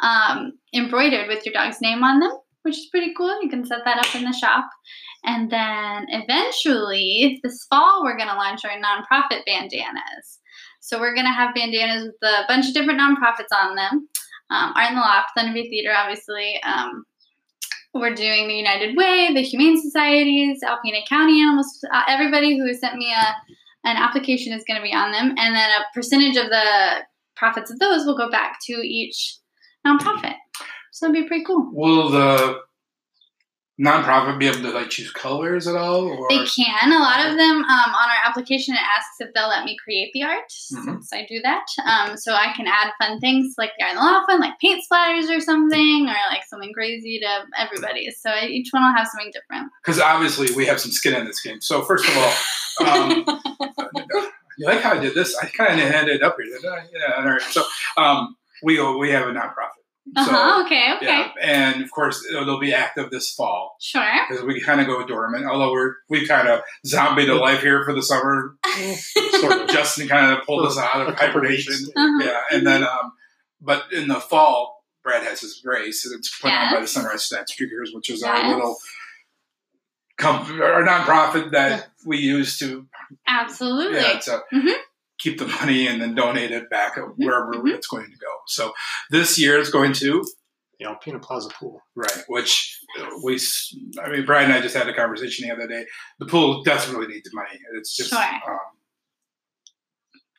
um, 0.00 0.52
embroidered 0.74 1.28
with 1.28 1.44
your 1.44 1.52
dog's 1.52 1.80
name 1.80 2.02
on 2.02 2.20
them, 2.20 2.32
which 2.62 2.76
is 2.76 2.88
pretty 2.90 3.12
cool. 3.16 3.42
You 3.42 3.48
can 3.48 3.64
set 3.64 3.84
that 3.84 3.98
up 3.98 4.14
in 4.14 4.24
the 4.24 4.32
shop. 4.32 4.68
And 5.24 5.50
then 5.50 6.06
eventually, 6.08 7.40
this 7.42 7.66
fall, 7.68 8.02
we're 8.04 8.16
going 8.16 8.28
to 8.28 8.36
launch 8.36 8.64
our 8.64 8.72
nonprofit 8.72 9.44
bandanas. 9.46 10.38
So 10.80 11.00
we're 11.00 11.14
going 11.14 11.26
to 11.26 11.32
have 11.32 11.54
bandanas 11.54 12.04
with 12.04 12.30
a 12.30 12.44
bunch 12.46 12.68
of 12.68 12.74
different 12.74 13.00
nonprofits 13.00 13.56
on 13.56 13.74
them. 13.74 14.08
Um, 14.50 14.72
Art 14.76 14.90
in 14.90 14.94
the 14.94 15.00
Loft, 15.00 15.30
Thunder 15.36 15.52
Bay 15.52 15.68
Theater, 15.68 15.92
obviously. 15.96 16.60
Um, 16.62 17.04
we're 17.92 18.14
doing 18.14 18.46
the 18.46 18.54
United 18.54 18.96
Way, 18.96 19.32
the 19.34 19.40
Humane 19.40 19.80
Societies, 19.80 20.60
Alpena 20.62 21.04
County 21.08 21.40
Animals. 21.40 21.66
Uh, 21.92 22.02
everybody 22.06 22.56
who 22.56 22.66
has 22.66 22.78
sent 22.78 22.96
me 22.96 23.12
a 23.12 23.34
an 23.86 23.96
application 23.96 24.52
is 24.52 24.64
going 24.66 24.80
to 24.80 24.82
be 24.82 24.92
on 24.92 25.12
them, 25.12 25.28
and 25.38 25.54
then 25.54 25.70
a 25.70 25.84
percentage 25.94 26.36
of 26.36 26.50
the 26.50 27.04
profits 27.36 27.70
of 27.70 27.78
those 27.78 28.04
will 28.04 28.16
go 28.16 28.28
back 28.28 28.58
to 28.66 28.72
each 28.82 29.38
nonprofit. 29.86 30.34
So 30.92 31.06
it'd 31.06 31.14
be 31.22 31.28
pretty 31.28 31.44
cool. 31.44 31.70
will 31.72 32.10
the 32.10 32.60
nonprofit 33.78 34.38
be 34.38 34.46
able 34.46 34.62
to 34.62 34.70
like 34.70 34.88
choose 34.88 35.10
colors 35.10 35.66
at 35.68 35.76
all 35.76 36.04
or 36.06 36.26
They 36.30 36.46
can. 36.46 36.90
A 36.92 36.98
lot 36.98 37.26
of 37.26 37.36
them 37.36 37.56
um, 37.58 37.64
on 37.94 38.08
our 38.08 38.16
application 38.24 38.74
it 38.74 38.80
asks 38.80 39.16
if 39.20 39.34
they'll 39.34 39.48
let 39.50 39.66
me 39.66 39.76
create 39.84 40.10
the 40.14 40.22
art, 40.22 40.48
Mhm. 40.48 40.84
since 40.84 41.12
I 41.12 41.26
do 41.28 41.42
that. 41.42 41.66
Um, 41.84 42.16
so 42.16 42.32
I 42.32 42.54
can 42.56 42.66
add 42.66 42.92
fun 42.98 43.20
things 43.20 43.54
like 43.58 43.72
the 43.78 43.84
the 43.92 44.00
law 44.00 44.24
fun, 44.24 44.40
like 44.40 44.58
paint 44.60 44.82
splatters 44.90 45.28
or 45.28 45.40
something, 45.40 46.08
or 46.08 46.14
like 46.30 46.44
something 46.48 46.72
crazy 46.72 47.20
to 47.20 47.44
everybody. 47.58 48.10
So 48.12 48.30
each 48.48 48.68
one 48.72 48.82
will 48.82 48.96
have 48.96 49.08
something 49.08 49.30
different. 49.30 49.70
because 49.84 50.00
obviously 50.00 50.48
we 50.56 50.64
have 50.64 50.80
some 50.80 50.90
skin 50.90 51.14
in 51.14 51.26
this 51.26 51.42
game. 51.42 51.60
So 51.60 51.82
first 51.82 52.08
of 52.08 52.16
all, 52.16 52.86
um, 52.88 53.24
you 54.58 54.66
like 54.66 54.80
how 54.80 54.92
I 54.94 54.98
did 55.00 55.14
this? 55.14 55.36
I 55.36 55.46
kind 55.48 55.78
of 55.78 55.86
ended 55.92 56.22
up 56.22 56.36
here, 56.42 56.46
didn't 56.50 56.72
I? 56.72 56.86
Yeah. 56.94 57.14
All 57.22 57.28
right. 57.30 57.42
So 57.42 57.62
um, 57.98 58.36
we 58.62 58.80
we 58.96 59.10
have 59.10 59.28
a 59.28 59.32
nonprofit. 59.32 59.75
Uh 60.14 60.24
So, 60.24 60.30
huh. 60.30 60.64
Okay. 60.66 60.94
Okay. 60.96 61.06
Yeah, 61.06 61.28
and 61.42 61.82
of 61.82 61.90
course 61.90 62.24
it'll 62.30 62.60
be 62.60 62.72
active 62.72 63.10
this 63.10 63.32
fall 63.34 63.76
Sure. 63.80 64.06
because 64.28 64.44
we 64.44 64.60
kind 64.60 64.80
of 64.80 64.86
go 64.86 65.04
dormant. 65.06 65.46
Although 65.46 65.72
we're 65.72 65.94
we 66.08 66.26
kind 66.26 66.46
of 66.48 66.60
zombie 66.86 67.26
to 67.26 67.34
life 67.34 67.60
here 67.62 67.84
for 67.84 67.92
the 67.92 68.02
summer. 68.02 68.56
sort 69.40 69.62
of. 69.62 69.68
Justin 69.68 70.06
kind 70.08 70.32
of 70.38 70.44
pulled 70.46 70.64
us 70.66 70.78
out 70.78 71.08
of 71.08 71.14
hibernation. 71.16 71.74
Uh-huh. 71.96 72.24
Yeah, 72.24 72.40
and 72.56 72.66
then 72.66 72.84
um, 72.84 73.12
but 73.60 73.84
in 73.92 74.06
the 74.08 74.20
fall, 74.20 74.84
Brad 75.02 75.24
has 75.24 75.40
his 75.40 75.62
race, 75.64 76.04
and 76.06 76.14
it's 76.18 76.38
put 76.38 76.52
on 76.52 76.74
by 76.74 76.80
the 76.80 76.86
Sunrise 76.86 77.26
Side 77.28 77.46
Streakers, 77.46 77.92
which 77.92 78.08
is 78.10 78.20
Yes. 78.22 78.44
our 78.44 78.54
little 78.54 78.76
comp- 80.18 80.48
our 80.60 80.82
nonprofit 80.84 81.50
that 81.50 81.88
we 82.04 82.18
use 82.18 82.58
to 82.60 82.86
Absolutely. 83.26 83.98
yeah 84.00 84.18
to 84.20 84.42
Mhm. 84.52 84.74
Keep 85.26 85.38
the 85.38 85.46
money 85.60 85.86
and 85.88 86.00
then 86.00 86.14
donate 86.14 86.52
it 86.52 86.70
back 86.70 86.96
wherever 87.16 87.52
mhm. 87.54 87.74
it's 87.74 87.86
going 87.88 88.04
to 88.10 88.16
go. 88.18 88.32
So 88.46 88.72
this 89.10 89.38
year 89.38 89.58
it's 89.58 89.70
going 89.70 89.92
to 89.94 90.24
The 90.78 90.86
Alpena 90.86 91.20
Plaza 91.20 91.48
pool. 91.50 91.82
right, 91.94 92.22
which 92.28 92.80
we 93.24 93.38
I 94.02 94.08
mean 94.10 94.24
Brad 94.24 94.44
and 94.44 94.52
I 94.52 94.60
just 94.60 94.76
had 94.76 94.88
a 94.88 94.94
conversation 94.94 95.48
the 95.48 95.54
other 95.54 95.66
day. 95.66 95.84
The 96.20 96.26
pool 96.26 96.62
desperately 96.62 97.08
needs 97.08 97.28
the 97.28 97.34
money. 97.34 97.58
It's 97.76 97.96
just 97.96 98.10
Sure. 98.10 98.22
um, 98.22 98.58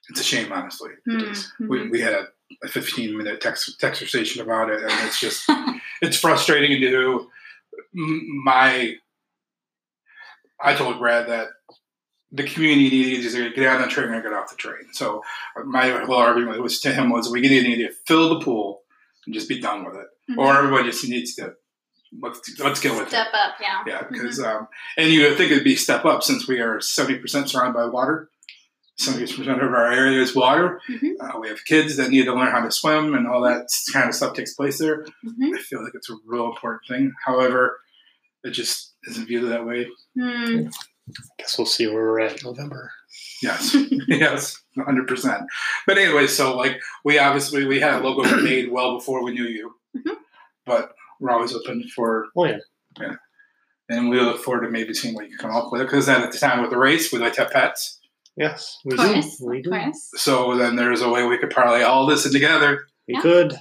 it's 0.10 0.22
a 0.22 0.24
shame, 0.24 0.54
honestly. 0.54 0.92
It 1.06 1.22
is. 1.32 1.52
Mhm. 1.60 1.68
we, 1.70 1.90
we 1.90 2.00
had 2.02 2.14
a, 2.14 2.28
a 2.64 2.68
15 2.70 3.18
minute 3.18 3.42
text 3.42 3.78
conversation 3.80 4.42
about 4.42 4.70
it 4.70 4.82
and 4.82 4.92
it's 5.06 5.20
just 5.20 5.50
it's 6.02 6.18
frustrating 6.18 6.80
to 6.80 6.90
do 6.90 7.30
my 7.94 8.94
i 10.62 10.74
told 10.74 10.98
brad 10.98 11.28
that 11.28 11.48
the 12.32 12.44
community 12.44 12.90
needs 12.90 13.34
to 13.34 13.52
get 13.54 13.68
out 13.68 13.78
on 13.82 13.84
the 13.84 13.88
train 13.88 14.10
or 14.10 14.22
get 14.22 14.34
off 14.34 14.50
the 14.50 14.56
train 14.56 14.84
so 14.92 15.22
my 15.66 15.90
whole 15.90 16.16
argument 16.16 16.62
was 16.62 16.80
to 16.82 16.92
him 16.94 17.10
was 17.10 17.30
we 17.32 17.42
need 17.42 17.64
to 17.78 17.90
fill 18.06 18.30
the 18.38 18.44
pool 18.44 18.82
and 19.26 19.34
just 19.34 19.48
be 19.50 19.60
done 19.60 19.86
with 19.86 19.96
it 19.96 20.08
Mhm. 20.30 20.38
or 20.38 20.58
everybody 20.58 20.90
just 20.90 21.08
needs 21.08 21.36
to 21.36 21.54
let's 22.22 22.40
let's 22.60 22.80
get 22.82 22.92
with 22.98 23.08
Step 23.10 23.28
it 23.28 23.30
Step 23.30 23.34
up. 23.34 23.56
Yeah. 23.62 23.84
yeah 23.88 24.04
because 24.12 24.40
um, 24.42 24.68
and 24.98 25.10
you 25.12 25.22
would 25.24 25.38
think 25.38 25.52
it'd 25.52 25.64
be 25.64 25.76
step 25.76 26.04
up 26.06 26.22
since 26.24 26.48
we 26.48 26.60
are 26.60 26.80
70% 26.80 27.48
surrounded 27.50 27.74
by 27.74 27.86
water 27.86 28.30
70% 29.00 29.40
of 29.64 29.72
our 29.74 29.92
area 29.92 30.20
is 30.22 30.36
water 30.36 30.82
Mhm. 30.90 31.12
uh, 31.22 31.40
we 31.40 31.48
have 31.50 31.64
kids 31.66 31.96
that 31.98 32.10
need 32.10 32.26
to 32.26 32.34
learn 32.34 32.52
how 32.52 32.62
to 32.64 32.72
swim, 32.72 33.14
and 33.14 33.28
all 33.28 33.42
that 33.44 33.68
kind 33.94 34.10
of 34.10 34.16
stuff 34.16 34.34
takes 34.34 34.54
place 34.56 34.80
there. 34.80 35.06
Mhm. 35.24 35.56
I 35.56 35.62
feel 35.62 35.84
like 35.84 35.94
it's 35.94 36.10
a 36.10 36.16
real 36.26 36.48
important 36.48 36.82
thing. 36.90 37.14
However, 37.24 37.80
it 38.44 38.52
just 38.52 38.96
isn't 39.08 39.28
viewed 39.28 39.52
that 39.52 39.66
way. 39.68 39.88
Hmm. 41.08 41.14
Guess 41.40 41.58
we'll 41.58 41.66
see 41.68 41.88
where 41.88 41.96
we're 41.96 42.20
at 42.22 42.42
in 42.42 42.46
November. 42.46 42.92
Yes, 43.42 43.76
yes, 44.08 44.60
hundred 44.78 45.08
percent. 45.08 45.44
But 45.86 45.98
anyway, 45.98 46.28
so 46.28 46.56
like 46.58 46.80
we 47.06 47.18
obviously 47.20 47.66
we 47.66 47.80
had 47.80 47.96
a 47.96 48.00
logo 48.08 48.24
made 48.44 48.72
well 48.72 48.98
before 48.98 49.24
we 49.24 49.32
knew 49.34 49.46
you, 49.46 49.74
Mhm. 49.96 50.16
but 50.66 50.94
we're 51.20 51.32
always 51.32 51.54
open 51.54 51.84
for, 51.96 52.28
Oh 52.36 52.46
yeah. 52.46 52.58
Yeah. 53.00 53.16
And 53.90 54.10
we 54.10 54.20
look 54.20 54.44
forward 54.44 54.66
to 54.66 54.70
maybe 54.72 54.94
seeing 54.94 55.16
what 55.16 55.30
you 55.30 55.38
can 55.38 55.48
come 55.50 55.56
up 55.56 55.72
with. 55.72 55.82
Because 55.82 56.06
then 56.08 56.22
at 56.22 56.32
the 56.32 56.38
time 56.38 56.62
with 56.62 56.72
the 56.72 56.78
race, 56.78 57.12
we 57.14 57.20
like 57.20 57.34
to 57.34 57.44
have 57.44 57.52
pets. 57.52 58.00
Yes, 58.36 58.78
we 58.84 58.94
Of 58.94 59.00
course. 59.00 59.38
do. 59.38 59.46
We 59.48 59.62
do. 59.62 59.70
course. 59.70 60.10
So 60.16 60.58
then 60.58 60.76
there's 60.76 61.02
a 61.02 61.10
way 61.10 61.26
we 61.26 61.38
could 61.38 61.50
parlay 61.52 61.84
all 61.84 62.06
this 62.06 62.26
in 62.26 62.32
together. 62.34 62.86
We 63.08 63.14
Yeah. 63.16 63.22
could 63.22 63.54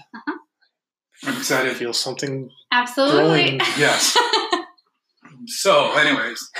I'm 1.25 1.35
I 1.35 1.37
excited. 1.39 1.77
feel 1.77 1.93
something 1.93 2.51
Absolutely. 2.73 3.21
growing. 3.57 3.61
Yes. 3.79 4.17
So, 5.49 5.93
anyways, 5.93 6.51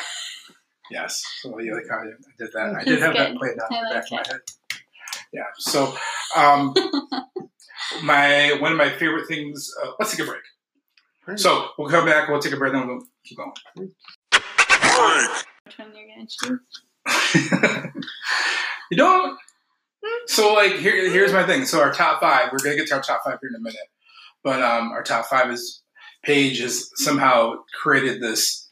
yes. 0.91 1.23
So 1.41 1.59
you 1.59 1.75
like 1.75 1.85
how 1.91 1.99
I 1.99 2.05
did 2.39 2.53
that? 2.53 2.75
I 2.75 2.85
did 2.85 2.95
That's 2.95 3.03
have 3.03 3.15
that 3.15 3.33
good. 3.33 3.39
played 3.39 3.59
out 3.63 3.71
in 3.71 3.77
the 3.89 3.95
back 3.95 4.05
like 4.05 4.05
of 4.05 4.13
my 4.13 4.23
head. 4.33 4.41
Yeah. 5.33 5.43
So, 5.59 5.95
um, 6.37 6.75
my 8.03 8.57
one 8.61 8.73
of 8.73 8.79
my 8.79 8.91
favorite 8.91 9.27
things. 9.27 9.71
Uh, 9.83 9.93
let's 9.99 10.13
take 10.13 10.21
a 10.27 10.29
break. 10.29 10.43
Right. 11.27 11.39
So 11.39 11.69
we'll 11.79 11.91
come 11.91 12.07
back. 12.07 12.29
We'll 12.29 12.41
take 12.41 12.53
a 12.53 12.57
break, 12.57 12.73
then 12.73 12.87
we'll 12.87 13.03
keep 13.25 13.39
going. 13.39 13.53
Which 13.75 13.91
one 15.79 15.93
you're 15.95 16.07
gonna 16.07 16.27
choose? 16.29 16.61
you 18.91 18.97
don't. 18.97 19.39
So 20.27 20.55
like 20.55 20.75
here, 20.75 21.11
here's 21.11 21.33
my 21.33 21.45
thing. 21.45 21.65
So 21.65 21.81
our 21.81 21.93
top 21.93 22.21
five. 22.21 22.51
We're 22.53 22.59
gonna 22.59 22.77
get 22.77 22.87
to 22.89 22.95
our 22.95 23.03
top 23.03 23.23
five 23.25 23.39
here 23.41 23.51
in 23.51 23.57
a 23.57 23.61
minute, 23.61 23.89
but 24.45 24.63
um, 24.63 24.93
our 24.93 25.03
top 25.03 25.27
five 25.27 25.51
is 25.51 25.83
Paige 26.23 26.61
has 26.61 26.91
somehow 26.95 27.57
created 27.83 28.21
this 28.21 28.66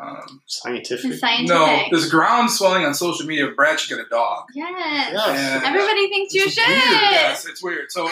Um, 0.00 0.42
Scientific. 0.46 1.14
Scientific. 1.14 1.48
no, 1.48 1.84
there's 1.90 2.10
ground 2.10 2.50
swelling 2.50 2.84
on 2.84 2.94
social 2.94 3.26
media 3.26 3.46
of 3.48 3.56
Brad 3.56 3.78
should 3.78 3.96
get 3.96 4.04
a 4.04 4.08
dog. 4.08 4.44
yes. 4.54 4.72
Yes. 5.12 5.62
And- 5.64 5.64
Everybody 5.74 6.08
thinks 6.08 6.34
you 6.34 6.48
should. 6.50 6.66
weird, 6.66 6.80
Yes, 6.82 7.46
it's 7.46 7.62
weird. 7.62 7.90
So, 7.90 8.06
uh, 8.06 8.10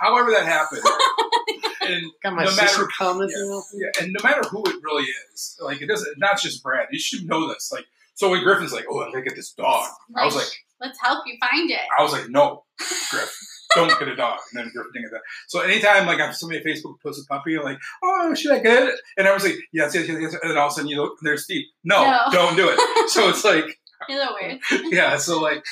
however 0.00 0.30
that 0.32 0.44
happened, 0.46 0.82
and 1.82 2.04
Got 2.22 2.34
my 2.34 2.44
No 2.44 2.50
matter- 2.56 2.68
sister 2.68 2.88
commenting. 2.96 3.36
on 3.36 3.62
yeah, 3.74 4.02
and 4.02 4.12
no 4.18 4.28
matter 4.28 4.42
who 4.48 4.62
it 4.66 4.76
really 4.82 5.06
is, 5.32 5.56
like 5.60 5.80
it 5.80 5.86
doesn't. 5.86 6.18
Not 6.18 6.40
just 6.40 6.62
Brad. 6.62 6.88
You 6.90 6.98
should 6.98 7.26
know 7.26 7.48
this. 7.48 7.70
Like, 7.72 7.84
so 8.14 8.30
when 8.30 8.42
Griffin's 8.42 8.72
like, 8.72 8.84
"Oh, 8.90 9.02
I'm 9.02 9.10
gonna 9.12 9.24
get 9.24 9.36
this 9.36 9.52
dog," 9.52 9.88
I 10.16 10.24
was 10.24 10.34
like, 10.36 10.46
let's 10.80 10.98
help 11.00 11.24
you 11.26 11.36
find 11.40 11.70
it. 11.70 11.80
I 11.98 12.02
was 12.02 12.12
like, 12.12 12.28
"No, 12.28 12.64
Griff, 13.10 13.36
don't 13.74 13.98
get 13.98 14.08
a 14.08 14.16
dog." 14.16 14.38
And 14.52 14.64
then 14.64 14.72
didn't 14.92 15.04
get 15.04 15.10
that. 15.12 15.20
So 15.48 15.60
anytime 15.60 16.06
like 16.06 16.18
if 16.20 16.36
somebody 16.36 16.60
on 16.60 16.66
Facebook 16.66 16.94
posts 17.02 17.24
a 17.24 17.26
puppy, 17.32 17.58
like, 17.58 17.78
"Oh, 18.02 18.34
should 18.34 18.52
I 18.52 18.58
get 18.60 18.82
it?" 18.88 18.94
And 19.16 19.26
I 19.28 19.32
was 19.34 19.44
like, 19.44 19.54
"Yes, 19.72 19.94
yes, 19.94 20.08
yes, 20.08 20.18
yes." 20.20 20.34
And 20.42 20.50
then 20.50 20.58
all 20.58 20.66
of 20.66 20.72
a 20.72 20.74
sudden, 20.74 20.88
you 20.88 20.96
look, 21.02 21.18
there's 21.22 21.44
Steve. 21.44 21.64
No, 21.84 22.02
No. 22.04 22.20
don't 22.32 22.56
do 22.56 22.68
it. 22.68 23.10
So 23.10 23.28
it's 23.30 23.44
like, 23.44 23.64
You're 24.08 24.18
a 24.18 24.22
little 24.22 24.36
weird. 24.40 24.60
yeah. 24.92 25.16
So 25.16 25.40
like, 25.40 25.64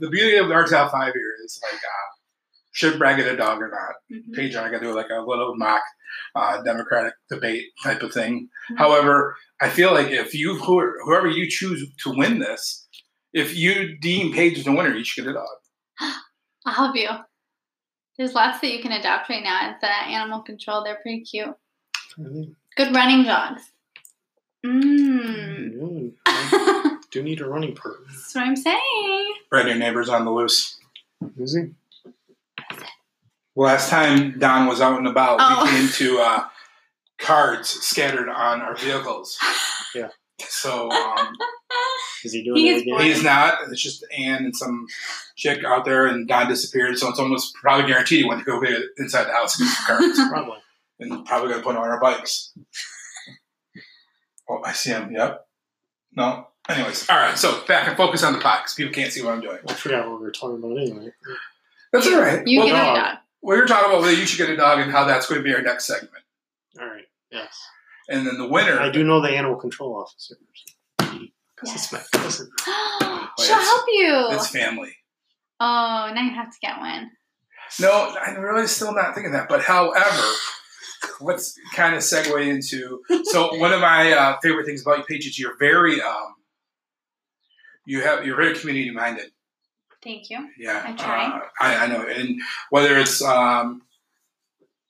the 0.00 0.08
beauty 0.10 0.36
of 0.36 0.50
our 0.50 0.66
top 0.66 0.90
five 0.92 1.12
here 1.14 1.34
is 1.44 1.60
like, 1.62 1.74
uh, 1.80 2.08
should 2.72 2.98
Brad 2.98 3.16
get 3.16 3.26
a 3.32 3.36
dog 3.36 3.60
or 3.62 3.68
not? 3.68 3.94
Mhm. 4.12 4.34
Paige 4.34 4.54
and 4.54 4.66
I 4.66 4.70
got 4.70 4.80
to 4.80 4.86
do 4.86 4.94
like 4.94 5.08
a 5.10 5.20
little 5.20 5.54
mock 5.56 5.82
uh, 6.34 6.62
Democratic 6.62 7.14
debate 7.30 7.64
type 7.82 8.02
of 8.02 8.12
thing. 8.12 8.48
Mhm. 8.70 8.78
However, 8.78 9.36
I 9.60 9.68
feel 9.70 9.92
like 9.92 10.08
if 10.10 10.34
you 10.34 10.56
whoever 10.56 11.28
you 11.28 11.48
choose 11.48 11.86
to 12.04 12.10
win 12.10 12.38
this, 12.38 12.86
if 13.32 13.56
you 13.56 13.98
deem 13.98 14.32
Paige 14.32 14.62
the 14.64 14.72
winner, 14.72 14.94
you 14.94 15.04
should 15.04 15.24
get 15.24 15.30
a 15.30 15.34
dog. 15.34 15.46
I'll 16.66 16.72
help 16.74 16.96
you. 16.96 17.08
There's 18.18 18.32
lots 18.34 18.60
that 18.60 18.72
you 18.72 18.80
can 18.82 18.92
adopt 18.92 19.28
right 19.28 19.42
now 19.42 19.60
at 19.62 19.80
the 19.80 19.88
animal 19.88 20.40
control. 20.40 20.82
They're 20.84 20.96
pretty 20.96 21.20
cute. 21.20 21.54
Really? 22.18 22.54
Good 22.76 22.94
running 22.94 23.24
dogs. 23.24 23.62
Mmm. 24.64 26.12
Mm, 26.26 26.96
do 27.10 27.22
need 27.22 27.40
a 27.40 27.46
running 27.48 27.74
partner. 27.74 28.06
That's 28.08 28.34
what 28.34 28.44
I'm 28.46 28.56
saying. 28.56 29.34
Brand 29.50 29.68
new 29.68 29.74
neighbors 29.78 30.08
on 30.08 30.24
the 30.24 30.30
loose. 30.32 30.78
Is 31.38 31.54
he? 31.56 31.72
Last 33.54 33.88
time 33.90 34.38
Don 34.38 34.66
was 34.66 34.80
out 34.80 34.98
and 34.98 35.06
about, 35.06 35.38
Oh. 35.40 35.64
we 35.64 35.70
came 35.70 35.88
to 35.88 36.18
uh, 36.18 36.44
cards 37.18 37.68
scattered 37.68 38.28
on 38.28 38.60
our 38.62 38.76
vehicles. 38.76 39.36
Yeah. 39.94 40.08
So 40.40 40.90
um, 40.90 41.32
Is 42.24 42.32
he 42.32 42.42
doing 42.44 42.56
He 42.56 42.70
it 42.70 42.76
is 42.76 42.82
again? 42.82 42.94
bored. 42.94 43.04
he's 43.04 43.22
not. 43.22 43.58
It's 43.70 43.80
just 43.82 44.04
Anne 44.16 44.44
and 44.44 44.56
some 44.56 44.86
chick 45.36 45.64
out 45.64 45.84
there, 45.84 46.06
and 46.06 46.26
Don 46.26 46.48
disappeared. 46.48 46.98
So 46.98 47.08
it's 47.08 47.18
almost 47.18 47.54
probably 47.54 47.86
guaranteed 47.90 48.20
he 48.22 48.28
went 48.28 48.40
to 48.40 48.44
go 48.44 48.60
inside 48.98 49.24
the 49.24 49.32
house 49.32 49.58
and 49.58 49.68
get 49.68 49.76
some 49.76 49.86
cards. 49.98 50.20
Probably. 50.28 50.58
and 51.00 51.26
probably 51.26 51.50
gonna 51.50 51.62
put 51.62 51.76
on 51.76 51.88
our 51.88 52.00
bikes. 52.00 52.52
Oh, 54.48 54.62
I 54.64 54.72
see 54.72 54.90
him. 54.90 55.12
Yep. 55.12 55.46
No. 56.12 56.46
Anyways, 56.68 57.08
all 57.10 57.16
right. 57.18 57.36
So 57.38 57.64
back 57.66 57.86
and 57.88 57.96
focus 57.96 58.22
on 58.24 58.32
the 58.32 58.38
pot 58.40 58.60
because 58.62 58.74
people 58.74 58.92
can't 58.92 59.12
see 59.12 59.22
what 59.22 59.34
I'm 59.34 59.40
doing. 59.40 59.58
I 59.68 59.72
forgot 59.74 60.08
what 60.08 60.18
we 60.18 60.24
were 60.26 60.32
talking 60.32 60.58
about 60.58 60.76
anyway. 60.78 61.10
That's 61.92 62.06
all 62.08 62.20
right. 62.20 62.46
You 62.46 62.60
well, 62.60 62.68
get 62.68 62.72
no. 62.74 62.92
a 62.92 62.96
dog. 62.96 63.16
we 63.42 63.56
were 63.56 63.66
talking 63.66 63.90
about 63.90 64.02
whether 64.02 64.12
you 64.14 64.26
should 64.26 64.38
get 64.38 64.50
a 64.50 64.56
dog 64.56 64.80
and 64.80 64.90
how 64.90 65.04
that's 65.04 65.28
going 65.28 65.40
to 65.40 65.44
be 65.44 65.54
our 65.54 65.62
next 65.62 65.86
segment. 65.86 66.24
All 66.80 66.86
right. 66.86 67.04
Yes. 67.30 67.56
And 68.08 68.26
then 68.26 68.38
the 68.38 68.48
winner. 68.48 68.78
I 68.80 68.88
do 68.90 69.04
know 69.04 69.20
the 69.20 69.28
animal 69.30 69.56
control 69.56 69.96
officer. 69.96 70.36
Because 71.56 71.74
it's 71.74 71.92
my 71.92 72.02
cousin. 72.12 72.50
She'll 73.38 73.56
help 73.56 73.84
you. 73.88 74.28
It's 74.30 74.48
family. 74.48 74.92
Oh, 75.58 76.10
now 76.14 76.20
you 76.22 76.34
have 76.34 76.50
to 76.50 76.58
get 76.60 76.78
one. 76.78 77.10
No, 77.80 78.14
I'm 78.20 78.40
really 78.40 78.66
still 78.66 78.94
not 78.94 79.14
thinking 79.14 79.32
that. 79.32 79.48
But 79.48 79.62
however, 79.62 80.32
let's 81.20 81.58
kind 81.74 81.94
of 81.94 82.02
segue 82.02 82.46
into. 82.46 83.02
So 83.24 83.54
one 83.58 83.72
of 83.72 83.80
my 83.80 84.12
uh, 84.12 84.36
favorite 84.42 84.66
things 84.66 84.82
about 84.82 84.98
you, 84.98 85.04
Paige, 85.04 85.26
is 85.26 85.38
you're 85.38 85.56
very. 85.58 86.00
Um, 86.00 86.34
you 87.86 88.02
have 88.02 88.26
you're 88.26 88.36
very 88.36 88.54
community 88.54 88.90
minded. 88.90 89.30
Thank 90.02 90.28
you. 90.30 90.48
Yeah, 90.58 90.94
I. 90.98 91.26
Uh, 91.26 91.40
I, 91.60 91.84
I 91.84 91.86
know, 91.86 92.06
and 92.06 92.40
whether 92.70 92.98
it's 92.98 93.22
um, 93.22 93.82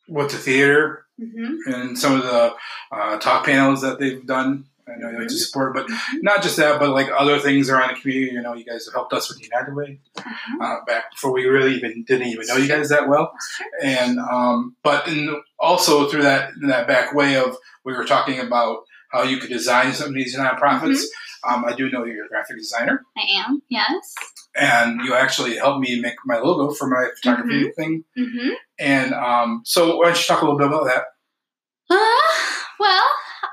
with 0.08 0.30
the 0.32 0.38
theater 0.38 1.02
Mm-hmm. 1.18 1.72
and 1.72 1.98
some 1.98 2.14
of 2.14 2.24
the 2.24 2.52
uh, 2.92 3.18
talk 3.20 3.46
panels 3.46 3.80
that 3.80 3.98
they've 3.98 4.26
done, 4.26 4.66
I 4.88 4.96
know 4.98 5.10
you 5.10 5.18
like 5.18 5.28
to 5.28 5.38
support, 5.38 5.74
but 5.74 5.86
not 6.22 6.42
just 6.42 6.56
that, 6.58 6.78
but 6.78 6.90
like 6.90 7.08
other 7.16 7.38
things 7.40 7.68
around 7.68 7.94
the 7.94 8.00
community. 8.00 8.32
You 8.34 8.42
know, 8.42 8.54
you 8.54 8.64
guys 8.64 8.84
have 8.86 8.94
helped 8.94 9.12
us 9.12 9.28
with 9.28 9.42
United 9.42 9.74
Way 9.74 9.98
Uh-huh. 10.16 10.64
uh, 10.64 10.84
back 10.84 11.10
before 11.12 11.32
we 11.32 11.44
really 11.46 11.74
even 11.74 12.04
didn't 12.04 12.28
even 12.28 12.46
know 12.46 12.56
you 12.56 12.68
guys 12.68 12.88
that 12.90 13.08
well, 13.08 13.32
and 13.82 14.18
um, 14.20 14.76
but 14.84 15.08
in 15.08 15.42
also 15.58 16.08
through 16.08 16.22
that 16.22 16.50
in 16.62 16.68
that 16.68 16.86
back 16.86 17.14
way 17.14 17.36
of 17.36 17.56
we 17.84 17.92
were 17.94 18.04
talking 18.04 18.38
about 18.38 18.84
how 19.10 19.22
you 19.22 19.38
could 19.38 19.50
design 19.50 19.92
some 19.92 20.08
of 20.08 20.14
these 20.14 20.36
nonprofits. 20.36 21.02
Mm-hmm. 21.02 21.54
Um, 21.54 21.64
I 21.64 21.74
do 21.74 21.88
know 21.90 22.04
you're 22.04 22.24
a 22.24 22.28
graphic 22.28 22.56
designer 22.58 23.04
I 23.16 23.40
am. 23.46 23.62
Yes. 23.68 24.14
and 24.56 25.00
you 25.02 25.14
actually 25.14 25.56
helped 25.56 25.80
me 25.80 26.00
make 26.00 26.14
my 26.24 26.38
logo 26.38 26.74
for 26.74 26.88
my 26.88 27.08
photography 27.16 27.70
thing. 27.76 28.04
Mm-hmm. 28.18 28.48
And 28.80 29.14
um, 29.14 29.62
so, 29.64 29.96
why 29.98 30.06
don't 30.06 30.16
you 30.18 30.24
talk 30.24 30.42
a 30.42 30.44
little 30.44 30.58
bit 30.58 30.66
about 30.68 30.84
that? 30.86 31.04
Uh, 31.88 32.20
well, 32.80 33.04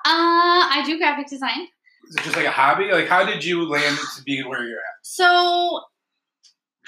I 0.05 0.83
do 0.85 0.97
graphic 0.97 1.27
design. 1.27 1.67
Is 2.09 2.15
it 2.15 2.23
just 2.23 2.35
like 2.35 2.45
a 2.45 2.51
hobby? 2.51 2.91
Like, 2.91 3.07
how 3.07 3.25
did 3.25 3.43
you 3.43 3.67
land 3.67 3.97
to 4.17 4.23
be 4.23 4.43
where 4.43 4.63
you're 4.63 4.77
at? 4.77 5.03
So 5.03 5.81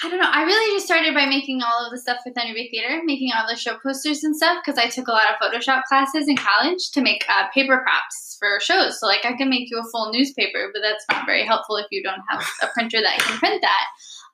I 0.04 0.10
don't 0.10 0.20
know. 0.20 0.30
I 0.30 0.44
really 0.44 0.76
just 0.76 0.86
started 0.86 1.14
by 1.14 1.26
making 1.26 1.62
all 1.62 1.86
of 1.86 1.92
the 1.92 1.98
stuff 1.98 2.18
with 2.26 2.36
Thunder 2.36 2.54
Bay 2.54 2.70
Theater, 2.70 3.02
making 3.06 3.32
all 3.34 3.48
the 3.48 3.56
show 3.56 3.78
posters 3.82 4.26
and 4.26 4.36
stuff 4.36 4.58
because 4.64 4.78
I 4.78 4.90
took 4.90 5.08
a 5.08 5.12
lot 5.12 5.30
of 5.30 5.40
Photoshop 5.40 5.84
classes 5.84 6.28
in 6.28 6.36
college 6.36 6.92
to 6.92 7.02
make 7.02 7.24
uh, 7.30 7.48
paper 7.54 7.78
props 7.82 8.36
for 8.38 8.60
shows. 8.60 9.00
So 9.00 9.08
like 9.08 9.24
I 9.24 9.34
can 9.34 9.50
make 9.50 9.72
you 9.72 9.80
a 9.80 9.90
full 9.92 10.12
newspaper, 10.12 10.70
but 10.74 10.82
that's 10.82 11.06
not 11.10 11.26
very 11.26 11.46
helpful 11.46 11.78
if 11.78 11.88
you 11.92 12.04
don't 12.04 12.22
have 12.30 12.46
a 12.62 12.68
printer 12.74 13.02
that 13.02 13.20
can 13.20 13.38
print 13.38 13.62
that. 13.62 13.86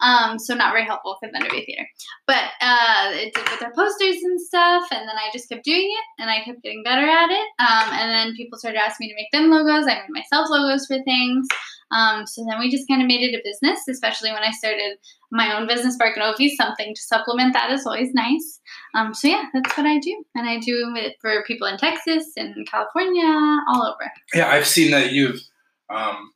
Um, 0.02 0.39
so 0.39 0.56
not 0.56 0.74
very 0.74 0.86
helpful 0.86 1.18
for 1.20 1.30
Thunder 1.30 1.49
Bay 1.49 1.66
Theater. 1.66 1.88
But 2.28 2.45
uh, 2.62 3.12
it 3.14 3.34
did 3.34 3.49
with 3.49 3.60
their 3.60 3.74
posters 3.74 4.18
and 4.24 4.41
stuff, 4.41 4.84
and 4.91 5.08
then 5.08 5.16
I 5.16 5.30
just 5.32 5.49
kept 5.49 5.64
doing 5.64 5.89
it, 5.89 6.22
and 6.22 6.30
I 6.30 6.43
kept 6.43 6.64
getting 6.64 6.84
better 6.84 7.06
at 7.06 7.30
it. 7.30 7.47
Um, 7.60 7.93
and 7.93 8.12
then 8.12 8.36
people 8.36 8.58
started 8.58 8.80
asking 8.80 9.08
me 9.08 9.14
to 9.14 9.16
make 9.16 9.32
them 9.32 9.52
logos. 9.52 9.88
I 9.88 10.02
made 10.02 10.22
myself 10.22 10.49
logos 10.49 10.88
for 10.88 11.02
things. 11.04 11.47
Um, 11.91 12.26
so 12.26 12.45
then 12.49 12.60
we 12.60 12.72
just 12.72 12.88
kind 12.88 13.02
of 13.02 13.08
made 13.08 13.22
it 13.22 13.38
a 13.38 13.41
business, 13.43 13.82
especially 13.89 14.32
when 14.32 14.43
I 14.43 14.52
started 14.52 14.97
my 15.32 15.58
own 15.58 15.68
business, 15.68 15.97
Bark 15.97 16.16
and. 16.18 16.56
Something 16.56 16.95
to 16.95 17.02
supplement 17.02 17.54
that 17.54 17.72
is 17.72 17.86
always 17.86 18.14
nice. 18.14 18.60
Um, 18.95 19.14
so 19.14 19.28
yeah, 19.28 19.43
that's 19.54 19.78
what 19.78 19.86
I 19.86 19.99
do, 19.99 20.24
and 20.36 20.47
I 20.47 20.60
do 20.60 20.93
it 20.95 21.16
for 21.22 21.43
people 21.45 21.68
in 21.68 21.78
Texas 21.78 22.26
and 22.38 22.68
California, 22.68 23.26
all 23.68 23.84
over. 23.84 24.12
Yeah, 24.34 24.49
I've 24.49 24.68
seen 24.68 24.91
that 24.91 25.12
you've. 25.12 25.41
Um, 25.89 26.32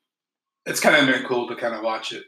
it's 0.66 0.80
kind 0.80 0.96
of 0.96 1.14
been 1.14 1.26
cool 1.26 1.48
to 1.48 1.56
kind 1.56 1.74
of 1.74 1.84
watch 1.84 2.12
it 2.12 2.26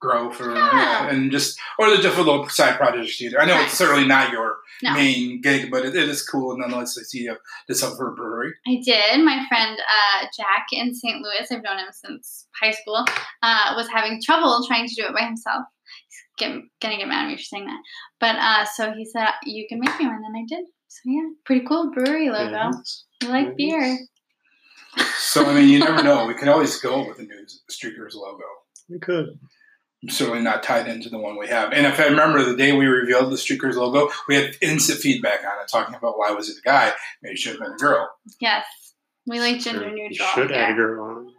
grow 0.00 0.30
for 0.30 0.54
Yeah. 0.54 1.08
and 1.08 1.30
just 1.32 1.58
or 1.78 1.90
the 1.90 1.96
just 2.02 2.16
a 2.16 2.22
little 2.22 2.48
side 2.48 2.76
projects 2.76 3.20
you 3.20 3.30
do. 3.30 3.38
I 3.38 3.44
know 3.46 3.54
Right. 3.54 3.64
it's 3.64 3.74
certainly 3.74 4.06
not 4.06 4.30
your 4.30 4.58
No. 4.82 4.92
main 4.94 5.40
gig, 5.40 5.70
but 5.70 5.84
it, 5.84 5.96
it 5.96 6.08
is 6.08 6.22
cool 6.22 6.56
nonetheless 6.56 6.94
to 6.94 7.04
see 7.04 7.22
you 7.22 7.36
did 7.66 7.74
something 7.76 7.96
for 7.96 8.12
a 8.12 8.14
brewery. 8.14 8.52
I 8.66 8.80
did. 8.84 9.24
My 9.24 9.44
friend 9.48 9.78
uh, 9.80 10.26
Jack 10.36 10.66
in 10.72 10.94
St. 10.94 11.20
Louis, 11.20 11.46
I've 11.50 11.62
known 11.62 11.78
him 11.78 11.88
since 11.92 12.46
high 12.60 12.70
school, 12.70 13.04
uh, 13.42 13.72
was 13.76 13.88
having 13.88 14.20
trouble 14.22 14.64
trying 14.68 14.86
to 14.86 14.94
do 14.94 15.02
it 15.06 15.14
by 15.14 15.22
himself. 15.24 15.64
He's 16.08 16.22
get, 16.38 16.60
gonna 16.80 16.96
get 16.96 17.08
mad 17.08 17.24
at 17.24 17.28
me 17.28 17.36
for 17.36 17.42
saying 17.42 17.66
that. 17.66 17.80
But 18.20 18.36
uh, 18.36 18.64
so 18.76 18.92
he 18.92 19.04
said, 19.04 19.28
You 19.44 19.66
can 19.68 19.80
make 19.80 19.98
me 19.98 20.06
one, 20.06 20.22
and 20.24 20.36
I 20.36 20.44
did. 20.46 20.64
So 20.86 21.00
yeah, 21.06 21.28
pretty 21.44 21.66
cool 21.66 21.90
brewery 21.90 22.30
logo. 22.30 22.70
Yes. 22.72 23.04
I 23.24 23.26
like 23.26 23.54
Yes. 23.56 23.56
beer. 23.56 23.98
So 25.18 25.44
I 25.44 25.54
mean, 25.54 25.68
you 25.68 25.80
never 25.80 26.02
know. 26.08 26.26
We 26.26 26.34
could 26.34 26.48
always 26.48 26.80
go 26.80 27.06
with 27.06 27.16
the 27.18 27.24
new 27.24 27.44
Streakers 27.70 28.14
logo. 28.14 28.44
We 28.88 28.98
could. 28.98 29.38
I'm 30.02 30.10
certainly 30.10 30.40
not 30.42 30.62
tied 30.62 30.86
into 30.86 31.08
the 31.08 31.18
one 31.18 31.36
we 31.36 31.48
have. 31.48 31.72
And 31.72 31.84
if 31.86 31.98
I 31.98 32.04
remember 32.06 32.44
the 32.44 32.56
day 32.56 32.72
we 32.72 32.86
revealed 32.86 33.32
the 33.32 33.36
Streakers 33.36 33.74
logo, 33.74 34.10
we 34.28 34.36
had 34.36 34.54
instant 34.62 35.00
feedback 35.00 35.40
on 35.40 35.60
it, 35.62 35.68
talking 35.68 35.94
about 35.94 36.16
why 36.18 36.30
was 36.30 36.48
it 36.48 36.58
a 36.58 36.62
guy? 36.62 36.92
Maybe 37.22 37.32
it 37.34 37.38
should 37.38 37.52
have 37.52 37.60
been 37.60 37.72
a 37.72 37.76
girl. 37.76 38.08
Yes. 38.40 38.64
We 39.26 39.40
like 39.40 39.60
Sure. 39.60 39.72
gender 39.72 39.88
You 39.88 40.08
neutral. 40.08 40.28
should 40.28 40.52
add 40.52 40.70
a 40.70 40.74
girl 40.74 41.04
on. 41.04 41.34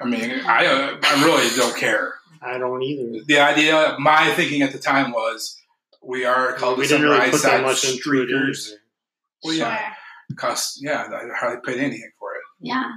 I 0.00 0.04
mean, 0.06 0.40
I 0.44 0.66
uh, 0.66 0.98
I 1.02 1.24
really 1.24 1.48
don't 1.56 1.76
care. 1.76 2.14
I 2.42 2.58
don't 2.58 2.82
either. 2.82 3.20
The 3.26 3.38
idea, 3.38 3.96
my 4.00 4.30
thinking 4.34 4.62
at 4.62 4.72
the 4.72 4.78
time 4.78 5.12
was, 5.12 5.56
we 6.02 6.24
are 6.24 6.52
called 6.54 6.78
we 6.78 6.84
the 6.86 6.96
didn't 6.96 7.04
really 7.08 7.16
Sunrise 7.30 7.30
put 7.30 7.42
that 7.42 7.50
Side 7.58 7.62
much 7.62 7.84
into. 7.84 8.02
Streakers. 8.02 8.68
either. 8.68 8.80
Well, 9.44 9.54
Sure. 9.54 9.66
yeah, 9.66 9.92
cost 10.36 10.78
yeah, 10.82 11.08
I 11.10 11.38
hardly 11.38 11.60
paid 11.64 11.80
anything 11.80 12.10
for 12.18 12.32
it. 12.34 12.42
Yeah. 12.60 12.90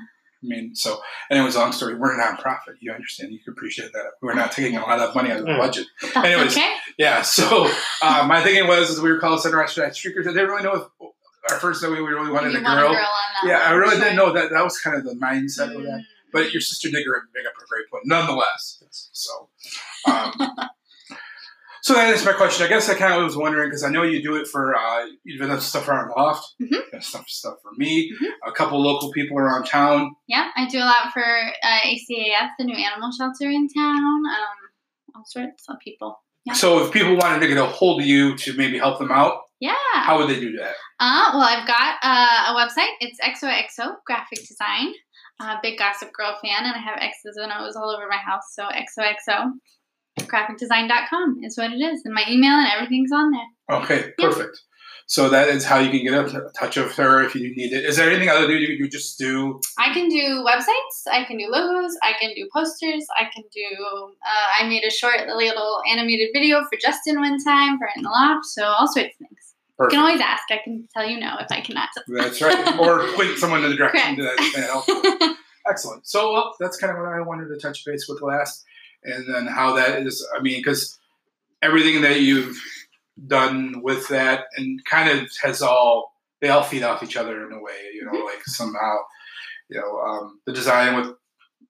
I 0.43 0.47
mean, 0.47 0.75
so 0.75 1.01
anyways, 1.31 1.55
long 1.55 1.71
story. 1.71 1.95
We're 1.95 2.19
a 2.19 2.23
nonprofit. 2.23 2.75
You 2.79 2.91
understand? 2.91 3.33
You 3.33 3.39
can 3.39 3.53
appreciate 3.53 3.91
that. 3.93 4.11
We're 4.21 4.35
not 4.35 4.51
taking 4.51 4.77
a 4.77 4.81
lot 4.81 4.99
of 4.99 5.15
money 5.15 5.31
out 5.31 5.39
of 5.39 5.45
the 5.45 5.55
budget. 5.55 5.87
That's 6.01 6.15
Anyways, 6.15 6.51
okay. 6.51 6.73
Yeah. 6.97 7.21
So 7.23 7.69
uh, 8.01 8.25
my 8.27 8.43
thinking 8.43 8.67
was, 8.67 8.91
is 8.91 9.01
we 9.01 9.11
were 9.11 9.19
called 9.19 9.41
Sunrise 9.41 9.73
Side 9.73 9.91
Streakers. 9.91 10.27
I 10.27 10.33
didn't 10.33 10.49
really 10.49 10.63
know 10.63 10.75
if 10.75 11.11
our 11.51 11.59
first 11.59 11.81
that 11.81 11.89
we 11.89 11.97
really 11.99 12.31
wanted 12.31 12.53
you 12.53 12.59
a 12.59 12.61
girl. 12.61 12.77
a 12.77 12.81
girl 12.81 12.89
on 12.89 12.95
that. 12.95 13.47
Yeah, 13.47 13.59
I 13.59 13.71
really 13.71 13.95
sure. 13.95 14.01
didn't 14.01 14.17
know 14.17 14.33
that. 14.33 14.51
That 14.51 14.63
was 14.63 14.79
kind 14.79 14.95
of 14.95 15.03
the 15.03 15.13
mindset 15.13 15.75
of 15.75 15.83
that. 15.83 15.99
Mm. 15.99 16.05
But 16.33 16.51
your 16.51 16.61
sister 16.61 16.89
did 16.89 17.05
bring 17.05 17.45
up 17.45 17.53
a 17.53 17.67
great 17.67 17.89
point, 17.89 18.03
nonetheless. 18.05 18.83
So, 18.91 19.49
um, 20.05 20.33
So 21.87 21.93
that 21.93 22.13
is 22.13 22.25
my 22.25 22.33
question. 22.33 22.65
I 22.65 22.67
guess 22.69 22.89
I 22.89 22.95
kind 22.95 23.13
of 23.13 23.23
was 23.23 23.37
wondering 23.37 23.69
because 23.69 23.81
I 23.85 23.89
know 23.89 24.03
you 24.03 24.21
do 24.21 24.35
it 24.35 24.45
for 24.45 24.75
uh, 24.75 25.05
you've 25.23 25.39
done 25.39 25.61
stuff 25.61 25.87
around 25.87 26.11
Loft, 26.17 26.45
Mhm. 26.61 27.01
stuff 27.01 27.29
stuff 27.29 27.55
for 27.63 27.71
me, 27.77 28.11
Mhm. 28.11 28.27
a 28.45 28.51
couple 28.51 28.81
local 28.81 29.09
people 29.13 29.37
around 29.39 29.67
town. 29.67 30.13
Yeah, 30.27 30.51
I 30.57 30.65
do 30.67 30.79
a 30.79 30.83
lot 30.83 31.13
for 31.13 31.23
uh, 31.23 31.79
ACAF, 31.85 32.49
the 32.59 32.65
new 32.65 32.75
animal 32.75 33.09
shelter 33.17 33.49
in 33.49 33.69
town. 33.69 34.03
Um, 34.25 34.57
all 35.15 35.23
sorts 35.25 35.63
of 35.69 35.79
people. 35.79 36.21
Yeah. 36.43 36.51
So 36.55 36.83
if 36.85 36.91
people 36.91 37.15
wanted 37.15 37.39
to 37.39 37.47
get 37.47 37.57
a 37.57 37.65
hold 37.65 38.01
of 38.01 38.05
you 38.05 38.35
to 38.35 38.53
maybe 38.57 38.77
help 38.77 38.99
them 38.99 39.09
out, 39.13 39.43
Yeah. 39.61 39.73
how 39.93 40.17
would 40.17 40.27
they 40.29 40.41
do 40.41 40.57
that? 40.57 40.75
Uh, 40.99 41.31
well, 41.35 41.43
I've 41.43 41.65
got 41.67 41.99
uh, 42.03 42.51
a 42.51 42.53
website. 42.59 42.91
It's 42.99 43.17
XOXO 43.21 43.95
Graphic 44.05 44.45
Design. 44.45 44.93
Uh, 45.39 45.55
big 45.61 45.77
Gossip 45.77 46.11
Girl 46.11 46.35
fan, 46.43 46.65
and 46.65 46.73
I 46.75 46.79
have 46.79 46.97
X's 46.99 47.37
and 47.37 47.53
O's 47.53 47.77
all 47.77 47.91
over 47.95 48.07
my 48.09 48.17
house. 48.17 48.53
So 48.55 48.63
XOXO 48.63 49.51
graphicdesign.com 50.25 51.41
is 51.43 51.57
what 51.57 51.71
it 51.71 51.77
is. 51.77 52.01
And 52.05 52.13
my 52.13 52.23
email 52.29 52.51
and 52.53 52.67
everything's 52.73 53.11
on 53.11 53.31
there. 53.31 53.77
Okay, 53.79 54.13
Yeah. 54.17 54.27
perfect. 54.29 54.61
So 55.09 55.29
that 55.29 55.47
is 55.47 55.63
how 55.63 55.79
you 55.79 55.89
can 55.89 56.03
get 56.03 56.13
a 56.35 56.49
touch 56.59 56.75
of 56.75 56.93
her 56.95 57.23
if 57.23 57.33
you 57.33 57.55
need 57.55 57.71
it. 57.71 57.85
Is 57.85 57.95
there 57.95 58.09
anything 58.09 58.27
other 58.27 58.41
than 58.41 58.57
you, 58.57 58.67
you 58.77 58.89
just 58.89 59.17
do? 59.17 59.61
I 59.79 59.93
can 59.93 60.09
do 60.09 60.43
websites. 60.45 61.09
I 61.09 61.23
can 61.23 61.37
do 61.37 61.45
logos. 61.49 61.95
I 62.03 62.11
can 62.19 62.33
do 62.35 62.49
posters. 62.53 63.05
I 63.17 63.23
can 63.33 63.43
do. 63.53 63.65
Uh, 63.79 64.63
I 64.63 64.67
made 64.67 64.83
a 64.83 64.91
short 64.91 65.25
little 65.27 65.81
animated 65.89 66.29
video 66.33 66.59
for 66.65 66.77
Justin 66.81 67.21
one 67.21 67.41
time 67.41 67.77
for 67.77 67.87
in 67.95 68.03
the 68.03 68.09
loft. 68.09 68.47
So 68.47 68.63
all 68.65 68.87
sorts 68.87 69.15
of 69.15 69.27
things. 69.27 69.53
You 69.79 69.87
can 69.87 69.99
always 69.99 70.19
ask. 70.19 70.43
I 70.49 70.59
can 70.61 70.89
tell 70.93 71.07
you 71.07 71.19
no 71.21 71.35
if 71.39 71.47
I 71.51 71.61
cannot. 71.61 71.87
That's 72.09 72.41
right. 72.41 72.77
or 72.79 73.07
point 73.15 73.37
someone 73.37 73.63
in 73.63 73.69
the 73.69 73.77
direction 73.77 74.17
Correct. 74.17 74.35
that 74.57 74.87
that. 75.19 75.35
Excellent. 75.69 76.05
So 76.05 76.33
well, 76.33 76.55
that's 76.59 76.77
kind 76.77 76.91
of 76.91 76.97
what 76.99 77.07
I 77.13 77.21
wanted 77.21 77.47
to 77.47 77.57
touch 77.59 77.85
base 77.85 78.07
with 78.09 78.21
last, 78.21 78.65
and 79.03 79.33
then 79.33 79.47
how 79.47 79.75
that 79.75 80.01
is. 80.01 80.25
I 80.37 80.41
mean, 80.41 80.59
because 80.59 80.97
everything 81.61 82.01
that 82.01 82.21
you've 82.21 82.57
done 83.25 83.81
with 83.81 84.07
that 84.09 84.45
and 84.57 84.83
kind 84.85 85.09
of 85.09 85.27
has 85.41 85.61
all 85.61 86.13
they 86.41 86.49
all 86.49 86.63
feed 86.63 86.83
off 86.83 87.01
each 87.01 87.17
other 87.17 87.47
in 87.47 87.53
a 87.53 87.59
way. 87.59 87.91
You 87.93 88.05
know, 88.05 88.19
like 88.25 88.43
somehow, 88.45 88.97
you 89.69 89.79
know, 89.79 89.99
um, 89.99 90.39
the 90.45 90.53
design 90.53 90.95
with 90.95 91.15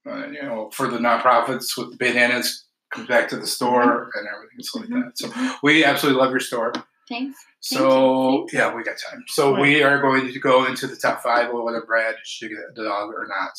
uh, 0.07 0.27
you 0.27 0.41
know 0.41 0.69
for 0.71 0.87
the 0.87 0.97
nonprofits 0.97 1.77
with 1.77 1.91
the 1.91 1.97
bananas 1.97 2.65
comes 2.91 3.07
back 3.07 3.27
to 3.29 3.37
the 3.37 3.47
store 3.47 4.09
and 4.15 4.27
everything 4.27 4.61
so 4.61 4.79
like 4.79 4.89
that. 4.89 5.11
So 5.17 5.57
we 5.63 5.83
absolutely 5.83 6.21
love 6.21 6.31
your 6.31 6.39
store. 6.39 6.73
Thanks. 7.09 7.37
So 7.61 8.29
Thank 8.47 8.53
you. 8.53 8.59
yeah, 8.59 8.75
we 8.75 8.83
got 8.83 8.95
time. 9.09 9.23
So 9.27 9.59
we 9.59 9.81
are 9.83 10.01
going 10.01 10.31
to 10.31 10.39
go 10.39 10.65
into 10.65 10.87
the 10.87 10.95
top 10.95 11.21
five 11.21 11.53
of 11.53 11.63
whether 11.63 11.81
Brad 11.85 12.15
should 12.23 12.49
get 12.49 12.59
the 12.75 12.83
dog 12.83 13.13
or 13.13 13.27
not. 13.27 13.51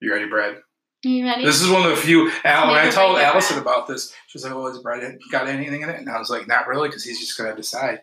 You 0.00 0.12
ready, 0.12 0.26
Brad? 0.26 0.56
You 1.02 1.24
ready? 1.24 1.44
This 1.44 1.62
is 1.62 1.70
one 1.70 1.82
of 1.82 1.90
the 1.90 1.96
few. 1.96 2.30
Al, 2.44 2.68
when 2.68 2.86
I 2.86 2.90
told 2.90 3.18
Allison 3.18 3.62
Brad. 3.62 3.62
about 3.62 3.86
this, 3.86 4.12
she 4.26 4.36
was 4.36 4.44
like, 4.44 4.52
"Oh, 4.52 4.68
has 4.68 4.78
Brad 4.80 5.18
got 5.30 5.48
anything 5.48 5.80
in 5.80 5.88
it?" 5.88 5.98
And 5.98 6.10
I 6.10 6.18
was 6.18 6.28
like, 6.28 6.46
"Not 6.46 6.66
really, 6.66 6.88
because 6.88 7.04
he's 7.04 7.18
just 7.18 7.38
going 7.38 7.50
to 7.50 7.56
decide." 7.56 8.00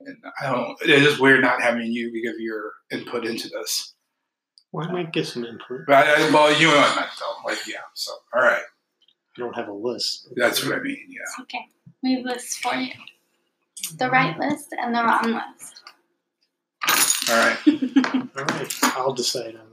And 0.00 0.16
I 0.40 0.50
don't. 0.50 0.80
It 0.82 1.02
is 1.02 1.20
weird 1.20 1.42
not 1.42 1.60
having 1.60 1.92
you 1.92 2.10
give 2.22 2.40
your 2.40 2.72
input 2.90 3.26
into 3.26 3.48
this. 3.48 3.92
Why 4.70 4.82
well, 4.82 4.90
I 4.90 4.92
might 4.92 5.12
get 5.12 5.26
some 5.26 5.44
input. 5.44 5.80
But 5.86 6.06
I, 6.06 6.30
well, 6.30 6.58
you 6.58 6.68
know 6.68 6.76
what 6.76 6.92
I 6.92 7.00
meant 7.00 7.10
though. 7.18 7.50
Like, 7.50 7.58
yeah. 7.66 7.80
So, 7.94 8.12
all 8.32 8.40
right, 8.40 8.62
I 8.62 9.40
don't 9.40 9.54
have 9.54 9.68
a 9.68 9.72
list. 9.72 10.28
that's 10.36 10.64
what 10.64 10.78
I 10.78 10.80
mean. 10.80 11.06
Yeah. 11.08 11.22
It's 11.22 11.40
okay. 11.40 11.66
We 12.02 12.14
have 12.14 12.24
lists 12.24 12.56
for 12.56 12.74
you. 12.74 12.92
The 13.98 14.08
right 14.08 14.38
list 14.38 14.74
and 14.78 14.94
the 14.94 15.02
wrong 15.02 15.42
list. 15.58 15.82
All 17.30 17.36
right. 17.36 17.58
All 18.36 18.44
right, 18.44 18.78
I'll 18.96 19.12
decide 19.12 19.56
on 19.56 19.60
that. 19.60 19.69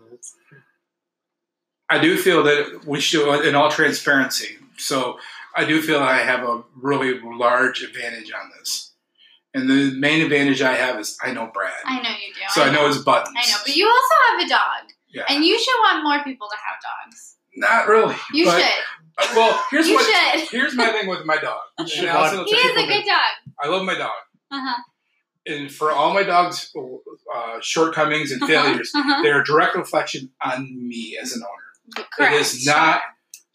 I 1.90 2.00
do 2.00 2.18
feel 2.18 2.44
that 2.44 2.82
we 2.86 3.00
should, 3.00 3.46
in 3.46 3.56
all 3.56 3.72
transparency, 3.72 4.58
so 4.78 5.20
I 5.56 5.64
do 5.66 5.82
feel 5.82 6.00
I 6.00 6.18
have 6.18 6.44
a 6.48 6.64
really 6.76 7.20
large 7.22 7.82
advantage 7.82 8.32
on 8.34 8.52
this. 8.60 8.92
And 9.54 9.70
the 9.70 9.98
main 9.98 10.22
advantage 10.22 10.62
I 10.62 10.74
have 10.74 11.00
is 11.00 11.18
I 11.24 11.32
know 11.32 11.50
Brad. 11.54 11.72
I 11.86 12.02
know 12.02 12.10
you 12.10 12.34
do. 12.34 12.42
so 12.50 12.64
I 12.64 12.72
know 12.72 12.88
his 12.88 13.00
buttons. 13.00 13.36
I 13.38 13.50
know, 13.50 13.58
but 13.66 13.76
you 13.76 13.88
also 13.88 14.16
have 14.32 14.46
a 14.46 14.50
dog, 14.50 14.92
Yeah. 15.10 15.24
and 15.30 15.44
you 15.46 15.58
should 15.58 15.76
want 15.80 16.04
more 16.04 16.24
people 16.24 16.48
to 16.50 16.56
have 16.58 16.78
dogs. 16.82 17.36
Not 17.56 17.88
really. 17.88 18.16
You 18.34 18.46
but, 18.46 18.60
should. 18.62 18.70
uh, 19.18 19.28
well, 19.36 19.64
here's 19.72 19.88
you 19.88 19.96
what. 19.96 20.06
should. 20.40 20.50
Here's 20.50 20.76
my 20.76 20.90
thing 20.92 21.08
with 21.08 21.26
my 21.26 21.38
dog. 21.38 21.62
And 21.80 21.90
should 21.90 22.06
Allison 22.06 22.46
He 22.46 22.52
is 22.56 22.72
a 22.74 22.86
good 22.86 23.02
this. 23.02 23.08
dog. 23.08 23.56
I 23.64 23.68
love 23.68 23.84
my 23.84 23.96
dog. 23.98 24.12
Uh 24.52 24.60
huh. 24.62 24.84
And 25.48 25.72
for 25.72 25.92
all 25.92 26.14
my 26.14 26.24
dog's 26.24 26.72
uh, 27.34 27.60
shortcomings 27.62 28.32
and 28.32 28.42
failures, 28.44 28.92
Uh-huh. 28.94 29.24
they're 29.24 29.42
a 29.42 29.46
direct 29.46 29.76
reflection 29.76 30.30
on 30.42 30.88
me 30.88 31.18
as 31.20 31.32
an 31.34 31.42
owner. 31.42 31.64
Correct. 31.96 32.34
It 32.34 32.42
is 32.42 32.66
not. 32.66 33.02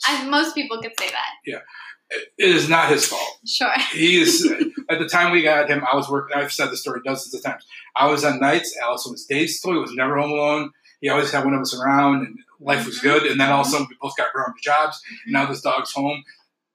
I, 0.06 0.24
most 0.28 0.54
people 0.54 0.80
could 0.80 0.92
say 0.98 1.08
that. 1.08 1.30
Yeah. 1.46 1.58
It 2.10 2.50
is 2.50 2.68
not 2.68 2.90
his 2.90 3.06
fault. 3.06 3.38
Sure. 3.46 3.72
He 3.92 4.20
is 4.20 4.44
at 4.90 4.98
the 4.98 5.08
time 5.08 5.32
we 5.32 5.42
got 5.42 5.70
him. 5.70 5.82
I 5.90 5.96
was 5.96 6.10
working. 6.10 6.36
I've 6.36 6.52
said 6.52 6.70
the 6.70 6.76
story 6.76 7.00
dozens 7.04 7.32
of 7.34 7.42
times. 7.42 7.64
I 7.96 8.06
was 8.10 8.24
on 8.24 8.38
nights. 8.40 8.76
Allison 8.82 9.12
was 9.12 9.24
days. 9.24 9.60
He 9.62 9.70
was 9.72 9.92
never 9.94 10.18
home 10.20 10.30
alone. 10.32 10.70
He 11.00 11.08
always 11.08 11.30
had 11.32 11.44
one 11.44 11.54
of 11.54 11.60
us 11.60 11.74
around, 11.74 12.26
and 12.26 12.38
life 12.60 12.84
was 12.86 12.98
Mhm. 12.98 13.02
good. 13.02 13.22
And 13.24 13.40
then 13.40 13.50
all 13.50 13.62
of 13.62 13.66
a 13.66 13.70
sudden, 13.70 13.86
we 13.88 13.96
both 14.00 14.16
got 14.16 14.32
grown 14.32 14.52
jobs. 14.62 15.00
Now 15.26 15.46
this 15.46 15.62
dog's 15.62 15.92
home 15.92 16.22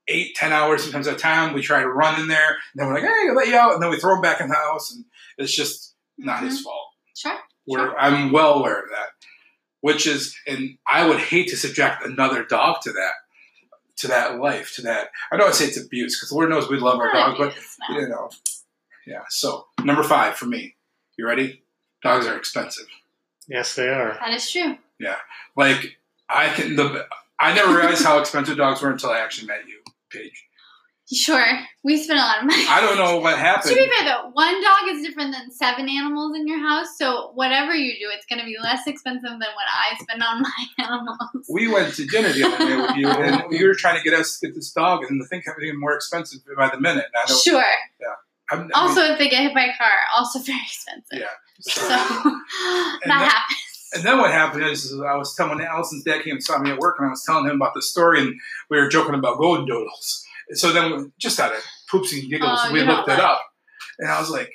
eight, 0.07 0.35
ten 0.35 0.51
hours 0.53 0.83
sometimes 0.83 1.07
at 1.07 1.15
a 1.15 1.19
time. 1.19 1.53
We 1.53 1.61
try 1.61 1.81
to 1.81 1.87
run 1.89 2.19
in 2.19 2.27
there, 2.27 2.49
and 2.49 2.57
then 2.75 2.87
we're 2.87 2.95
like, 2.95 3.03
"Hey, 3.03 3.27
I'll 3.29 3.35
let 3.35 3.47
you 3.47 3.55
out," 3.57 3.73
and 3.73 3.83
then 3.83 3.89
we 3.91 3.99
throw 3.99 4.15
him 4.15 4.21
back 4.21 4.41
in 4.41 4.47
the 4.49 4.55
house, 4.55 4.91
and 4.93 5.05
it's 5.37 5.53
just 5.55 5.93
not 6.17 6.41
his 6.43 6.61
fault. 6.61 6.93
Sure. 7.15 7.37
We're, 7.67 7.95
I'm 7.97 8.31
well 8.31 8.53
aware 8.55 8.79
of 8.81 8.89
that. 8.89 9.09
Which 9.81 10.07
is, 10.07 10.35
and 10.47 10.77
I 10.87 11.07
would 11.07 11.19
hate 11.19 11.49
to 11.49 11.57
subject 11.57 12.05
another 12.05 12.43
dog 12.43 12.81
to 12.81 12.91
that, 12.91 13.13
to 13.97 14.07
that 14.07 14.39
life, 14.39 14.73
to 14.75 14.81
that. 14.83 15.09
I 15.31 15.37
don't 15.37 15.45
want 15.45 15.55
say 15.55 15.65
it's 15.65 15.79
abuse 15.79 16.19
because 16.19 16.31
Lord 16.31 16.49
knows 16.49 16.69
we 16.69 16.79
love 16.79 16.99
our 16.99 17.11
dogs, 17.11 17.37
but 17.37 17.55
no. 17.89 17.99
you 17.99 18.07
know, 18.07 18.29
yeah. 19.05 19.23
So 19.29 19.67
number 19.83 20.03
five 20.03 20.35
for 20.35 20.45
me. 20.45 20.75
You 21.17 21.25
ready? 21.25 21.63
Dogs 22.03 22.27
are 22.27 22.37
expensive. 22.37 22.85
Yes, 23.47 23.75
they 23.75 23.87
are. 23.87 24.17
That 24.19 24.33
is 24.33 24.51
true. 24.51 24.77
Yeah, 24.99 25.17
like 25.55 25.97
I 26.29 26.49
can 26.49 26.75
the 26.75 27.07
I 27.39 27.53
never 27.53 27.75
realized 27.75 28.03
how 28.03 28.19
expensive 28.19 28.57
dogs 28.57 28.81
were 28.81 28.91
until 28.91 29.11
I 29.11 29.19
actually 29.19 29.47
met 29.47 29.67
you, 29.67 29.81
Paige. 30.11 30.46
Sure. 31.13 31.45
We 31.85 32.01
spend 32.03 32.19
a 32.19 32.21
lot 32.21 32.39
of 32.41 32.45
money. 32.47 32.65
I 32.67 32.81
don't 32.81 32.97
know 32.97 33.19
what 33.19 33.37
happened. 33.39 33.73
To 33.73 33.79
be 33.79 33.89
fair, 33.89 34.05
though, 34.05 34.29
one 34.33 34.61
dog 34.61 34.89
is 34.89 35.01
different 35.05 35.31
than 35.33 35.51
seven 35.51 35.87
animals 35.87 36.35
in 36.35 36.47
your 36.47 36.59
house. 36.59 36.97
So 36.97 37.31
whatever 37.33 37.73
you 37.73 37.93
do, 37.93 38.09
it's 38.13 38.25
going 38.25 38.39
to 38.39 38.45
be 38.45 38.57
less 38.61 38.85
expensive 38.87 39.29
than 39.29 39.39
what 39.39 39.67
I 39.71 39.97
spend 39.99 40.21
on 40.21 40.41
my 40.77 40.85
animals. 40.85 41.45
We 41.49 41.67
went 41.69 41.93
to 41.95 42.05
dinner 42.05 42.33
the 42.33 42.43
other 42.43 42.57
day 42.57 42.75
with 42.75 42.95
you, 42.97 43.07
and 43.07 43.51
you 43.57 43.67
were 43.67 43.73
trying 43.75 43.97
to 43.97 44.03
get 44.03 44.19
us 44.19 44.37
to 44.39 44.47
get 44.47 44.55
this 44.55 44.71
dog, 44.71 45.03
and 45.09 45.21
the 45.21 45.25
thing 45.27 45.41
kept 45.41 45.59
getting 45.59 45.79
more 45.79 45.93
expensive 45.95 46.39
by 46.57 46.69
the 46.69 46.79
minute. 46.79 47.05
I 47.15 47.25
don't. 47.25 47.39
Sure. 47.41 47.63
I'm, 48.51 48.59
I 48.59 48.61
mean, 48.63 48.71
Also, 48.75 49.01
if 49.01 49.17
they 49.17 49.29
get 49.29 49.43
hit 49.43 49.53
by 49.53 49.63
a 49.65 49.77
car, 49.77 49.89
also 50.17 50.39
very 50.39 50.59
expensive. 50.65 51.19
Yeah. 51.19 51.25
So 51.61 51.81
And 51.83 51.91
that 51.93 53.01
that- 53.05 53.31
happens. 53.33 53.63
And 53.93 54.03
then 54.03 54.17
what 54.17 54.31
happened 54.31 54.65
is, 54.65 54.83
is 54.83 54.99
I 54.99 55.15
was 55.15 55.33
telling 55.33 55.61
Allison's 55.61 56.03
dad 56.03 56.21
came 56.21 56.33
and 56.33 56.43
saw 56.43 56.59
me 56.59 56.71
at 56.71 56.77
work, 56.77 56.97
and 56.99 57.07
I 57.07 57.11
was 57.11 57.23
telling 57.23 57.45
him 57.45 57.55
about 57.55 57.73
the 57.73 57.81
story, 57.81 58.19
and 58.19 58.35
we 58.69 58.77
were 58.77 58.89
joking 58.89 59.15
about 59.15 59.37
golden 59.37 59.65
doodles. 59.65 60.25
And 60.49 60.57
so 60.57 60.71
then, 60.71 60.91
we- 60.95 61.11
just 61.19 61.39
out 61.39 61.53
of 61.53 61.61
poops 61.89 62.13
and 62.13 62.29
giggles, 62.29 62.59
Oh, 62.63 62.71
we 62.73 62.81
looked 62.83 63.09
it 63.09 63.19
up, 63.19 63.41
and 63.99 64.09
I 64.09 64.19
was 64.19 64.29
like, 64.29 64.51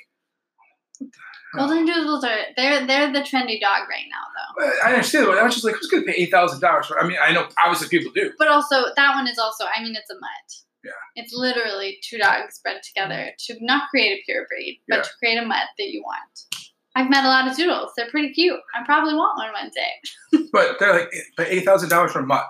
Golden 1.55 1.85
Doodles 1.85 2.23
are 2.23 2.37
they're 2.57 2.85
they're 2.87 3.13
the 3.13 3.19
trendy 3.19 3.61
dog 3.61 3.87
right 3.87 4.05
now, 4.09 4.25
though. 4.65 4.71
I 4.83 4.93
understand, 4.93 5.27
but 5.27 5.37
I 5.37 5.43
was 5.43 5.53
just 5.53 5.63
like, 5.63 5.75
who's 5.75 5.87
going 5.87 6.03
to 6.03 6.11
pay 6.11 6.17
eight 6.17 6.31
thousand 6.31 6.61
dollars 6.61 6.87
for? 6.87 6.99
I 6.99 7.07
mean, 7.07 7.17
I 7.21 7.31
know 7.31 7.47
obviously 7.63 7.89
people 7.89 8.11
do. 8.11 8.31
But 8.39 8.47
also, 8.47 8.85
that 8.95 9.13
one 9.15 9.27
is 9.27 9.37
also. 9.37 9.65
I 9.65 9.83
mean, 9.83 9.95
it's 9.95 10.09
a 10.09 10.15
mutt. 10.15 10.49
Yeah. 10.83 10.91
It's 11.15 11.31
literally 11.33 11.99
two 12.03 12.17
dogs 12.17 12.59
bred 12.63 12.81
together 12.83 13.31
to 13.45 13.55
not 13.61 13.89
create 13.91 14.13
a 14.19 14.21
pure 14.25 14.47
breed, 14.49 14.81
but 14.87 14.95
Yeah. 14.97 15.01
to 15.03 15.09
create 15.19 15.37
a 15.37 15.45
mutt 15.45 15.67
that 15.77 15.89
you 15.89 16.01
want. 16.01 16.65
I've 16.95 17.09
met 17.09 17.23
a 17.23 17.27
lot 17.29 17.47
of 17.47 17.55
doodles. 17.55 17.91
They're 17.95 18.09
pretty 18.09 18.33
cute. 18.33 18.59
I 18.75 18.83
probably 18.83 19.13
want 19.13 19.37
one 19.37 19.53
one 19.53 19.71
day. 19.75 20.47
But 20.51 20.79
they're 20.79 20.93
like, 20.93 21.11
but 21.37 21.47
eight 21.49 21.65
thousand 21.65 21.89
dollars 21.89 22.11
for 22.13 22.19
a 22.19 22.25
mutt. 22.25 22.45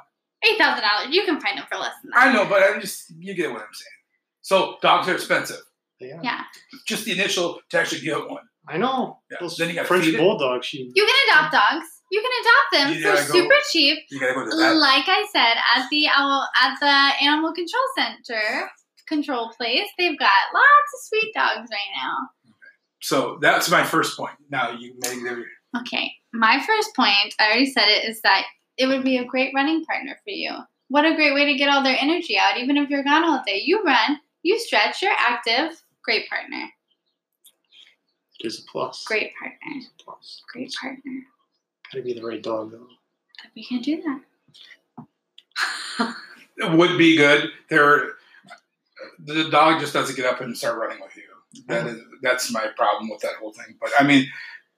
Eight 0.46 0.58
thousand 0.58 0.82
dollars. 0.84 1.14
You 1.16 1.24
can 1.26 1.40
find 1.40 1.58
them 1.58 1.66
for 1.72 1.78
less 1.78 1.94
than 2.02 2.12
that. 2.12 2.20
I 2.28 2.34
know, 2.34 2.46
but 2.46 2.62
I'm 2.64 2.82
just 2.82 3.12
you 3.18 3.34
get 3.34 3.52
what 3.52 3.62
I'm 3.62 3.74
saying. 3.74 4.00
So 4.42 4.78
dogs 4.82 5.08
are 5.08 5.16
expensive. 5.16 5.62
They 6.00 6.12
are. 6.12 6.20
Yeah. 6.24 6.42
Just 6.86 7.06
the 7.06 7.14
initial 7.14 7.60
to 7.70 7.80
actually 7.80 8.02
get 8.02 8.18
one. 8.30 8.44
I 8.68 8.78
know. 8.78 9.20
Yeah. 9.32 9.38
Those 9.40 9.56
Then 9.58 9.70
you 9.70 9.76
gotta 9.76 9.88
French 9.88 10.06
feed 10.06 10.16
it. 10.16 10.18
bulldogs. 10.20 10.74
You, 10.74 10.92
You 10.94 11.06
can 11.06 11.16
adopt 11.30 11.54
dogs. 11.54 11.86
You 12.12 12.22
can 12.22 12.32
adopt 12.42 12.72
them 12.74 12.94
You 12.94 13.02
for 13.10 13.28
go- 13.28 13.34
super 13.40 13.56
cheap. 13.72 14.00
You 14.12 14.20
gotta 14.20 14.34
go 14.34 14.44
to 14.50 14.56
that. 14.56 14.76
Like 14.76 15.06
I 15.08 15.26
said, 15.32 15.56
at 15.76 15.90
the 15.90 16.08
owl, 16.16 16.48
at 16.62 16.78
the 16.80 17.26
animal 17.26 17.54
control 17.54 17.84
center 17.98 18.70
control 19.08 19.52
place, 19.58 19.88
they've 19.98 20.18
got 20.20 20.30
lots 20.54 20.94
of 20.96 21.00
sweet 21.08 21.34
dogs 21.34 21.70
right 21.72 21.94
now. 21.96 22.16
Okay. 22.46 22.54
So 23.02 23.38
that's 23.42 23.70
my 23.70 23.84
first 23.84 24.18
point. 24.18 24.36
Now 24.50 24.72
you 24.72 24.94
may 25.00 25.22
there. 25.24 25.44
Okay, 25.82 26.12
my 26.34 26.64
first 26.68 26.96
point, 26.96 27.34
I 27.40 27.48
already 27.48 27.66
said 27.66 27.88
it, 27.88 28.08
is 28.08 28.22
that 28.22 28.44
it 28.78 28.88
would 28.88 29.04
be 29.04 29.18
a 29.18 29.26
great 29.26 29.54
running 29.54 29.86
partner 29.86 30.18
for 30.24 30.32
you. 30.32 30.52
What 30.90 31.06
a 31.06 31.16
great 31.16 31.34
way 31.34 31.46
to 31.46 31.58
get 31.58 31.70
all 31.70 31.84
their 31.84 31.98
energy 32.00 32.38
out, 32.38 32.58
even 32.58 32.78
if 32.78 32.90
you're 32.90 33.04
gone 33.04 33.24
all 33.24 33.44
day. 33.46 33.62
You 33.64 33.84
run, 33.84 34.20
you 34.44 34.60
stretch, 34.60 35.02
you're 35.02 35.14
active. 35.18 35.82
Great 36.04 36.30
partner. 36.30 36.70
it 38.40 38.48
is 38.48 38.60
a 38.60 38.72
plus. 38.72 39.04
Great 39.06 39.32
partner. 39.40 39.82
plus. 40.04 40.42
Great 40.52 40.74
partner. 40.80 41.24
Gotta 41.92 42.04
be 42.04 42.14
the 42.14 42.24
right 42.24 42.42
dog 42.42 42.72
though. 42.72 42.88
We 43.56 43.66
can 43.66 43.82
do 43.82 44.02
that. 44.02 44.22
It 46.58 46.72
would 46.72 46.98
be 46.98 47.18
good. 47.18 47.50
There, 47.70 48.14
the 49.20 49.50
dog 49.50 49.80
just 49.80 49.94
doesn't 49.94 50.16
get 50.16 50.26
up 50.26 50.42
and 50.42 50.58
start 50.58 50.78
running 50.78 51.02
with 51.02 51.16
you. 51.16 51.24
That 51.68 51.82
uh-huh. 51.82 51.90
is 51.90 52.02
that's 52.22 52.52
my 52.52 52.68
problem 52.76 53.10
with 53.10 53.22
that 53.22 53.36
whole 53.40 53.54
thing. 53.54 53.76
But 53.80 53.92
I 54.00 54.04
mean, 54.04 54.28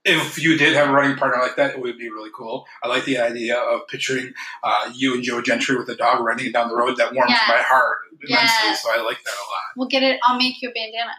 if 0.06 0.38
you 0.42 0.58
did 0.58 0.74
have 0.76 0.90
a 0.90 0.94
running 0.94 1.18
partner 1.18 1.42
like 1.42 1.56
that, 1.56 1.72
it 1.76 1.82
would 1.82 1.98
be 1.98 2.10
really 2.10 2.30
cool. 2.34 2.66
I 2.84 2.88
like 2.88 3.06
the 3.06 3.18
idea 3.18 3.58
of 3.58 3.88
picturing 3.88 4.34
uh, 4.64 4.92
you 4.94 5.16
and 5.16 5.24
Joe 5.24 5.42
Gentry 5.42 5.76
with 5.78 5.90
a 5.90 5.96
dog 5.96 6.22
running 6.24 6.52
down 6.52 6.70
the 6.70 6.76
road. 6.76 6.98
That 6.98 7.14
warms 7.14 7.32
Yes. 7.32 7.42
my 7.50 7.58
heart 7.62 7.98
immensely. 8.12 8.30
Yes. 8.30 8.84
So 8.84 8.90
I 8.92 9.02
like 9.04 9.24
that 9.24 9.32
a 9.34 9.46
lot. 9.50 9.64
We'll 9.76 9.88
get 9.88 10.04
it. 10.04 10.20
I'll 10.24 10.38
make 10.38 10.62
you 10.62 10.70
a 10.70 10.74
bandana 10.74 11.12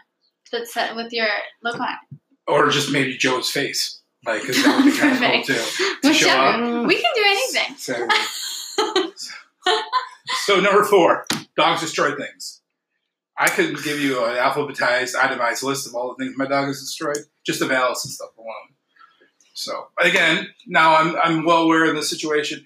that's 0.51 0.73
set 0.73 0.95
with 0.95 1.11
your 1.11 1.27
logo 1.63 1.79
on. 1.79 1.89
it. 2.11 2.19
Or 2.47 2.69
just 2.69 2.91
maybe 2.91 3.17
Joe's 3.17 3.49
face, 3.51 4.01
like 4.25 4.43
that 4.43 4.81
would 4.83 4.91
be 4.91 4.97
kind 4.97 5.13
of 5.13 5.19
cool 5.21 5.43
too. 6.01 6.07
To 6.07 6.13
show 6.13 6.29
up. 6.29 6.87
We 6.87 6.95
can 6.95 7.11
do 7.13 7.23
anything. 7.25 7.75
Saturday. 7.75 9.13
so 10.45 10.59
number 10.59 10.83
four, 10.83 11.25
dogs 11.55 11.81
destroy 11.81 12.15
things. 12.15 12.61
I 13.37 13.49
could 13.49 13.83
give 13.83 13.99
you 13.99 14.23
an 14.25 14.35
alphabetized, 14.35 15.15
itemized 15.15 15.61
list 15.61 15.85
of 15.87 15.93
all 15.93 16.15
the 16.17 16.23
things 16.23 16.37
my 16.37 16.47
dog 16.47 16.65
has 16.67 16.79
destroyed, 16.79 17.17
just 17.45 17.61
of 17.61 17.71
Alice 17.71 18.03
and 18.05 18.13
stuff 18.13 18.29
alone. 18.37 18.47
So 19.57 19.87
again, 19.99 20.47
now 20.67 20.95
I'm 20.95 21.15
I'm 21.15 21.43
well 21.43 21.63
aware 21.63 21.85
of 21.89 21.95
the 21.95 22.03
situation. 22.03 22.63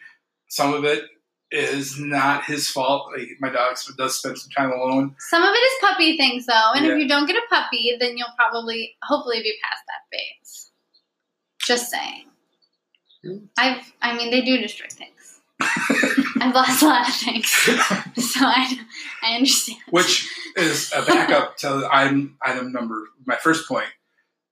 Some 0.50 0.74
of 0.74 0.84
it 0.84 1.06
is 1.50 1.98
not 1.98 2.44
his 2.44 2.68
fault. 2.68 3.12
Like, 3.18 3.30
my 3.40 3.50
dog 3.50 3.78
does 3.98 4.18
spend 4.20 4.38
some 4.38 4.52
time 4.52 4.72
alone. 4.78 5.16
Some 5.20 5.42
of 5.42 5.54
it 5.54 5.58
is 5.58 5.72
puppy 5.82 6.18
things, 6.18 6.46
though, 6.46 6.72
and 6.76 6.86
Yeah. 6.86 6.92
if 6.94 6.98
you 7.00 7.08
don't 7.08 7.26
get 7.28 7.38
a 7.38 7.42
puppy, 7.50 7.96
then 8.00 8.18
you'll 8.18 8.28
probably, 8.38 8.96
hopefully, 9.04 9.42
be 9.42 9.54
past 9.64 9.82
that 9.88 10.18
phase. 10.18 10.72
Just 11.66 11.90
saying. 11.90 12.26
Hmm. 13.24 13.46
I've, 13.58 13.94
I 14.02 14.18
mean, 14.18 14.30
they 14.32 14.42
do 14.42 14.58
destroy 14.58 14.88
things. 14.90 15.40
I've 16.42 16.54
lost 16.56 16.82
a 16.82 16.88
lot 16.88 17.08
of 17.08 17.16
things, 17.16 17.48
so 18.32 18.46
I, 18.46 18.78
I 19.24 19.36
understand. 19.36 19.80
which 19.92 20.30
is 20.58 20.92
a 20.94 21.06
backup 21.06 21.56
to 21.58 21.88
item, 21.92 22.38
item 22.42 22.72
number 22.74 23.08
my 23.26 23.36
first 23.38 23.68
point. 23.68 23.88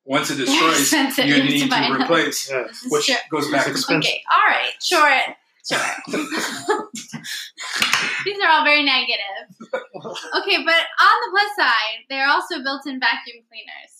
Once 0.10 0.32
it 0.32 0.38
destroys, 0.43 0.91
you 0.91 0.97
have 0.97 1.16
to 1.16 1.24
need 1.24 1.70
to 1.70 1.93
replace, 1.93 2.49
Yeah. 2.49 2.64
Which 2.89 3.05
true. 3.05 3.16
goes 3.30 3.49
back 3.51 3.66
to 3.66 3.72
It's 3.72 3.86
the 3.86 3.93
expensive. 3.95 4.10
Okay, 4.10 4.24
all 4.34 4.47
right, 4.47 4.74
sure, 4.82 5.20
sure. 5.64 5.80
These 8.26 8.39
are 8.43 8.49
all 8.49 8.64
very 8.64 8.84
negative. 8.84 9.45
Okay, 9.64 10.57
but 10.66 10.82
on 10.99 11.16
the 11.22 11.30
plus 11.32 11.55
side, 11.55 11.99
they're 12.10 12.28
also 12.28 12.62
built-in 12.64 12.99
vacuum 12.99 13.43
cleaners. 13.49 13.93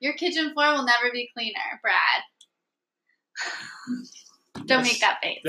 Your 0.00 0.12
kitchen 0.14 0.52
floor 0.52 0.72
will 0.74 0.84
never 0.84 1.10
be 1.12 1.30
cleaner, 1.34 1.80
Brad. 1.80 2.22
Don't 4.66 4.82
make 4.82 5.00
that 5.00 5.18
face. 5.22 5.42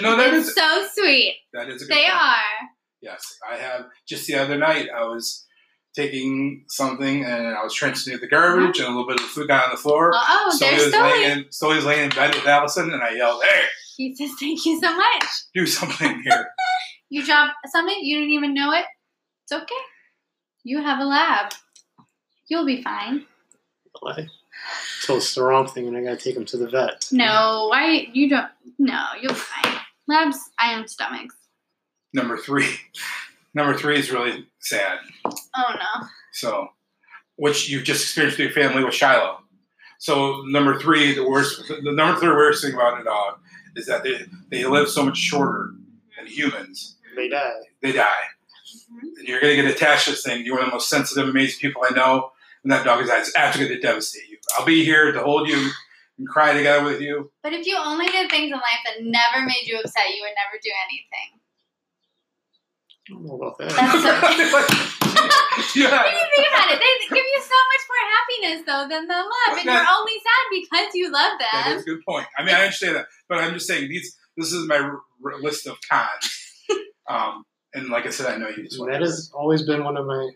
No, 0.00 0.16
that 0.16 0.32
it's 0.32 0.48
is 0.48 0.54
so 0.54 0.86
sweet. 0.94 1.38
that 1.52 1.68
is 1.68 1.82
a 1.82 1.86
good 1.86 1.94
They 1.96 2.02
point. 2.04 2.14
are. 2.22 2.70
Yes, 3.02 3.36
I 3.50 3.56
have. 3.56 3.86
Just 4.08 4.26
the 4.26 4.36
other 4.36 4.56
night, 4.56 4.88
I 4.94 5.02
was 5.04 5.45
taking 5.96 6.64
something 6.68 7.24
and 7.24 7.46
I 7.48 7.62
was 7.64 7.72
transferring 7.74 8.20
the 8.20 8.28
garbage 8.28 8.78
and 8.78 8.86
a 8.86 8.90
little 8.90 9.06
bit 9.06 9.18
of 9.18 9.26
food 9.26 9.48
got 9.48 9.64
on 9.64 9.70
the 9.70 9.76
floor. 9.78 10.12
Oh, 10.14 10.52
Stoli 10.54 10.58
there's 10.60 10.84
was 10.84 10.92
laying 10.92 11.30
Stoli. 11.30 11.36
in, 11.38 11.44
Stoli 11.44 11.76
was 11.76 11.84
laying 11.86 12.04
in 12.04 12.10
bed 12.10 12.34
with 12.34 12.46
Allison, 12.46 12.92
and 12.92 13.02
I 13.02 13.10
yelled, 13.14 13.42
"Hey, 13.42 13.64
He 13.96 14.14
says 14.14 14.30
thank 14.38 14.64
you 14.66 14.78
so 14.80 14.94
much. 14.94 15.24
do 15.54 15.66
something 15.66 16.22
here!" 16.22 16.48
You 17.08 17.24
dropped 17.24 17.54
something, 17.68 17.96
you 18.00 18.16
didn't 18.18 18.32
even 18.32 18.52
know 18.52 18.72
it. 18.72 18.84
It's 19.44 19.52
okay. 19.52 19.74
You 20.64 20.82
have 20.82 20.98
a 20.98 21.04
lab. 21.04 21.52
You'll 22.48 22.66
be 22.66 22.82
fine. 22.82 23.24
Until 24.02 25.18
it's 25.18 25.32
the 25.36 25.44
wrong 25.44 25.68
thing 25.68 25.86
and 25.86 25.96
I 25.96 26.02
gotta 26.02 26.16
take 26.16 26.36
him 26.36 26.44
to 26.46 26.56
the 26.56 26.68
vet. 26.68 27.06
No, 27.12 27.68
why 27.70 28.08
you 28.12 28.28
don't 28.28 28.48
no, 28.78 29.04
you'll 29.22 29.34
be 29.34 29.38
fine. 29.38 29.74
Labs, 30.08 30.38
I 30.58 30.72
am 30.72 30.88
stomachs. 30.88 31.36
Number 32.12 32.36
three, 32.36 32.74
number 33.54 33.78
three 33.78 33.98
is 34.00 34.10
really 34.10 34.46
sad. 34.68 34.98
Oh 35.24 35.74
no. 35.74 36.06
So, 36.32 36.68
which 37.36 37.68
you've 37.68 37.84
just 37.84 38.02
experienced 38.02 38.38
with 38.38 38.54
your 38.54 38.64
family 38.64 38.84
with 38.84 38.94
Shiloh. 38.94 39.38
So, 39.98 40.42
number 40.46 40.78
three, 40.78 41.14
the 41.14 41.26
worst, 41.28 41.62
the 41.68 41.92
number 41.92 42.18
three 42.20 42.28
worst 42.30 42.62
thing 42.62 42.74
about 42.74 43.00
a 43.00 43.04
dog 43.04 43.38
is 43.76 43.86
that 43.86 44.02
they 44.04 44.20
they 44.50 44.64
live 44.64 44.88
so 44.88 45.04
much 45.04 45.16
shorter 45.16 45.70
than 46.16 46.26
humans. 46.26 46.96
They 47.16 47.28
die. 47.28 47.52
They 47.82 47.92
die. 47.92 48.24
Mhm. 48.92 49.18
and 49.18 49.28
you're 49.28 49.40
going 49.40 49.56
to 49.56 49.62
get 49.62 49.70
attached 49.70 50.04
to 50.04 50.10
this 50.10 50.22
thing. 50.22 50.44
You're 50.44 50.56
one 50.56 50.64
of 50.64 50.70
the 50.70 50.74
most 50.76 50.88
sensitive, 50.88 51.28
amazing 51.28 51.58
people 51.60 51.82
I 51.88 51.94
know, 51.94 52.30
and 52.62 52.70
that 52.72 52.84
dog 52.84 53.02
is 53.02 53.10
it's 53.10 53.34
absolutely 53.36 53.74
going 53.74 53.82
to 53.82 53.86
devastate 53.88 54.28
you. 54.28 54.38
I'll 54.56 54.64
be 54.66 54.84
here 54.84 55.10
to 55.12 55.22
hold 55.22 55.48
you 55.48 55.70
and 56.18 56.28
cry 56.28 56.52
together 56.52 56.84
with 56.84 57.00
you. 57.00 57.30
But 57.42 57.52
if 57.52 57.66
you 57.66 57.76
only 57.76 58.06
did 58.06 58.30
things 58.30 58.46
in 58.46 58.52
life 58.52 58.82
that 58.86 59.02
never 59.02 59.44
made 59.44 59.64
you 59.64 59.78
upset, 59.78 60.10
you 60.14 60.22
would 60.22 60.34
never 60.36 60.58
do 60.62 60.70
anything. 60.86 61.40
I 63.08 63.12
don't 63.14 63.24
know 63.24 63.34
about 63.36 63.58
that. 63.58 63.70
That's 63.70 64.02
so 64.02 65.78
yeah. 65.80 66.02
When 66.02 66.12
you 66.12 66.26
think 66.34 66.48
about 66.50 66.70
it, 66.74 66.78
they 66.82 67.14
give 67.14 67.24
you 67.24 67.40
so 67.40 67.58
much 67.70 67.84
more 67.86 68.04
happiness 68.16 68.66
though 68.66 68.88
than 68.88 69.06
the 69.06 69.14
love, 69.14 69.58
and 69.58 69.64
you're 69.64 69.94
only 69.96 70.18
sad 70.18 70.44
because 70.50 70.94
you 70.94 71.10
love 71.12 71.38
That 71.38 71.64
them. 71.68 71.76
is 71.78 71.82
a 71.82 71.86
good 71.86 72.00
point. 72.06 72.26
I 72.36 72.44
mean, 72.44 72.54
I 72.54 72.62
understand 72.62 72.96
that, 72.96 73.06
but 73.28 73.38
I'm 73.38 73.54
just 73.54 73.66
saying 73.66 73.88
these. 73.88 74.16
This 74.36 74.52
is 74.52 74.66
my 74.68 74.76
r- 74.78 75.00
r- 75.24 75.40
list 75.40 75.66
of 75.66 75.76
cons. 75.90 76.42
Um, 77.08 77.44
and 77.72 77.88
like 77.88 78.04
I 78.04 78.10
said, 78.10 78.26
I 78.26 78.36
know 78.36 78.48
you 78.48 78.66
that 78.90 79.00
has 79.00 79.30
always 79.32 79.62
been 79.64 79.84
one 79.84 79.96
of 79.96 80.06
my. 80.06 80.28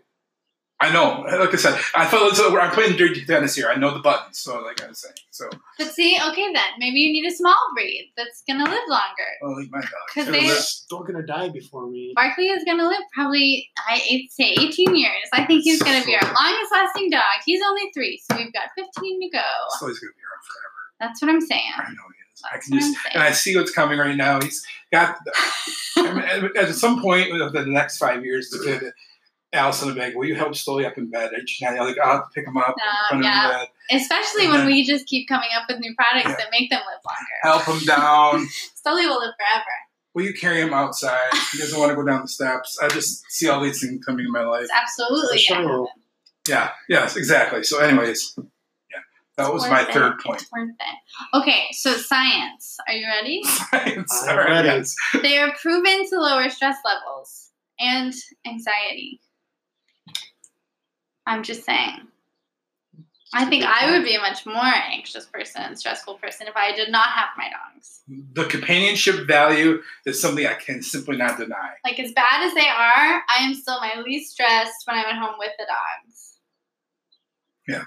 I 0.83 0.91
know. 0.93 1.21
Like 1.39 1.53
I 1.53 1.57
said, 1.57 1.79
I 1.95 2.07
felt 2.07 2.35
so 2.37 2.59
I'm 2.59 2.71
playing 2.71 2.97
dirty 2.97 3.25
tennis 3.25 3.55
here. 3.55 3.69
I 3.69 3.77
know 3.77 3.93
the 3.93 4.01
buttons, 4.01 4.39
so 4.39 4.61
like 4.61 4.83
I 4.83 4.89
was 4.89 4.99
saying, 5.01 5.15
so 5.31 5.49
But 5.79 5.89
see, 5.93 6.17
okay 6.31 6.53
then, 6.55 6.71
maybe 6.79 6.99
you 7.01 7.13
need 7.13 7.29
a 7.31 7.35
small 7.37 7.57
breed 7.75 8.11
that's 8.17 8.43
gonna 8.49 8.65
live 8.65 8.83
longer. 8.89 9.31
I'll 9.43 9.55
leave 9.57 9.71
my 9.71 9.81
dog. 9.81 9.91
'Cause 10.15 10.29
It'll 10.29 10.41
they- 10.41 10.47
live. 10.49 10.57
Still 10.59 11.03
gonna 11.03 11.27
die 11.27 11.51
before 11.51 11.87
me. 11.91 12.13
Barkley 12.17 12.49
is 12.49 12.65
gonna 12.65 12.87
live 12.89 13.03
probably 13.15 13.69
I 13.89 13.95
I'd 14.11 14.31
say 14.31 14.55
18 14.59 14.95
years. 14.97 15.29
I 15.35 15.45
think 15.45 15.63
he's 15.65 15.83
gonna 15.83 16.05
be 16.05 16.15
our 16.17 16.33
longest 16.35 16.73
lasting 16.73 17.11
dog. 17.11 17.23
He's 17.45 17.61
only 17.63 17.91
three, 17.95 18.21
so 18.31 18.37
we've 18.39 18.53
got 18.53 18.71
15 18.77 19.21
to 19.23 19.37
go. 19.37 19.43
So 19.79 19.87
he's 19.89 19.99
gonna 19.99 20.13
be 20.13 20.23
around 20.23 20.45
forever. 20.47 20.81
That's 20.99 21.21
what 21.23 21.31
I'm 21.31 21.41
saying. 21.43 21.73
I 21.77 21.83
know 21.91 22.07
he 22.09 22.33
is. 22.33 22.43
I 22.45 22.49
That's 22.55 22.69
can 22.69 22.77
what 22.79 22.85
I'm 22.85 22.93
just 22.95 23.07
and 23.15 23.23
I 23.23 23.31
see 23.33 23.57
what's 23.57 23.71
coming 23.71 23.99
right 23.99 24.17
now. 24.17 24.41
He's 24.41 24.67
got. 24.91 25.17
I 25.97 26.13
mean, 26.15 26.25
at, 26.25 26.57
at 26.57 26.75
some 26.75 27.03
point 27.03 27.39
of 27.41 27.53
the 27.53 27.67
next 27.67 27.99
five 27.99 28.25
years, 28.25 28.49
to 28.51 28.59
get 28.65 28.83
Allison 29.53 29.89
will 29.89 29.95
be 29.95 30.01
like, 30.01 30.15
"Will 30.15 30.27
you 30.29 30.37
help 30.37 30.53
Stoli 30.53 30.87
up 30.87 30.97
in 30.97 31.11
bed?" 31.11 31.33
And 31.33 31.49
she's 31.49 31.67
like, 31.67 31.99
"I'll 31.99 32.13
have 32.19 32.25
to 32.25 32.31
pick 32.35 32.47
him 32.47 32.57
up, 32.57 32.75
No, 32.79 32.85
um, 32.85 32.97
put 33.11 33.17
him 33.17 33.23
yeah. 33.25 33.45
in 33.45 33.59
bed, 33.61 33.69
Especially 34.03 34.47
when 34.49 34.65
we 34.67 34.85
just 34.85 35.07
keep 35.07 35.29
coming 35.29 35.49
up 35.57 35.65
with 35.69 35.81
new 35.81 35.95
products 35.97 36.29
Yeah. 36.31 36.37
that 36.37 36.47
make 36.53 36.71
them 36.71 36.81
live 36.87 37.01
longer. 37.05 37.65
help 37.65 37.81
him 37.81 37.87
down." 37.87 38.47
Stoli 38.87 39.07
will 39.09 39.21
live 39.21 39.35
forever. 39.37 39.65
Will 40.15 40.25
you 40.25 40.35
carry 40.35 40.61
him 40.61 40.73
outside? 40.73 41.19
He 41.53 41.59
doesn't 41.59 41.79
want 41.79 41.91
to 41.91 41.97
go 41.97 42.05
down 42.05 42.23
the 42.23 42.29
steps. 42.29 42.79
I 42.83 42.89
just 42.89 43.25
see 43.31 43.49
all 43.49 43.61
these 43.63 43.81
things 43.81 44.05
coming 44.05 44.25
in 44.27 44.33
my 44.33 44.43
life. 44.43 44.63
It's 44.65 44.73
absolutely 44.73 45.41
gonna 45.49 45.85
Yeah, 46.49 46.71
yes, 46.89 47.17
exactly. 47.17 47.63
So, 47.63 47.79
anyways, 47.81 48.35
yeah, 48.91 48.99
that 49.37 49.53
was 49.53 49.63
my 49.69 49.83
worth 49.85 49.93
third 49.93 50.19
point. 50.21 50.43
It's 50.43 50.51
worth 50.53 50.71
it. 50.71 51.37
Okay, 51.39 51.67
so 51.73 51.93
science. 51.93 52.77
Are 52.89 52.95
you 52.95 53.07
ready? 53.07 53.43
Science. 53.45 54.23
I'm 54.25 54.31
All 54.31 54.37
right, 54.39 54.49
ready. 54.51 54.69
yes. 54.69 54.95
they 55.23 55.39
are 55.39 55.53
proven 55.61 56.09
to 56.09 56.21
lower 56.21 56.49
stress 56.51 56.77
levels 56.85 57.51
and 57.79 58.13
anxiety. 58.47 59.21
I'm 61.27 61.43
just 61.43 61.65
saying. 61.65 62.09
I 63.33 63.45
think 63.45 63.65
I 63.65 63.91
would 63.93 64.05
be 64.05 64.17
a 64.17 64.21
much 64.21 64.45
more 64.45 64.57
anxious 64.57 65.27
person 65.27 65.77
stressful 65.77 66.15
person 66.15 66.49
if 66.49 66.57
I 66.57 66.75
did 66.75 66.91
not 66.91 67.11
have 67.11 67.29
my 67.37 67.49
dogs. 67.49 68.01
The 68.33 68.45
companionship 68.47 69.27
value 69.29 69.83
is 70.05 70.21
something 70.21 70.45
I 70.45 70.55
can 70.55 70.83
simply 70.83 71.17
not 71.17 71.39
deny. 71.39 71.71
Like, 71.85 72.01
as 72.01 72.11
bad 72.13 72.45
as 72.45 72.55
they 72.55 72.69
are, 72.69 73.23
I 73.29 73.39
am 73.39 73.55
still 73.55 73.79
my 73.81 74.01
least 74.05 74.33
stressed 74.33 74.85
when 74.85 74.97
I'm 74.97 75.07
at 75.07 75.23
home 75.23 75.37
with 75.39 75.53
the 75.59 75.67
dogs. 75.67 76.39
Yeah. 77.69 77.85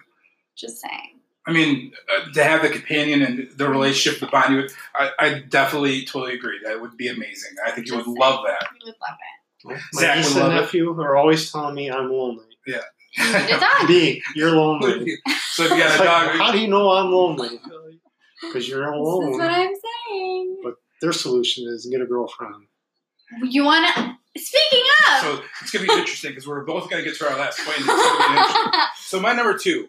Just 0.56 0.80
saying. 0.80 1.20
I 1.46 1.52
mean, 1.52 1.92
uh, 2.16 2.32
to 2.32 2.44
have 2.44 2.62
the 2.62 2.70
companion 2.70 3.22
and 3.22 3.50
the 3.58 3.68
relationship, 3.68 4.22
the 4.22 4.28
bond, 4.28 4.54
you 4.54 4.62
would, 4.62 4.72
I, 4.96 5.10
I 5.20 5.40
definitely 5.40 6.06
totally 6.06 6.36
agree. 6.36 6.60
That 6.64 6.80
would 6.80 6.96
be 6.96 7.10
amazing. 7.10 7.56
I 7.66 7.72
think 7.72 7.88
you 7.88 7.98
would 7.98 8.06
Just 8.06 8.18
love 8.18 8.46
that. 8.48 8.70
You 8.80 8.86
would 8.86 8.96
love 9.02 9.18
it. 9.76 9.82
My 9.94 10.02
Zach 10.02 10.18
niece 10.18 10.34
would 10.34 10.44
and 10.44 10.54
love 10.54 10.58
it. 10.58 10.62
nephew 10.62 11.02
are 11.02 11.18
always 11.18 11.52
telling 11.52 11.76
me 11.76 11.92
I'm 11.92 12.10
lonely. 12.10 12.46
You 13.18 13.24
need 13.26 13.50
a 13.52 13.60
dog. 13.60 13.88
B, 13.88 14.22
you're 14.36 14.52
lonely. 14.52 15.18
so 15.52 15.64
if 15.64 15.72
you 15.72 15.78
got 15.78 15.92
It's 15.92 15.96
a 15.96 16.04
like, 16.04 16.28
dog, 16.30 16.38
how 16.38 16.52
do 16.52 16.60
you 16.60 16.68
know 16.68 16.92
I'm 16.92 17.12
lonely? 17.12 17.60
Because 18.42 18.68
you're 18.68 18.82
This 18.82 18.92
That's 18.92 19.38
what 19.38 19.50
I'm 19.52 19.74
saying. 20.12 20.60
But 20.64 20.74
their 21.02 21.14
solution 21.14 21.66
is 21.66 21.86
get 21.90 22.02
a 22.02 22.06
girlfriend. 22.06 22.66
You 23.42 23.64
want 23.64 23.88
to. 23.96 24.18
Speaking 24.36 24.84
of. 25.14 25.22
so 25.22 25.42
it's 25.62 25.72
gonna 25.72 25.86
be 25.86 25.94
interesting 25.98 26.32
because 26.32 26.46
we're 26.48 26.66
both 26.66 26.90
gonna 26.90 27.04
get 27.04 27.16
to 27.18 27.30
our 27.30 27.38
last 27.38 27.60
point. 27.60 27.78
It's 27.78 27.88
gonna 27.88 28.34
be 28.34 28.40
interesting. 28.40 28.80
So 28.98 29.20
my 29.20 29.32
number 29.34 29.56
two 29.58 29.88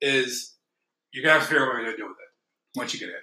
is 0.00 0.54
you're 1.12 1.22
gonna 1.22 1.34
have 1.34 1.42
to 1.42 1.48
figure 1.48 1.62
out 1.62 1.68
what 1.68 1.76
you're 1.76 1.84
gonna 1.84 1.96
do 1.98 2.04
with 2.08 2.16
it 2.16 2.78
once 2.78 2.94
you 2.94 3.00
get 3.00 3.10
it. 3.10 3.22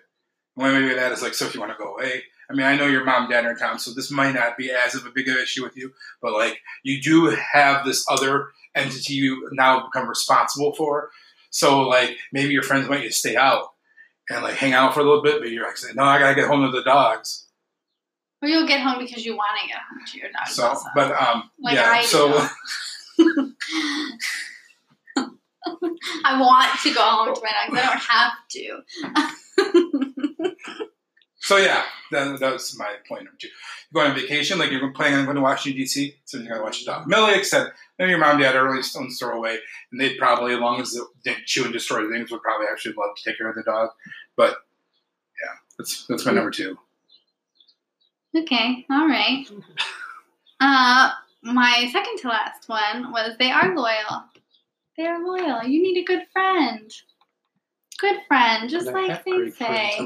One 0.54 0.74
way 0.74 0.82
to 0.82 0.89
do 0.89 0.95
that 0.95 1.12
is 1.12 1.22
like, 1.24 1.34
so 1.34 1.45
if 1.45 1.56
you 1.56 1.60
want 1.60 1.72
to 1.72 1.78
go 1.84 1.95
away, 1.95 2.24
I 2.52 2.54
mean, 2.54 2.66
I 2.66 2.76
know 2.76 2.88
your 2.88 3.06
mom 3.06 3.30
dad 3.30 3.45
are 3.45 3.52
in 3.52 3.58
town, 3.58 3.80
so 3.80 3.91
this 3.91 4.12
might 4.12 4.34
not 4.34 4.58
be 4.58 4.72
as 4.72 4.93
of 4.93 5.06
a 5.06 5.10
big 5.10 5.30
of 5.30 5.36
an 5.36 5.43
issue 5.43 5.64
with 5.64 5.78
you, 5.78 5.93
but 6.22 6.34
like 6.34 6.60
you 6.84 7.02
do 7.02 7.34
have 7.54 7.86
this 7.86 8.06
other 8.10 8.49
entity 8.76 9.14
you 9.14 9.49
now 9.54 9.86
become 9.86 10.06
responsible 10.08 10.74
for. 10.74 11.12
So 11.49 11.82
like 11.82 12.18
maybe 12.34 12.54
your 12.54 12.64
friends 12.64 12.89
want 12.89 13.04
you 13.04 13.10
to 13.10 13.14
stay 13.14 13.38
out 13.38 13.72
and 14.30 14.43
like 14.43 14.56
hang 14.56 14.74
out 14.74 14.93
for 14.93 14.99
a 14.99 15.04
little 15.04 15.24
bit, 15.24 15.39
but 15.39 15.49
you're 15.49 15.66
like 15.66 15.78
no, 15.95 16.04
I 16.04 16.20
gotta 16.20 16.36
get 16.36 16.47
home 16.47 16.70
to 16.70 16.78
the 16.78 16.84
dogs. 16.84 17.47
Or 18.41 18.49
you'll 18.49 18.68
get 18.68 18.82
home 18.82 18.99
because 18.99 19.24
you 19.24 19.36
want 19.36 19.60
to 19.62 19.68
get 19.68 19.78
home 19.78 19.99
to 20.06 20.18
your 20.18 20.30
dogs. 20.32 20.56
So, 20.56 20.68
also. 20.68 20.89
but 20.95 21.12
um, 21.12 21.52
Like 21.60 21.76
yeah. 21.76 21.89
I 21.89 22.04
so. 22.04 22.47
I 26.26 26.39
want 26.39 26.80
to 26.82 26.93
go 26.93 27.02
home 27.02 27.36
to 27.36 27.41
my 27.41 27.52
dogs. 27.52 27.78
I 27.78 27.82
don't 27.86 27.99
have 27.99 28.34
to. 28.49 28.84
So 31.52 31.58
yeah, 31.58 31.84
that, 32.12 32.39
that 32.39 32.54
was 32.54 32.78
my 32.78 32.93
point 33.06 33.26
number 33.26 33.38
two. 33.38 33.49
You're 33.91 34.04
going 34.06 34.14
on 34.14 34.18
vacation, 34.18 34.58
like 34.58 34.72
you're 34.72 34.89
planning 34.93 35.20
on 35.20 35.26
going 35.26 35.36
to 35.36 35.41
Washington 35.41 35.82
D.C., 35.82 36.16
so 36.24 36.38
you're 36.38 36.47
going 36.47 36.60
to 36.60 36.64
watch 36.64 36.86
dog. 36.86 37.08
Millie, 37.08 37.38
except 37.38 37.74
maybe 37.99 38.12
your 38.12 38.20
mom, 38.20 38.39
dad 38.39 38.56
are 38.56 38.64
really 38.64 38.82
stones 38.82 39.20
throw 39.20 39.36
away, 39.36 39.58
and 39.91 39.99
they'd 39.99 40.18
probably, 40.18 40.54
as 40.54 40.62
long 40.62 40.80
as 40.80 40.93
they 40.93 41.02
didn't 41.26 41.45
chew 41.47 41.66
and 41.66 41.74
destroy 41.74 42.10
things, 42.10 42.32
would 42.32 42.41
probably 42.41 42.68
actually 42.72 42.93
love 42.97 43.18
to 43.18 43.24
take 43.30 43.38
care 43.38 43.49
of 43.49 43.56
the 43.56 43.64
dog. 43.64 43.89
But 44.38 44.52
yeah, 45.43 45.56
that's 45.78 46.08
that's 46.08 46.26
my 46.26 46.32
number 46.32 46.52
two. 46.52 46.78
Okay, 48.34 48.86
all 48.89 49.10
right. 49.10 49.45
Uh, 50.64 51.10
my 51.41 51.89
second 51.91 52.18
to 52.20 52.28
last 52.28 52.70
one 52.70 53.12
was 53.12 53.36
they 53.39 53.49
are 53.49 53.76
loyal. 53.76 54.26
They 54.95 55.08
are 55.08 55.26
loyal. 55.26 55.64
You 55.64 55.82
need 55.82 55.99
a 55.99 56.06
good 56.06 56.28
friend. 56.32 56.93
Good 58.02 58.20
friend, 58.28 58.68
just 58.70 58.88
And 58.88 58.95
like 58.95 59.24
they 59.24 59.52
say. 59.52 59.97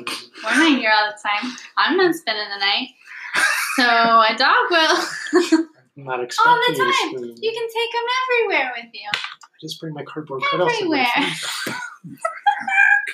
We're 0.44 0.56
not 0.58 0.78
here 0.78 0.92
all 0.94 1.08
the 1.12 1.18
time. 1.28 1.56
I'm 1.78 1.96
not 1.98 2.14
spending 2.14 2.46
the 2.50 2.60
night. 2.60 2.90
So 3.78 3.84
a 3.84 4.36
dog 4.38 4.70
will. 4.70 5.68
I'm 5.98 6.04
not 6.04 6.20
All 6.20 6.26
expecting 6.26 6.62
the 6.68 6.72
you 6.72 6.76
to 6.76 6.84
time. 6.84 7.10
spend- 7.18 7.40
You 7.42 7.52
can 7.52 7.68
take 7.74 7.92
them 7.94 8.04
everywhere 8.24 8.72
with 8.76 8.94
you. 8.94 9.10
I 9.14 9.58
just 9.62 9.80
bring 9.80 9.94
my 9.94 10.04
cardboard 10.04 10.42
cutouts. 10.44 10.72
Everywhere. 10.76 11.08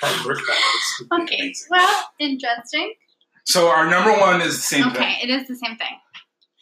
Cardboard 0.00 0.38
cutouts 0.38 1.22
Okay, 1.22 1.36
amazing. 1.38 1.66
well, 1.70 2.04
interesting. 2.18 2.94
So 3.44 3.68
our 3.68 3.88
number 3.88 4.12
one 4.18 4.40
is 4.40 4.56
the 4.56 4.62
same 4.62 4.86
Okay, 4.88 4.98
thing, 4.98 5.16
it 5.22 5.30
is 5.30 5.46
the 5.48 5.54
same 5.56 5.76
thing. 5.76 5.96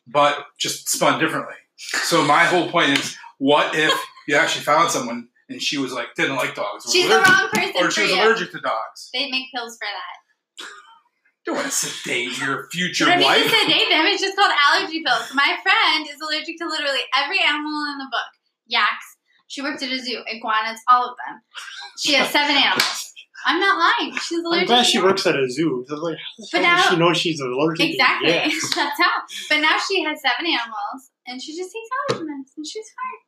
but 0.07 0.47
just 0.59 0.89
spun 0.91 1.19
differently. 1.19 1.55
So 2.05 2.23
my 2.25 2.45
whole 2.45 2.69
point 2.71 2.99
is, 2.99 3.17
what 3.39 3.75
if 3.75 3.93
you 4.29 4.37
actually 4.37 4.65
found 4.65 4.91
someone 4.91 5.29
and 5.51 5.61
she 5.61 5.77
was 5.77 5.93
like 5.93 6.07
didn't 6.17 6.37
like 6.37 6.55
dogs, 6.55 6.87
or 6.87 6.93
She's 6.93 7.09
the 7.09 7.17
wrong 7.21 7.49
person 7.53 7.75
or 7.77 7.85
for 7.87 7.91
she 7.91 8.03
was 8.03 8.11
you. 8.13 8.17
allergic 8.23 8.51
to 8.53 8.61
dogs? 8.61 9.11
They 9.13 9.31
make 9.31 9.47
pills 9.55 9.77
for 9.77 9.87
that. 9.87 10.67
Don't 11.45 11.57
want 11.57 11.67
to 11.69 11.73
sedate 11.73 12.39
your 12.39 12.69
You 12.73 12.89
future 12.89 13.05
don't 13.07 13.19
need 13.19 13.25
wife. 13.25 13.43
to 13.43 13.49
sedate 13.49 13.89
them. 13.91 14.07
It's 14.07 14.21
just 14.23 14.37
called 14.37 14.53
allergy 14.53 15.03
pills. 15.05 15.33
My 15.35 15.57
friend 15.63 16.07
is 16.09 16.21
allergic 16.21 16.57
to 16.59 16.67
literally 16.69 17.01
every 17.17 17.41
animal 17.41 17.85
in 17.93 17.99
the 17.99 18.09
book. 18.11 18.31
Yaks. 18.67 19.17
She 19.49 19.63
worked 19.63 19.83
at 19.83 19.91
a 19.91 19.99
zoo. 19.99 20.23
Iguanas. 20.29 20.81
All 20.89 21.05
of 21.11 21.17
them. 21.27 21.41
She 21.99 22.13
has 22.15 22.29
seven 22.31 22.55
animals. 22.65 23.07
I'm 23.47 23.59
not 23.59 23.79
lying. 23.81 24.15
She's 24.19 24.39
allergic. 24.45 24.69
I'm 24.69 24.77
glad 24.77 24.85
to 24.85 24.91
she 24.91 24.99
them. 24.99 25.07
works 25.07 25.27
at 25.27 25.35
a 25.35 25.49
zoo. 25.51 25.85
Like, 25.89 26.19
But 26.53 26.61
now- 26.61 26.83
she 26.91 26.97
knows 26.97 27.17
she's 27.17 27.41
allergic. 27.41 27.87
to 27.87 27.93
Exactly. 27.93 28.31
That's 28.77 29.01
how. 29.01 29.17
But 29.49 29.61
now 29.61 29.77
she 29.89 30.05
has 30.05 30.21
seven 30.21 30.45
animals, 30.47 31.11
and 31.27 31.41
she 31.43 31.57
just 31.57 31.73
takes 31.73 31.89
allergy 32.13 32.31
meds, 32.31 32.53
and 32.59 32.67
she's 32.67 32.85
fine. 32.93 33.21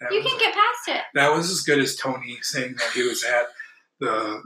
That 0.00 0.12
You 0.12 0.22
was- 0.22 0.30
can 0.32 0.38
get 0.40 0.54
past 0.54 0.88
it. 0.88 1.02
That 1.14 1.32
was 1.32 1.50
as 1.50 1.60
good 1.62 1.78
as 1.78 1.96
Tony 1.96 2.38
saying 2.42 2.74
that 2.78 2.90
he 2.92 3.02
was 3.02 3.22
at 3.24 3.48
the 3.98 4.42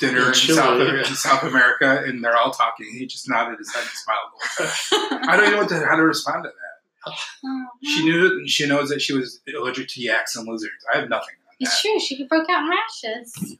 dinner 0.00 0.20
In 0.20 0.26
in, 0.28 0.34
South, 0.34 0.80
in 0.80 1.04
South 1.14 1.42
America 1.44 2.02
and 2.06 2.22
they're 2.22 2.36
all 2.36 2.50
talking. 2.50 2.86
He 2.92 3.06
just 3.06 3.26
nodded 3.28 3.58
his 3.58 3.72
head 3.72 3.80
and 3.82 3.90
smiled. 3.90 4.30
the. 5.20 5.26
I 5.30 5.36
don't 5.36 5.46
even 5.46 5.52
know 5.52 5.58
what 5.62 5.68
to, 5.70 5.86
how 5.86 5.96
to 5.96 6.02
respond 6.02 6.44
to 6.44 6.50
that. 6.50 7.14
Oh, 7.44 7.66
She 7.82 8.04
knew 8.04 8.28
that 8.40 8.48
she 8.50 8.66
knows 8.66 8.90
that 8.90 9.00
she 9.00 9.14
was 9.14 9.40
allergic 9.56 9.88
to 9.88 10.02
yaks 10.02 10.36
and 10.36 10.46
lizards. 10.46 10.84
I 10.92 10.98
have 10.98 11.08
nothing 11.08 11.34
on 11.48 11.54
that. 11.58 11.66
It's 11.66 11.80
true. 11.80 11.98
She 11.98 12.26
broke 12.26 12.50
out 12.50 12.64
in 12.64 12.68
rashes 12.70 13.56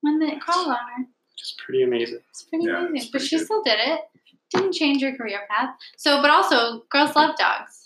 when 0.00 0.18
they 0.18 0.36
crawled 0.38 0.68
on 0.68 0.74
her. 0.74 1.04
It's 1.38 1.54
pretty 1.64 1.82
amazing. 1.84 2.18
It's 2.30 2.42
pretty 2.42 2.64
Yeah, 2.64 2.78
amazing. 2.78 2.96
it's 2.96 3.04
but 3.06 3.10
pretty 3.20 3.26
she 3.26 3.38
still 3.38 3.62
did 3.62 3.78
it. 3.80 4.00
Didn't 4.52 4.72
change 4.72 5.02
her 5.02 5.16
career 5.16 5.40
path. 5.48 5.70
So, 5.96 6.20
but 6.20 6.30
also, 6.32 6.80
girls 6.90 7.14
love 7.14 7.36
dogs. 7.36 7.79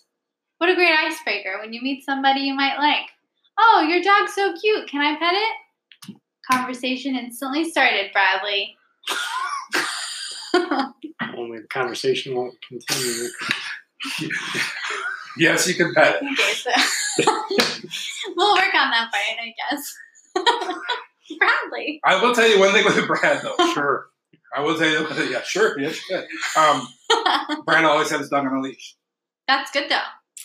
What 0.59 0.71
a 0.71 0.75
great 0.75 0.93
icebreaker 0.97 1.59
when 1.61 1.73
you 1.73 1.83
meet 1.83 2.05
somebody 2.05 2.41
you 2.41 2.55
might 2.55 2.79
like. 2.79 3.09
Oh, 3.59 3.87
your 3.89 4.03
dog's 4.03 4.35
so 4.35 4.55
cute. 4.61 4.89
Can 4.89 5.01
I 5.01 5.19
pet 5.19 5.35
it? 5.35 6.17
Conversation 6.51 7.17
instantly 7.17 7.69
started, 7.69 8.13
Bradley. 8.13 8.77
Only 11.37 11.61
the 11.61 11.67
conversation 11.69 12.35
won't 12.35 12.57
continue. 12.69 13.29
Yes, 15.37 15.67
you 15.67 15.75
can 15.75 15.93
pet 15.95 16.21
it. 16.23 16.23
Okay, 17.19 17.59
so 17.91 18.31
we'll 18.37 18.55
work 18.55 18.75
on 18.75 18.91
that 18.91 19.11
part, 19.11 19.39
I 19.41 19.55
guess. 19.71 19.97
Bradley. 21.39 22.01
I 22.05 22.23
will 22.23 22.35
tell 22.35 22.49
you 22.49 22.59
one 22.59 22.73
thing 22.73 22.85
with 22.85 23.07
Brad, 23.07 23.43
though. 23.43 23.73
Sure. 23.73 24.07
I 24.57 24.61
will 24.61 24.79
tell 24.79 24.89
you, 24.89 25.07
yeah, 25.31 25.43
sure, 25.43 25.79
yes, 25.81 25.99
you 26.09 26.17
can. 26.17 26.27
Um, 26.57 26.89
Brad 27.65 27.85
always 27.85 28.11
had 28.11 28.21
his 28.21 28.29
dog 28.29 28.47
on 28.47 28.55
a 28.55 28.61
leash. 28.61 28.97
That's 29.49 29.71
good 29.71 29.91
though. 29.91 29.97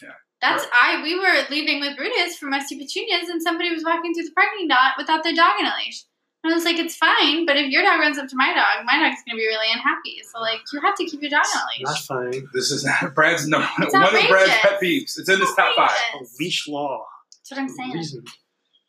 Yeah. 0.01 0.09
That's 0.41 0.65
I. 0.71 1.01
We 1.03 1.19
were 1.19 1.45
leaving 1.49 1.81
with 1.81 1.97
Brutus 1.97 2.37
for 2.37 2.45
Musty 2.45 2.77
Petunias, 2.77 3.27
and 3.29 3.41
somebody 3.41 3.73
was 3.73 3.83
walking 3.83 4.13
through 4.13 4.23
the 4.23 4.31
parking 4.31 4.69
lot 4.69 4.93
without 4.97 5.23
their 5.23 5.35
dog 5.35 5.59
in 5.59 5.65
a 5.65 5.73
leash. 5.85 6.05
And 6.43 6.53
I 6.53 6.55
was 6.55 6.63
like, 6.63 6.77
"It's 6.79 6.95
fine, 6.95 7.45
but 7.45 7.57
if 7.57 7.69
your 7.69 7.83
dog 7.83 7.99
runs 7.99 8.17
up 8.17 8.29
to 8.29 8.35
my 8.37 8.53
dog, 8.53 8.85
my 8.85 8.97
dog's 8.97 9.21
gonna 9.27 9.37
be 9.37 9.45
really 9.45 9.69
unhappy. 9.73 10.21
So 10.31 10.39
like, 10.39 10.61
you 10.71 10.79
have 10.79 10.95
to 10.95 11.05
keep 11.05 11.21
your 11.21 11.29
dog 11.29 11.43
on 11.53 11.61
a 11.61 11.83
Not 11.83 11.91
leash." 11.91 12.07
fine. 12.07 12.47
This 12.53 12.71
is 12.71 12.87
Brad's 13.15 13.47
number 13.47 13.67
It's 13.79 13.93
one 13.93 14.03
of 14.03 14.11
Brad's 14.11 14.51
pet 14.61 14.79
peeves. 14.81 15.19
It's 15.19 15.27
in 15.27 15.39
his 15.39 15.53
top 15.55 15.75
five. 15.75 15.91
Oh, 16.15 16.25
leash 16.39 16.67
law. 16.69 17.05
That's 17.33 17.51
what 17.51 17.59
I'm 17.59 17.69
saying. 17.69 17.91
Reason. 17.91 18.23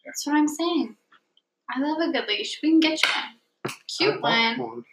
That's 0.07 0.27
what 0.27 0.37
I'm 0.37 0.49
saying. 0.49 0.97
I 1.69 1.81
love 1.81 1.99
a 1.99 2.13
good 2.13 2.29
leash. 2.29 2.61
We 2.63 2.71
can 2.71 2.81
get 2.81 3.01
you 3.03 3.11
one. 3.11 3.75
Cute 3.89 4.25
I 4.25 4.57
bought 4.57 4.59
one. 4.59 4.85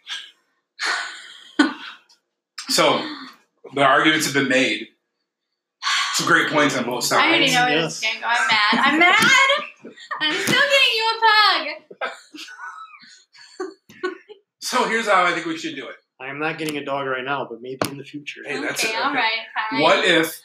So 2.68 3.02
the 3.74 3.82
arguments 3.82 4.26
have 4.26 4.34
been 4.34 4.48
made. 4.48 4.88
Some 6.18 6.26
great 6.26 6.48
points 6.50 6.76
on 6.76 6.84
both 6.84 7.04
sides. 7.04 7.22
I 7.22 7.28
already 7.28 7.52
know 7.52 7.62
where 7.64 7.76
Yes. 7.76 8.00
this 8.00 8.10
is 8.10 8.18
gonna 8.18 8.20
go. 8.20 8.26
I'm 8.26 8.48
mad. 8.48 8.92
I'm 8.92 8.98
mad. 8.98 9.14
I'm 10.20 10.32
still 10.34 10.60
getting 10.60 10.94
you 10.96 11.04
a 11.14 11.20
pug. 12.00 12.10
So 14.60 14.88
here's 14.88 15.06
how 15.06 15.24
I 15.24 15.32
think 15.32 15.46
we 15.46 15.56
should 15.56 15.76
do 15.76 15.86
it. 15.88 15.94
I 16.20 16.26
am 16.26 16.40
not 16.40 16.58
getting 16.58 16.76
a 16.76 16.84
dog 16.84 17.06
right 17.06 17.24
now, 17.24 17.46
but 17.48 17.62
maybe 17.62 17.78
in 17.88 17.96
the 17.98 18.04
future. 18.04 18.40
Hey, 18.44 18.60
that's 18.60 18.84
okay, 18.84 18.92
it, 18.92 19.00
okay. 19.00 19.14
right, 19.14 19.30
fine. 19.70 19.80
What 19.80 20.04
if 20.04 20.40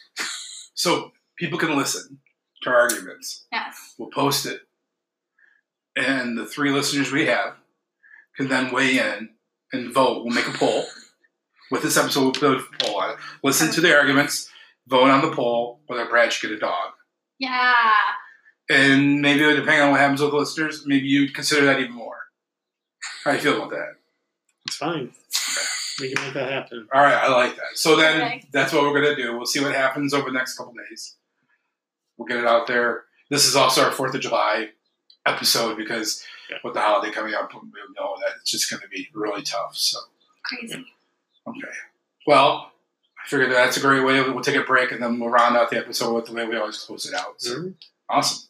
so 0.75 1.11
people 1.37 1.57
can 1.57 1.75
listen 1.75 2.19
to 2.61 2.69
our 2.69 2.81
arguments? 2.81 3.45
Yes. 3.51 3.95
We'll 3.97 4.11
post 4.11 4.45
it. 4.45 4.61
And 5.95 6.37
the 6.37 6.45
three 6.45 6.69
listeners 6.69 7.11
we 7.11 7.25
have 7.25 7.55
can 8.37 8.47
then 8.47 8.71
weigh 8.71 8.99
in 8.99 9.29
and 9.73 9.91
vote. 9.91 10.23
We'll 10.23 10.35
make 10.35 10.47
a 10.47 10.51
poll. 10.55 10.85
With 11.71 11.81
this 11.81 11.97
episode, 11.97 12.21
we'll 12.21 12.31
put 12.33 12.59
a 12.59 12.63
poll 12.85 12.99
on 12.99 13.09
it. 13.11 13.15
Listen 13.43 13.71
to 13.71 13.81
the 13.81 13.97
arguments, 13.97 14.51
vote 14.87 15.09
on 15.09 15.21
the 15.21 15.31
poll 15.35 15.81
whether 15.87 16.05
Brad 16.05 16.31
should 16.33 16.49
get 16.49 16.57
a 16.57 16.59
dog. 16.59 16.91
Yeah. 17.39 17.73
And 18.69 19.21
maybe 19.21 19.39
depending 19.39 19.81
on 19.81 19.91
what 19.91 19.99
happens 19.99 20.21
with 20.21 20.31
the 20.31 20.37
listeners, 20.37 20.83
maybe 20.85 21.07
you'd 21.07 21.33
consider 21.35 21.65
that 21.65 21.79
even 21.79 21.93
more. 21.93 22.17
How 23.23 23.31
do 23.31 23.37
you 23.37 23.43
feel 23.43 23.57
about 23.57 23.71
that? 23.71 23.93
It's 24.65 24.77
fine. 24.77 25.11
We 25.99 26.13
can 26.13 26.23
make 26.25 26.33
that 26.33 26.51
happen. 26.51 26.87
All 26.93 27.01
right, 27.01 27.13
I 27.13 27.27
like 27.31 27.55
that. 27.55 27.75
So 27.75 27.95
then 27.95 28.21
Perfect. 28.21 28.51
that's 28.51 28.73
what 28.73 28.83
we're 28.83 28.99
gonna 28.99 29.15
do. 29.15 29.35
We'll 29.37 29.45
see 29.45 29.61
what 29.61 29.75
happens 29.75 30.13
over 30.13 30.29
the 30.31 30.37
next 30.37 30.57
couple 30.57 30.73
days. 30.89 31.15
We'll 32.17 32.27
get 32.27 32.37
it 32.37 32.45
out 32.47 32.65
there. 32.67 33.03
This 33.29 33.45
is 33.45 33.55
also 33.55 33.83
our 33.83 33.91
Fourth 33.91 34.15
of 34.15 34.21
July 34.21 34.69
episode 35.25 35.77
because 35.77 36.25
Yeah. 36.49 36.57
with 36.63 36.73
the 36.73 36.81
holiday 36.81 37.11
coming 37.13 37.33
up, 37.35 37.53
we 37.53 37.59
know 37.97 38.17
that 38.19 38.35
it's 38.41 38.49
just 38.51 38.69
gonna 38.71 38.87
be 38.87 39.09
really 39.13 39.43
tough. 39.43 39.75
So 39.77 39.99
Crazy. 40.43 40.85
okay. 41.47 41.71
Well, 42.25 42.71
I 43.23 43.27
figured 43.29 43.51
that's 43.51 43.77
a 43.77 43.79
great 43.79 44.03
way. 44.03 44.21
We'll 44.21 44.43
take 44.43 44.55
a 44.55 44.61
break 44.63 44.91
and 44.91 45.01
then 45.01 45.19
we'll 45.19 45.29
round 45.29 45.55
out 45.55 45.69
the 45.69 45.77
episode 45.77 46.13
with 46.13 46.25
the 46.25 46.33
way 46.33 46.45
we 46.45 46.57
always 46.57 46.77
close 46.79 47.05
it 47.05 47.13
out. 47.13 47.35
So 47.41 47.55
Mhm. 47.55 47.73
awesome. 48.09 48.47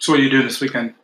So 0.00 0.12
what 0.12 0.20
are 0.20 0.22
you 0.22 0.30
doing 0.30 0.44
this 0.44 0.60
weekend? 0.60 0.94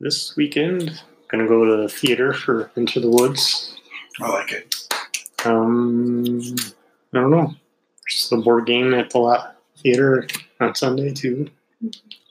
This 0.00 0.34
weekend, 0.36 1.02
gonna 1.28 1.46
go 1.46 1.64
to 1.64 1.82
the 1.82 1.88
theater 1.88 2.32
for 2.32 2.70
Into 2.76 3.00
the 3.00 3.10
Woods. 3.10 3.76
I 4.20 4.28
like 4.28 4.52
it. 4.52 4.74
Um, 5.44 6.40
I 7.12 7.20
don't 7.20 7.30
know. 7.30 7.54
There's 8.04 8.28
the 8.30 8.38
board 8.38 8.66
game 8.66 8.94
at 8.94 9.10
the 9.10 9.18
lot 9.18 9.56
theater 9.76 10.26
on 10.60 10.74
Sunday 10.74 11.12
too. 11.12 11.50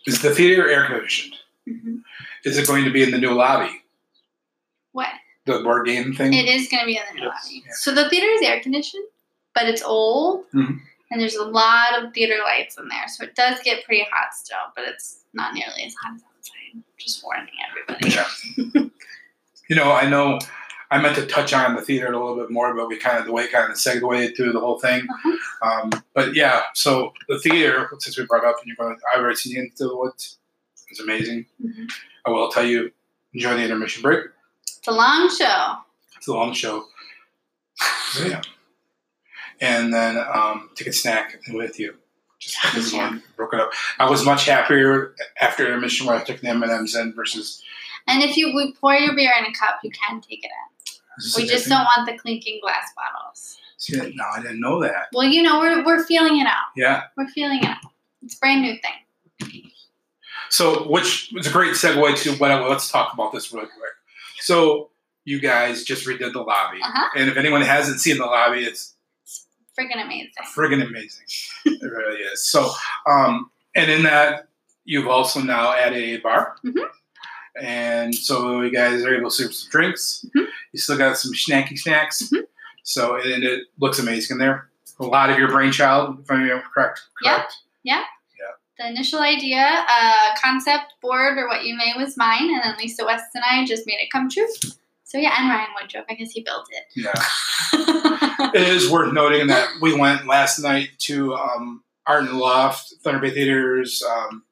Is 0.06 0.22
the 0.22 0.34
theater 0.34 0.70
air 0.70 0.86
conditioned? 0.88 1.36
hmm 1.66 1.98
Is 2.44 2.58
it 2.58 2.66
going 2.68 2.84
to 2.86 2.92
be 2.92 3.04
in 3.04 3.12
the 3.12 3.18
new 3.18 3.32
lobby? 3.34 3.84
What? 4.94 5.10
The 5.48 5.60
board 5.64 5.86
game 5.88 6.14
thing? 6.14 6.34
It 6.34 6.46
is 6.48 6.68
going 6.70 6.82
to 6.82 6.86
be 6.86 6.98
in 6.98 7.04
the 7.14 7.20
new 7.22 7.26
Yes. 7.28 7.44
lobby. 7.46 7.64
Yeah. 7.66 7.72
So 7.80 7.94
the 7.94 8.10
theater 8.10 8.28
is 8.28 8.42
air 8.42 8.60
conditioned, 8.60 9.06
but 9.56 9.68
it's 9.68 9.82
old, 9.82 10.46
Mhm. 10.54 10.80
and 11.12 11.22
there's 11.22 11.36
a 11.36 11.44
lot 11.46 12.02
of 12.04 12.14
theater 12.14 12.38
lights 12.44 12.78
in 12.78 12.88
there, 12.90 13.08
so 13.08 13.24
it 13.24 13.34
does 13.36 13.60
get 13.64 13.84
pretty 13.86 14.06
hot 14.12 14.34
still, 14.34 14.58
but 14.76 14.84
it's 14.88 15.24
not 15.34 15.54
nearly 15.54 15.84
as 15.86 15.96
hot 16.04 16.16
as 16.16 16.22
outside. 16.24 16.84
Just 16.98 17.24
warning 17.24 17.48
everybody. 17.70 18.10
Yeah. 18.10 18.84
you 19.70 19.76
know, 19.76 19.92
I 19.92 20.08
know 20.10 20.40
I 20.90 21.02
meant 21.02 21.16
to 21.16 21.26
touch 21.26 21.54
on 21.54 21.76
the 21.76 21.82
theater 21.82 22.08
a 22.08 22.18
little 22.18 22.36
bit 22.38 22.50
more, 22.50 22.74
but 22.76 22.88
we 22.88 22.98
kind 22.98 23.18
of 23.18 23.26
the 23.26 23.32
way 23.34 23.48
kind 23.48 23.70
of 23.72 23.78
segued 23.78 24.36
through 24.38 24.54
the 24.54 24.60
whole 24.60 24.80
thing. 24.80 25.02
Uh-huh. 25.10 25.70
Um, 25.70 26.04
but 26.14 26.34
yeah, 26.36 26.64
so 26.74 27.14
the 27.28 27.40
theater, 27.40 27.90
since 28.00 28.18
we 28.18 28.26
brought 28.26 28.46
up, 28.46 28.56
and 28.60 28.68
you're 28.68 28.76
going, 28.78 28.98
I've 29.14 29.20
already 29.22 29.36
seen 29.36 29.58
Into 29.58 29.86
the 29.88 29.98
Woods. 29.98 30.38
It's 30.90 31.00
amazing. 31.02 31.46
Mhm. 31.64 31.92
I 32.26 32.30
will 32.30 32.50
tell 32.50 32.66
you, 32.66 32.92
enjoy 33.34 33.56
the 33.56 33.64
intermission 33.64 34.02
break. 34.02 34.24
It's 34.88 34.94
a 34.96 34.98
long 34.98 35.30
show. 35.30 35.74
It's 36.16 36.28
a 36.30 36.34
long 36.34 36.54
show. 36.54 36.86
Yeah. 38.26 38.42
and 39.60 39.94
then 39.94 40.18
um, 40.18 40.70
take 40.76 40.88
a 40.88 40.94
snack 40.94 41.42
with 41.50 41.78
you. 41.78 41.96
Just 42.40 42.58
this 42.74 42.94
one 42.94 43.22
broke 43.36 43.54
it 43.54 43.60
up. 43.60 43.72
I 44.00 44.10
was 44.10 44.24
much 44.24 44.46
happier 44.46 45.14
after 45.42 45.66
intermission 45.66 46.08
where 46.08 46.16
I 46.16 46.24
took 46.24 46.40
the 46.40 46.48
M 46.48 46.64
and 46.64 46.72
M's 46.72 46.96
in 46.96 47.14
versus. 47.14 47.62
And 48.08 48.24
if 48.24 48.38
you 48.38 48.56
we 48.56 48.72
pour 48.80 48.94
your 48.94 49.14
beer 49.14 49.34
in 49.38 49.44
a 49.46 49.54
cup, 49.54 49.80
you 49.84 49.92
can 49.92 50.22
take 50.22 50.46
it 50.46 50.50
in. 50.50 51.34
We 51.36 51.48
just 51.50 51.68
don't 51.68 51.84
want 51.84 52.10
the 52.10 52.18
clinking 52.18 52.60
glass 52.62 52.94
bottles. 52.96 53.58
See, 53.76 53.98
no, 53.98 54.24
I 54.34 54.42
didn't 54.42 54.62
know 54.62 54.82
that. 54.82 55.08
Well, 55.14 55.28
you 55.28 55.44
know, 55.44 55.60
we're, 55.60 55.84
we're 55.84 56.06
feeling 56.06 56.40
it 56.40 56.48
out. 56.48 56.68
Yeah. 56.78 57.04
We're 57.18 57.28
feeling 57.28 57.60
it 57.60 57.66
out. 57.66 57.92
It's 58.24 58.36
a 58.36 58.40
brand 58.40 58.62
new 58.62 58.78
thing. 58.78 59.70
So, 60.50 60.88
which 60.88 61.32
was 61.36 61.46
a 61.46 61.52
great 61.52 61.74
segue 61.74 62.24
to 62.24 62.32
what? 62.36 62.70
Let's 62.70 62.90
talk 62.90 63.14
about 63.14 63.34
this 63.34 63.52
really 63.52 63.66
quick. 63.66 63.92
So, 64.40 64.90
you 65.26 65.40
guys 65.40 65.84
just 65.84 66.06
redid 66.08 66.32
the 66.34 66.42
lobby, 66.42 66.80
Uh-huh. 66.82 67.10
and 67.18 67.30
if 67.30 67.36
anyone 67.38 67.62
hasn't 67.62 68.00
seen 68.00 68.18
the 68.18 68.26
lobby, 68.26 68.64
it's 68.64 68.94
Freaking 69.78 70.02
amazing. 70.04 70.32
friggin' 70.56 70.86
amazing. 70.88 71.26
it 71.66 71.82
really 71.84 72.20
is. 72.22 72.48
So, 72.48 72.72
um, 73.06 73.52
and 73.76 73.92
in 73.92 74.04
that, 74.04 74.48
you've 74.86 75.08
also 75.08 75.42
now 75.42 75.74
added 75.74 76.02
a 76.02 76.18
bar. 76.18 76.56
Mhm. 76.66 76.90
And 77.62 78.16
so 78.16 78.62
you 78.62 78.72
guys 78.72 79.04
are 79.04 79.14
able 79.16 79.30
to 79.30 79.36
serve 79.36 79.54
some 79.54 79.70
drinks. 79.70 80.26
Mhm. 80.36 80.48
You 80.72 80.80
still 80.80 80.98
got 80.98 81.18
some 81.18 81.34
snacky 81.34 81.78
snacks. 81.78 82.22
Mhm. 82.32 82.44
So, 82.84 83.16
and 83.18 83.44
it 83.44 83.68
looks 83.80 84.00
amazing 84.00 84.36
in 84.36 84.40
there. 84.40 84.70
A 85.00 85.04
lot 85.06 85.30
of 85.30 85.38
your 85.38 85.50
brainchild, 85.50 86.20
if 86.22 86.32
I'm 86.32 86.48
correct. 86.74 87.02
Correct. 87.22 87.54
Yeah. 87.84 87.96
correct? 87.98 88.08
The 88.80 88.88
initial 88.88 89.20
idea, 89.22 89.86
uh, 89.90 90.36
concept, 90.42 90.94
board, 91.02 91.38
or 91.38 91.48
what 91.48 91.66
you 91.66 91.76
may 91.76 91.94
was 91.98 92.16
mine, 92.16 92.50
and 92.54 92.62
then 92.64 92.76
Lisa 92.78 93.06
West 93.06 93.26
and 93.34 93.44
I 93.50 93.66
just 93.66 93.88
made 93.88 94.00
it 94.00 94.12
come 94.12 94.30
true. 94.30 94.48
So 95.04 95.18
yeah, 95.18 95.34
and 95.40 95.50
Ryan 95.50 95.70
Woodruff, 95.82 96.06
I 96.10 96.16
guess 96.16 96.32
he 96.32 96.44
built 96.44 96.68
it. 96.72 96.84
Yeah. 96.96 97.14
It 98.54 98.68
is 98.70 98.90
worth 98.90 99.14
noting 99.14 99.48
that 99.48 99.68
we 99.82 99.98
went 100.00 100.28
last 100.28 100.60
night 100.60 100.90
to 101.00 101.34
um, 101.34 101.84
Art 102.06 102.24
and 102.24 102.38
Loft, 102.38 102.94
Thunder 103.04 103.20
Bay 103.20 103.32
Theater's 103.32 104.02
um, 104.04 104.44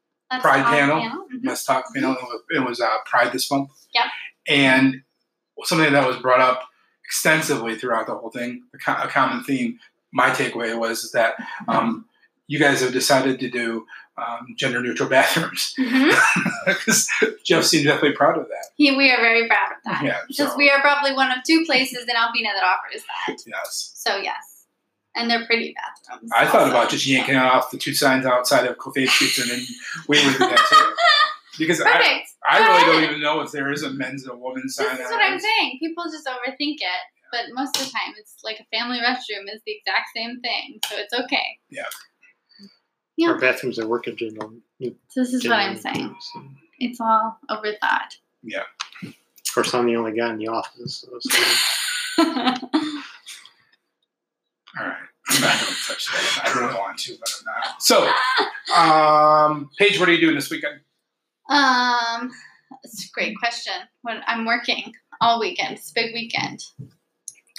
Pride 0.42 0.62
the 0.62 0.64
panel. 0.64 1.02
Mhm. 1.02 1.40
Let's 1.44 1.64
talk. 1.64 1.86
You 1.94 2.02
know, 2.02 2.12
it 2.12 2.22
was, 2.22 2.42
it 2.50 2.68
was 2.68 2.82
uh, 2.82 2.90
Pride 3.06 3.32
this 3.32 3.50
month. 3.50 3.70
Yep. 3.94 4.06
And 4.48 5.04
something 5.64 5.94
that 5.94 6.08
was 6.08 6.18
brought 6.18 6.42
up 6.42 6.64
extensively 7.06 7.78
throughout 7.78 8.08
the 8.08 8.16
whole 8.16 8.32
thing, 8.32 8.64
a 8.74 9.08
common 9.08 9.44
theme. 9.44 9.80
My 10.12 10.30
takeaway 10.32 10.78
was 10.78 11.12
that 11.12 11.36
um, 11.68 12.06
you 12.48 12.60
guys 12.60 12.82
have 12.82 12.94
decided 12.94 13.40
to 13.40 13.50
do 13.50 13.86
um, 14.18 14.48
gender 14.56 14.82
neutral 14.82 15.10
bathrooms 15.10 15.74
because 16.66 17.10
Jeff 17.44 17.64
seemed 17.66 17.86
definitely 17.86 18.14
proud 18.14 18.38
of 18.38 18.48
that. 18.48 18.68
He, 18.76 18.96
we 18.96 19.12
are 19.12 19.18
very 19.18 19.48
proud 19.48 19.72
of 19.72 19.78
that. 19.86 20.04
Yeah. 20.04 20.20
Because 20.28 20.52
so, 20.52 20.58
we 20.58 20.70
are 20.70 20.80
probably 20.82 21.14
one 21.14 21.32
of 21.32 21.40
two 21.46 21.66
places 21.66 22.04
in 22.04 22.16
Alpena 22.16 22.54
that 22.54 22.64
offers 22.64 23.04
that. 23.28 23.38
yes. 23.46 23.92
So 23.96 24.18
yes, 24.18 24.66
and 25.16 25.30
they're 25.30 25.46
pretty 25.46 25.76
bathrooms. 25.76 26.32
I 26.34 26.48
thought 26.48 26.70
about 26.70 26.90
just 26.90 27.06
yanking 27.06 27.36
off 27.36 27.72
the 27.72 27.78
two 27.78 27.94
signs 27.94 28.26
outside 28.26 28.66
of 28.66 28.78
Clefairy 28.78 29.08
Pizza 29.08 29.42
and 29.42 29.52
then 29.52 29.66
we 30.08 30.24
would 30.24 30.34
do 30.34 30.40
that 30.40 30.66
too. 30.70 30.96
Because 31.58 31.80
I, 31.80 31.90
Perfect. 31.90 32.28
I 32.46 32.60
really 32.60 32.86
Go 32.86 32.92
don't 32.92 33.04
even 33.06 33.22
know 33.22 33.40
if 33.40 33.52
there 33.54 33.72
is 33.72 33.82
a 33.82 33.90
men's 33.92 34.24
and 34.24 34.34
a 34.34 34.36
women's 34.36 34.76
sign. 34.76 34.98
This 34.98 35.06
is 35.06 35.12
what 35.12 35.22
I'm 35.22 35.40
saying. 35.40 35.78
People 35.80 36.04
just 36.12 36.28
overthink 36.28 36.84
it, 36.84 37.02
but 37.32 37.46
most 37.54 37.78
of 37.78 37.86
the 37.86 37.92
time, 37.92 38.14
it's 38.18 38.36
like 38.44 38.60
a 38.60 38.78
family 38.78 39.00
restroom 39.00 39.48
is 39.48 39.62
the 39.66 39.72
exact 39.72 40.08
same 40.14 40.42
thing, 40.42 40.80
so 40.90 40.98
it's 40.98 41.14
okay. 41.14 41.60
Yeah. 41.70 41.84
Yeah. 43.18 43.30
Our 43.30 43.40
bathrooms 43.40 43.80
are 43.80 43.88
working 43.88 44.16
general. 44.18 44.54
So 44.82 45.22
this 45.22 45.34
is 45.34 45.48
what 45.48 45.58
I'm 45.60 45.78
saying. 45.78 46.16
It's 46.80 47.00
all 47.00 47.38
overthought. 47.50 48.18
Yeah. 48.44 48.64
Of 49.04 49.14
course, 49.54 49.74
I'm 49.74 49.86
the 49.86 49.96
only 49.96 50.12
guy 50.18 50.32
in 50.32 50.38
the 50.38 50.50
office. 50.50 51.06
So 51.08 52.24
All 54.78 54.86
right. 54.86 54.98
I'm 55.30 55.42
not 55.42 55.60
going 55.60 55.74
to 55.74 55.88
touch 55.88 56.06
that. 56.12 56.42
I 56.46 56.54
don't 56.60 56.74
want 56.78 56.98
to, 57.00 57.16
but 57.20 57.34
I'm 57.40 57.46
not. 57.46 57.82
So, 57.82 58.10
um, 58.76 59.70
Paige, 59.78 60.00
what 60.00 60.10
are 60.10 60.14
you 60.14 60.22
doing 60.22 60.36
this 60.36 60.50
weekend? 60.50 60.82
um, 61.50 62.32
it's 62.84 63.06
a 63.06 63.12
great 63.14 63.38
question. 63.40 63.74
When 64.02 64.22
I'm 64.28 64.46
working 64.46 64.94
all 65.22 65.40
weekend, 65.40 65.78
it's 65.78 65.92
a 65.92 65.94
big 65.94 66.14
weekend. 66.14 66.64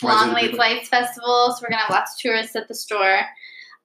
Why 0.01 0.13
Long 0.13 0.31
a 0.31 0.35
Late 0.35 0.55
Lights 0.55 0.89
Festival, 0.89 1.53
so 1.53 1.63
we're 1.63 1.71
gonna 1.71 1.83
have 1.83 1.91
lots 1.91 2.15
of 2.15 2.19
tourists 2.19 2.55
at 2.55 2.69
the 2.69 2.75
store. 2.75 3.21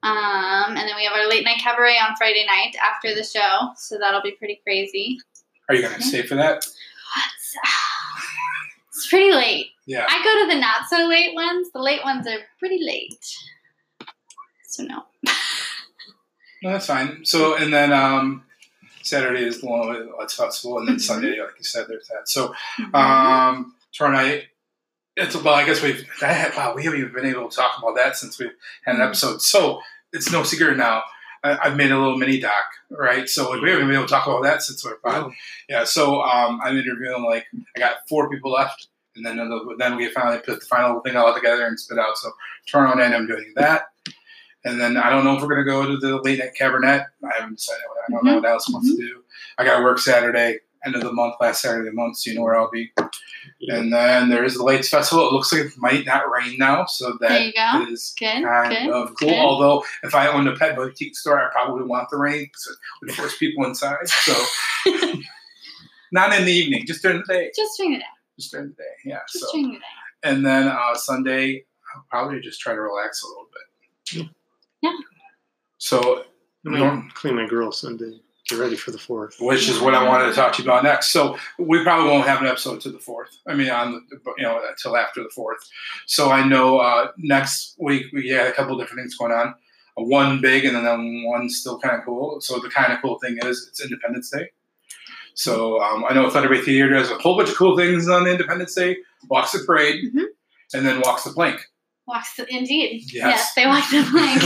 Um, 0.02 0.76
and 0.76 0.88
then 0.88 0.96
we 0.96 1.04
have 1.04 1.14
our 1.14 1.28
late 1.28 1.44
night 1.44 1.60
cabaret 1.60 1.96
on 1.98 2.16
Friday 2.16 2.44
night 2.46 2.74
after 2.82 3.14
the 3.14 3.22
show, 3.22 3.70
so 3.76 3.98
that'll 3.98 4.22
be 4.22 4.32
pretty 4.32 4.60
crazy. 4.64 5.18
Are 5.68 5.74
you 5.74 5.82
going 5.82 5.94
to 5.94 6.02
stay 6.02 6.22
for 6.22 6.34
that? 6.34 6.56
It's, 6.58 7.56
it's 8.88 9.08
pretty 9.08 9.32
late. 9.32 9.66
Yeah. 9.86 10.06
I 10.08 10.22
go 10.24 10.42
to 10.48 10.54
the 10.54 10.60
not 10.60 10.88
so 10.88 11.06
late 11.08 11.34
ones. 11.34 11.70
The 11.72 11.80
late 11.80 12.02
ones 12.04 12.26
are 12.26 12.38
pretty 12.58 12.80
late. 12.84 13.24
So 14.66 14.82
no. 14.84 15.04
No, 16.62 16.70
that's 16.72 16.86
fine. 16.86 17.24
So, 17.24 17.56
and 17.56 17.72
then 17.72 17.92
um, 17.92 18.44
Saturday 19.02 19.44
is 19.44 19.60
the 19.60 19.66
Long 19.66 20.10
Lights 20.18 20.34
Festival, 20.34 20.78
and 20.78 20.88
then 20.88 20.96
Mhm. 20.96 21.00
Sunday, 21.00 21.40
like 21.40 21.54
you 21.58 21.64
said, 21.64 21.86
there's 21.88 22.08
that. 22.08 22.28
So, 22.28 22.54
Mm-hmm. 22.78 22.94
Um, 22.94 23.74
tomorrow 23.92 24.16
night. 24.16 24.44
It's 25.14 25.36
well, 25.36 25.54
I 25.54 25.66
guess 25.66 25.82
we've 25.82 26.06
that, 26.20 26.56
wow, 26.56 26.72
we 26.74 26.84
haven't 26.84 27.00
even 27.00 27.12
been 27.12 27.26
able 27.26 27.50
to 27.50 27.54
talk 27.54 27.76
about 27.78 27.96
that 27.96 28.16
since 28.16 28.38
we've 28.38 28.52
had 28.86 28.94
an 28.94 29.02
Mhm. 29.02 29.06
episode. 29.08 29.42
So 29.42 29.82
it's 30.12 30.30
no 30.32 30.42
secret 30.42 30.76
now. 30.76 31.02
I, 31.44 31.58
I've 31.64 31.76
made 31.76 31.90
a 31.90 31.98
little 31.98 32.16
mini 32.16 32.38
doc, 32.38 32.64
right? 32.90 33.28
So 33.28 33.50
like, 33.50 33.60
we 33.62 33.70
haven't 33.70 33.86
been 33.86 33.96
able 33.96 34.06
to 34.06 34.12
talk 34.12 34.26
about 34.26 34.42
that 34.44 34.62
since 34.62 34.84
we're 34.84 34.96
Wow. 35.04 35.32
Yeah. 35.68 35.84
So 35.84 36.22
um, 36.22 36.60
I'm 36.62 36.76
interviewing 36.76 37.24
like 37.24 37.46
I 37.76 37.80
got 37.80 38.08
four 38.08 38.30
people 38.30 38.52
left, 38.52 38.88
and 39.16 39.26
then 39.26 39.38
another- 39.38 39.76
then 39.78 39.96
we 39.96 40.08
finally 40.10 40.38
put 40.38 40.60
the 40.60 40.66
final 40.66 41.00
thing 41.00 41.16
all 41.16 41.34
together 41.34 41.66
and 41.66 41.78
spit 41.78 41.98
out. 41.98 42.16
So 42.16 42.30
tomorrow 42.66 42.94
night 42.94 43.12
I'm 43.12 43.26
doing 43.26 43.52
that, 43.56 43.86
and 44.64 44.80
then 44.80 44.96
I 44.96 45.10
don't 45.10 45.24
know 45.24 45.36
if 45.36 45.42
we're 45.42 45.48
gonna 45.48 45.64
go 45.64 45.86
to 45.86 45.96
the 45.96 46.20
late 46.22 46.38
night 46.38 46.52
cabernet. 46.58 47.06
I 47.24 47.30
haven't 47.38 47.56
decided. 47.58 47.82
What, 47.88 47.98
I 48.06 48.10
don't 48.12 48.24
know 48.24 48.34
what 48.36 48.48
else 48.48 48.68
wants 48.70 48.90
to 48.90 48.96
do. 48.96 49.22
I 49.58 49.64
got 49.64 49.78
to 49.78 49.82
work 49.84 49.98
Saturday, 49.98 50.58
end 50.84 50.94
of 50.96 51.02
the 51.02 51.12
month, 51.12 51.34
last 51.40 51.62
Saturday 51.62 51.80
of 51.88 51.94
the 51.94 52.00
month, 52.00 52.16
so 52.18 52.30
you 52.30 52.36
know 52.36 52.42
where 52.42 52.56
I'll 52.58 52.70
be. 52.70 52.90
yeah. 53.60 53.76
And 53.76 53.92
then 53.92 54.28
there 54.30 54.44
is 54.44 54.54
the 54.54 54.62
Lights 54.64 54.88
Festival. 54.88 55.26
It 55.28 55.32
looks 55.32 55.52
like 55.52 55.62
it 55.66 55.72
might 55.78 56.04
not 56.06 56.30
rain 56.30 56.56
now, 56.58 56.86
so 56.86 57.16
There 57.20 57.38
you 57.40 57.52
go. 57.52 57.86
is 57.90 58.14
Good. 58.18 58.42
kind 58.42 58.70
good. 58.70 58.90
of 58.92 59.08
cool. 59.18 59.28
good. 59.28 59.38
Although, 59.38 59.84
if 60.02 60.14
I 60.14 60.26
owned 60.28 60.48
a 60.48 60.56
pet 60.56 60.74
boutique 60.76 61.16
store, 61.16 61.40
I 61.40 61.50
probably 61.52 61.84
want 61.84 62.08
the 62.10 62.16
rain 62.18 62.44
because 62.44 62.66
it 62.66 62.76
would 63.06 63.14
force 63.14 63.36
people 63.38 63.64
inside. 63.64 64.06
So, 64.08 64.34
not 66.12 66.32
in 66.38 66.44
the 66.44 66.52
evening, 66.52 66.84
just 66.86 67.02
during 67.02 67.22
the 67.26 67.32
day. 67.32 67.50
Just 67.56 67.76
during 67.78 67.92
the 67.92 67.98
day. 67.98 68.04
Just 68.38 68.50
during 68.52 68.68
the 68.68 68.74
day, 68.74 68.84
yeah. 69.04 69.18
Just 69.32 69.44
So, 69.46 69.52
during 69.52 69.72
the 69.74 69.78
day. 69.78 69.84
and 70.24 70.44
then 70.44 70.68
uh, 70.68 70.94
Sunday, 70.94 71.64
I'll 71.94 72.04
probably 72.10 72.40
just 72.40 72.60
try 72.60 72.74
to 72.74 72.80
relax 72.80 73.22
a 73.22 73.26
little 73.28 73.48
bit. 73.52 74.26
Yeah. 74.82 74.90
So, 75.78 76.24
I'm 76.66 76.72
gonna 76.74 77.08
clean 77.14 77.36
my 77.36 77.46
grill 77.46 77.72
Sunday. 77.72 78.20
Get 78.52 78.60
ready 78.60 78.76
for 78.76 78.90
the 78.90 78.98
fourth. 78.98 79.36
which 79.40 79.68
is 79.68 79.80
what 79.80 79.94
I 79.94 80.06
wanted 80.06 80.26
to 80.26 80.34
talk 80.34 80.52
to 80.54 80.62
you 80.62 80.68
about 80.68 80.84
next. 80.84 81.08
So 81.08 81.38
we 81.58 81.82
probably 81.82 82.10
won't 82.10 82.26
have 82.26 82.40
an 82.40 82.46
episode 82.46 82.80
to 82.82 82.90
the 82.90 82.98
fourth. 82.98 83.30
I 83.46 83.54
mean, 83.54 83.70
on 83.70 84.06
the 84.10 84.18
you 84.36 84.42
know 84.44 84.60
until 84.68 84.96
after 84.96 85.22
the 85.22 85.30
fourth. 85.30 85.58
So 86.06 86.30
I 86.30 86.46
know 86.46 86.78
uh, 86.78 87.08
next 87.16 87.76
week 87.78 88.06
we 88.12 88.28
had 88.28 88.46
a 88.46 88.52
couple 88.52 88.76
different 88.78 89.00
things 89.00 89.16
going 89.16 89.32
on. 89.32 89.48
Uh, 89.48 90.02
One 90.04 90.40
big 90.40 90.64
and 90.66 90.76
then 90.86 91.24
one 91.24 91.48
still 91.48 91.78
kind 91.78 91.96
of 91.96 92.04
cool. 92.04 92.40
So 92.40 92.58
the 92.58 92.68
kind 92.68 92.92
of 92.92 93.00
cool 93.02 93.18
thing 93.20 93.38
is 93.42 93.66
it's 93.68 93.82
Independence 93.82 94.30
Day. 94.30 94.50
So 95.34 95.80
um, 95.82 96.04
I 96.08 96.12
know 96.12 96.28
Thunder 96.28 96.48
Bay 96.50 96.60
Theater 96.60 96.90
does 96.90 97.10
a 97.10 97.16
whole 97.18 97.36
bunch 97.38 97.48
of 97.48 97.56
cool 97.56 97.76
things 97.76 98.08
on 98.08 98.26
Independence 98.26 98.74
Day. 98.74 98.98
Walks 99.30 99.52
the 99.52 99.60
parade 99.64 100.12
Mhm. 100.14 100.24
and 100.74 100.84
then 100.86 101.00
walks 101.00 101.24
the 101.24 101.30
plank. 101.30 101.60
Walks 102.06 102.34
the, 102.34 102.44
indeed. 102.52 103.02
Yes. 103.12 103.14
Yes. 103.14 103.54
they 103.54 103.64
walk 103.66 103.88
the 103.90 104.02
plank. 104.10 104.42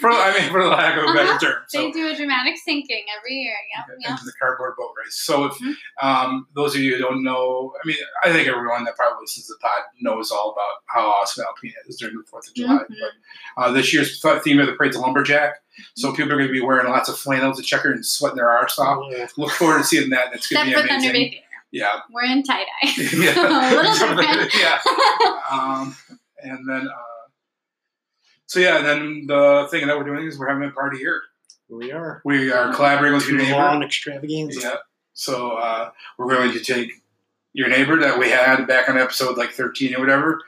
for 0.00 0.08
I 0.10 0.38
mean, 0.38 0.50
for 0.52 0.62
the 0.62 0.68
lack 0.68 0.96
of 0.96 1.02
a 1.02 1.06
better 1.12 1.30
Uh-huh. 1.30 1.38
term. 1.40 1.62
So 1.68 1.78
They 1.80 1.90
do 1.90 2.06
a 2.08 2.14
dramatic 2.14 2.54
sinking 2.64 3.04
every 3.18 3.34
year. 3.34 3.56
Yep, 3.76 3.96
yep. 4.00 4.10
into 4.12 4.24
the 4.24 4.32
cardboard 4.40 4.74
boat 4.78 4.92
race. 5.02 5.16
So, 5.16 5.46
if 5.46 5.54
Mhm. 5.58 5.74
um, 6.00 6.46
those 6.54 6.76
of 6.76 6.80
you 6.80 6.94
who 6.94 7.02
don't 7.02 7.24
know, 7.24 7.74
I 7.82 7.86
mean, 7.86 7.96
I 8.22 8.32
think 8.32 8.46
everyone 8.46 8.84
that 8.84 8.94
probably 8.94 9.22
listens 9.22 9.46
to 9.48 9.54
the 9.54 9.58
pod 9.58 9.82
knows 10.00 10.30
all 10.30 10.52
about 10.52 10.82
how 10.86 11.08
awesome 11.10 11.44
Alpena 11.44 11.72
is 11.88 11.96
during 11.96 12.16
the 12.16 12.22
Fourth 12.30 12.46
of 12.48 12.54
July. 12.54 12.74
Mhm. 12.74 12.86
But 13.56 13.62
uh, 13.62 13.72
this 13.72 13.92
year's 13.92 14.20
theme 14.44 14.60
of 14.60 14.68
the 14.68 14.74
parade's 14.74 14.94
a 14.94 15.00
lumberjack, 15.00 15.56
so 15.96 16.12
people 16.12 16.32
are 16.32 16.36
going 16.36 16.46
to 16.48 16.52
be 16.52 16.60
wearing 16.60 16.88
lots 16.88 17.08
of 17.08 17.18
flannels 17.18 17.58
and 17.58 17.66
checker 17.66 17.90
and 17.90 18.06
sweating 18.06 18.36
their 18.36 18.48
arse 18.50 18.78
off. 18.78 19.04
Yeah. 19.10 19.26
Look 19.36 19.50
forward 19.52 19.78
to 19.78 19.84
seeing 19.84 20.10
that. 20.10 20.26
That's 20.30 20.46
going 20.46 20.70
to 20.70 20.82
be 20.84 20.88
amazing. 20.88 21.34
Yeah, 21.72 22.00
We're 22.10 22.24
in 22.24 22.42
tie 22.44 22.64
dye. 22.64 22.66
yeah, 23.14 23.32
a 23.34 23.74
little 23.74 24.16
different. 24.16 24.54
yeah. 24.54 24.78
Um, 25.50 25.96
and 26.42 26.68
then, 26.68 26.88
uh, 26.88 27.28
so 28.46 28.60
yeah, 28.60 28.78
and 28.78 28.86
then 28.86 29.24
the 29.26 29.68
thing 29.70 29.86
that 29.86 29.96
we're 29.96 30.04
doing 30.04 30.26
is 30.26 30.38
we're 30.38 30.48
having 30.48 30.68
a 30.68 30.72
party 30.72 30.98
here. 30.98 31.22
We 31.70 31.90
are. 31.92 32.20
We 32.24 32.52
are 32.52 32.74
collaborating 32.74 33.14
with 33.16 33.26
your 33.28 33.38
neighbor. 33.38 33.52
long 33.56 33.82
extravaganza. 33.82 34.60
Yeah. 34.60 34.74
So 35.14 35.52
uh, 35.52 35.90
we're 36.18 36.28
going 36.34 36.52
to 36.52 36.60
take 36.60 36.90
your 37.54 37.68
neighbor 37.68 37.98
that 38.00 38.18
we 38.18 38.28
had 38.30 38.66
back 38.66 38.88
on 38.88 38.98
episode 38.98 39.36
like 39.38 39.50
13 39.52 39.94
or 39.94 40.00
whatever, 40.00 40.38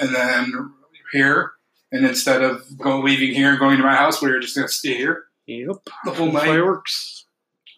and 0.00 0.14
then 0.14 0.72
here. 1.12 1.52
And 1.92 2.06
instead 2.06 2.42
of 2.42 2.62
going 2.78 3.04
leaving 3.04 3.34
here 3.34 3.50
and 3.50 3.58
going 3.58 3.76
to 3.76 3.82
my 3.82 3.96
house, 3.96 4.22
we 4.22 4.30
were 4.30 4.38
just 4.38 4.54
going 4.54 4.68
to 4.68 4.72
stay 4.72 4.94
here 4.96 5.24
Yep. 5.46 5.76
the 6.04 6.12
whole 6.12 6.30
night. 6.30 6.44
Fireworks. 6.46 7.26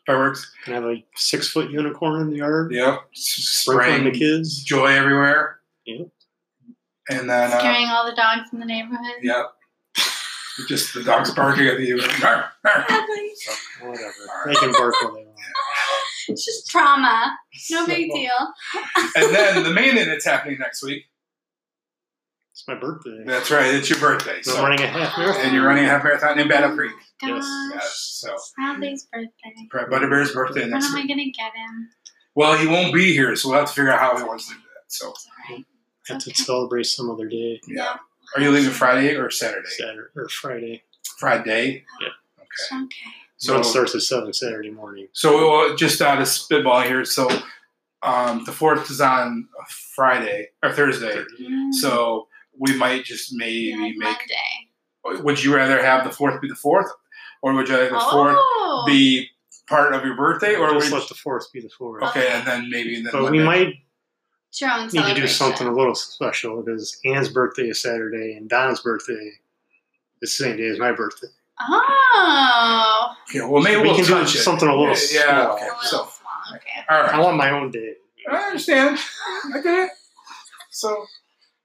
Fireworks. 0.07 0.53
Can 0.65 0.75
have 0.75 0.85
a 0.85 1.03
six 1.17 1.49
foot 1.49 1.71
unicorn 1.71 2.21
in 2.21 2.29
the 2.31 2.37
yard. 2.37 2.73
Yep. 2.73 3.01
Spraying 3.15 4.05
the 4.05 4.11
kids. 4.11 4.63
joy 4.63 4.89
everywhere. 4.89 5.61
Yep. 5.87 6.09
And 7.19 7.29
then, 7.31 7.53
uh, 7.53 7.93
all 7.93 8.07
the 8.09 8.17
dogs 8.17 8.49
in 8.53 8.61
the 8.61 8.67
neighborhood. 8.67 9.17
yeah, 9.23 9.45
just 10.69 10.95
the 10.95 11.03
dogs 11.03 11.31
barking 11.33 11.67
at 11.67 11.81
you. 11.81 12.01
Arr, 12.23 12.51
arr. 12.65 12.87
So, 13.37 13.53
Whatever. 13.87 14.13
They 14.47 14.55
can 14.55 14.73
bark 14.73 14.95
all 15.05 15.15
they 15.15 15.25
want. 15.25 15.29
It's 16.29 16.45
just 16.45 16.71
trauma. 16.71 17.37
No 17.73 17.85
big 17.85 18.09
deal. 18.13 18.31
and 19.17 19.35
then 19.35 19.65
the 19.65 19.73
main 19.73 19.95
thing 19.97 20.07
that's 20.07 20.25
happening 20.25 20.57
next 20.61 20.81
week. 20.85 21.03
It's 22.53 22.63
my 22.69 22.77
birthday. 22.77 23.25
That's 23.27 23.51
right, 23.51 23.75
it's 23.75 23.91
your 23.91 23.99
birthday. 23.99 24.41
So 24.43 24.53
I'm 24.53 24.57
So, 24.59 24.63
running 24.63 24.83
a 24.83 24.87
half 24.87 25.19
marathon. 25.19 25.43
and 25.47 25.53
you're 25.55 25.67
running 25.67 25.85
a 25.85 25.89
half 25.89 26.05
marathon 26.05 26.39
in 26.39 26.47
Battle 26.47 26.77
Creek. 26.77 26.93
Yes. 27.23 27.31
Gosh. 27.33 27.73
Yes. 27.75 28.11
So, 28.21 28.37
Bradley's 28.57 29.09
birthday. 29.13 29.69
Butterbear's 29.91 30.33
birthday 30.33 30.61
When 30.63 30.71
next 30.71 30.87
am 30.91 30.95
I 30.97 31.01
week. 31.01 31.09
gonna 31.09 31.25
get 31.25 31.53
him? 31.57 31.89
Well, 32.37 32.57
he 32.57 32.69
won't 32.69 32.95
be 32.95 33.13
here, 33.13 33.35
so 33.35 33.49
we'll 33.49 33.59
have 33.59 33.69
to 33.69 33.75
figure 33.75 33.91
out 33.91 33.99
how 33.99 34.17
he 34.17 34.23
wants 34.23 34.47
to 34.47 34.55
do 34.55 34.61
that. 34.61 34.93
So, 34.93 35.11
It's 35.11 35.27
alright. 35.51 35.65
have 35.67 35.72
to 36.07 36.15
Okay. 36.15 36.33
celebrate 36.33 36.85
some 36.85 37.11
other 37.11 37.29
day. 37.29 37.61
yeah. 37.67 37.97
Are 38.35 38.41
you 38.43 38.51
leaving 38.51 38.71
Friday 38.71 39.15
or 39.15 39.31
Saturday? 39.31 39.69
Saturday 39.69 40.09
or 40.17 40.29
Friday. 40.29 40.83
Friday. 41.19 41.85
Yeah. 42.01 42.09
Okay. 42.39 42.85
Okay. 42.85 43.11
So 43.37 43.59
it 43.59 43.65
starts 43.65 43.95
at 43.95 44.03
seven 44.03 44.33
Saturday 44.33 44.71
morning. 44.71 45.09
so 45.13 45.73
uh, 45.73 45.77
just 45.77 46.01
out 46.01 46.21
of 46.21 46.29
spitball 46.29 46.83
here. 46.83 47.05
So, 47.05 47.29
um, 48.03 48.45
the 48.45 48.53
fourth 48.53 48.91
is 48.91 49.01
on 49.01 49.49
Friday 49.69 50.49
or 50.63 50.73
Thursday. 50.73 51.23
Mm. 51.41 51.73
So 51.75 52.29
we 52.57 52.75
might 52.77 53.05
just 53.05 53.33
Yeah, 53.33 53.39
maybe 53.39 53.73
like 53.77 53.97
make. 53.99 54.19
Monday. 55.05 55.23
Would 55.25 55.43
you 55.43 55.55
rather 55.55 55.83
have 55.85 56.05
the 56.05 56.11
fourth 56.13 56.41
be 56.41 56.49
the 56.49 56.55
fourth, 56.55 56.91
or 57.43 57.53
would 57.55 57.69
you 57.69 57.75
rather 57.75 57.91
the 57.91 58.01
fourth 58.11 58.37
Oh. 58.39 58.85
be 58.87 59.29
part 59.69 59.93
of 59.95 60.05
your 60.05 60.15
birthday, 60.17 60.55
or 60.55 60.71
just 60.75 60.91
would 60.93 61.01
let 61.01 61.09
the 61.09 61.15
fourth 61.17 61.51
be 61.53 61.61
the 61.61 61.69
fourth. 61.71 62.03
okay, 62.05 62.29
and 62.31 62.47
then 62.47 62.71
maybe 62.71 63.03
then 63.03 63.11
But 63.13 63.31
we 63.33 63.41
Monday. 63.41 63.45
might 63.45 63.75
It's 64.53 64.61
your 64.61 64.71
own 64.71 64.87
need 64.89 65.15
to 65.15 65.15
do 65.15 65.27
something 65.27 65.67
a 65.67 65.73
little 65.73 65.95
special 65.95 66.61
because 66.63 67.01
Anne's 67.07 67.31
birthday 67.31 67.71
is 67.71 67.81
Saturday 67.81 68.35
and 68.35 68.51
Don's 68.51 68.81
birthday 68.83 69.15
is 69.15 69.39
the 70.21 70.27
same 70.27 70.59
day 70.59 70.67
as 70.67 70.79
my 70.79 70.93
birthday. 70.93 71.29
Oh. 71.59 73.15
Yeah, 73.33 73.47
well 73.47 73.63
maybe 73.63 73.77
we 73.81 73.89
we'll 73.89 73.97
can 73.97 74.05
do 74.05 74.11
touch 74.13 74.35
it. 74.35 74.41
something 74.41 74.69
a 74.69 74.77
little 74.77 74.95
Yeah, 75.11 75.21
yeah, 75.25 75.49
okay. 75.53 75.63
A 75.63 75.67
little 75.69 75.81
So, 75.83 75.97
small. 75.97 76.57
Okay. 76.57 76.85
all 76.91 77.03
I 77.03 77.19
want 77.19 77.39
my 77.39 77.51
own 77.51 77.71
day. 77.71 77.95
I 78.31 78.37
understand. 78.37 78.99
I 79.55 79.61
get 79.63 79.85
it. 79.87 79.91
So, 80.71 81.07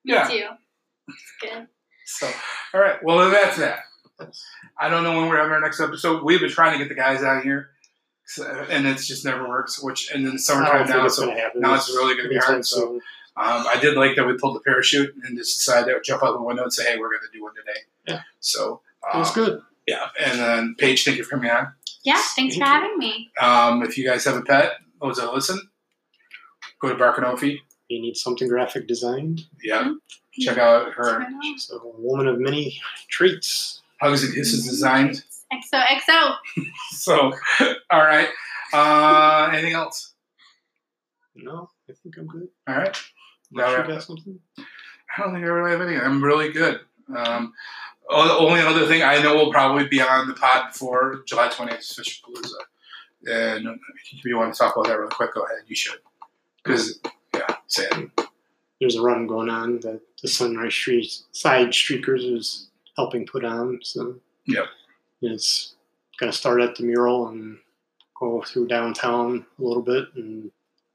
yeah. 0.05 0.25
Me 0.29 0.39
too. 0.39 0.45
It's 1.09 1.33
good. 1.41 1.67
So, 2.05 2.31
all 2.73 2.79
right. 2.79 3.03
Well, 3.03 3.29
that's 3.29 3.57
that. 3.57 3.79
I 4.79 4.89
don't 4.89 5.03
know 5.03 5.17
when 5.19 5.27
we're 5.27 5.35
having 5.37 5.51
our 5.51 5.59
next 5.59 5.81
episode. 5.81 6.23
We've 6.23 6.39
been 6.39 6.49
trying 6.49 6.71
to 6.71 6.77
get 6.77 6.87
the 6.87 6.95
guys 6.95 7.21
out 7.21 7.43
here, 7.43 7.71
so, 7.76 7.76
and 8.37 8.87
it's 8.87 9.07
just 9.07 9.25
never 9.25 9.47
works. 9.47 9.81
Which 9.81 10.11
and 10.11 10.25
then 10.25 10.33
I 10.33 10.37
summertime 10.37 10.87
now, 10.87 11.05
it's 11.05 11.15
so 11.15 11.25
now 11.55 11.75
it's 11.75 11.89
really 11.89 12.15
gonna 12.17 12.29
be 12.29 12.37
hard, 12.37 12.65
so- 12.65 12.99
um, 13.39 13.67
I 13.67 13.77
did 13.79 13.95
like 13.95 14.15
that 14.15 14.25
we 14.25 14.35
pulled 14.35 14.55
the 14.55 14.61
parachute 14.61 15.13
and 15.23 15.37
just 15.37 15.59
decided 15.59 15.93
to 15.93 16.01
jump 16.03 16.23
out 16.23 16.33
the 16.33 16.41
window 16.41 16.63
and 16.63 16.73
say, 16.73 16.83
"Hey, 16.91 16.97
we're 16.97 17.09
going 17.09 17.21
to 17.21 17.37
do 17.37 17.43
one 17.43 17.53
today." 17.53 17.79
Yeah. 18.07 18.21
So 18.39 18.81
It 19.03 19.13
um, 19.13 19.19
was 19.19 19.29
good. 19.31 19.61
Yeah, 19.85 20.07
and 20.19 20.39
then 20.39 20.75
Paige, 20.75 21.05
thank 21.05 21.17
you 21.17 21.23
for 21.23 21.35
coming 21.35 21.51
on. 21.51 21.71
Yeah, 22.03 22.15
thanks 22.15 22.33
Thank 22.35 22.53
for 22.53 22.57
you. 22.57 22.65
having 22.65 22.97
me. 22.97 23.31
Um, 23.39 23.83
if 23.83 23.95
you 23.95 24.07
guys 24.07 24.25
have 24.25 24.37
a 24.37 24.41
pet, 24.41 24.71
those 24.99 25.17
that 25.17 25.31
listen, 25.31 25.69
go 26.81 26.89
to 26.89 26.95
Barkanofi. 26.95 27.59
You 27.89 28.01
need 28.01 28.17
something 28.17 28.47
graphic 28.47 28.87
designed. 28.87 29.41
Yeah, 29.63 29.93
check 30.33 30.57
out 30.57 30.93
her 30.93 31.27
She's 31.43 31.71
a 31.71 31.77
woman 31.99 32.27
of 32.27 32.39
many 32.39 32.81
treats. 33.07 33.81
Hugs 34.01 34.23
and 34.23 34.33
Kisses 34.33 34.65
designed. 34.65 35.23
XOXO. 35.53 36.35
So, 36.91 37.31
all 37.91 38.01
right. 38.01 38.27
Uh, 38.73 39.49
anything 39.53 39.73
else? 39.73 40.13
No, 41.35 41.69
I 41.89 41.93
think 41.93 42.17
I'm 42.17 42.27
good. 42.27 42.47
All 42.67 42.75
right. 42.75 42.97
Unless 43.51 43.69
All 43.69 43.77
you 43.77 43.87
got 43.93 44.03
something? 44.03 44.39
I 44.57 45.21
don't 45.21 45.33
think 45.33 45.45
I 45.45 45.47
really 45.47 45.71
have 45.71 45.81
anything. 45.81 46.01
I'm 46.01 46.23
really 46.23 46.51
good. 46.51 46.81
Um, 47.15 47.53
oh, 48.09 48.27
the 48.27 48.45
only 48.45 48.59
other 48.61 48.85
thing 48.87 49.03
I 49.03 49.21
know 49.21 49.35
will 49.35 49.51
probably 49.51 49.87
be 49.87 50.01
on 50.01 50.27
the 50.27 50.33
pod 50.33 50.73
before 50.73 51.23
July 51.25 51.47
20th 51.49 51.79
is 51.79 51.93
Fish 51.93 52.21
Palooza. 52.21 53.31
And 53.31 53.67
if 54.13 54.25
you 54.25 54.37
want 54.37 54.53
to 54.53 54.57
talk 54.57 54.75
about 54.75 54.87
that 54.87 54.99
real 54.99 55.09
quick, 55.09 55.33
go 55.33 55.43
ahead. 55.43 55.59
You 55.67 55.75
should. 55.75 55.99
Because, 56.63 56.99
yeah, 57.33 57.47
say 57.67 57.85
it. 57.91 58.27
There's 58.81 58.95
a 58.95 59.01
run 59.01 59.27
going 59.27 59.49
on 59.49 59.79
that 59.81 60.01
the 60.21 60.27
Sunrise 60.27 60.73
Street 60.73 61.09
Side 61.31 61.69
Streakers 61.69 62.23
is 62.37 62.69
helping 62.95 63.25
put 63.25 63.43
on. 63.45 63.79
So 63.81 64.15
Yep. 64.45 64.65
It's 65.21 65.75
going 66.19 66.31
to 66.31 66.37
start 66.37 66.61
at 66.61 66.75
the 66.75 66.83
mural 66.83 67.27
and 67.27 67.57
go 68.19 68.41
through 68.41 68.67
downtown 68.67 69.45
a 69.59 69.63
little 69.63 69.83
bit 69.83 70.05
and 70.15 70.51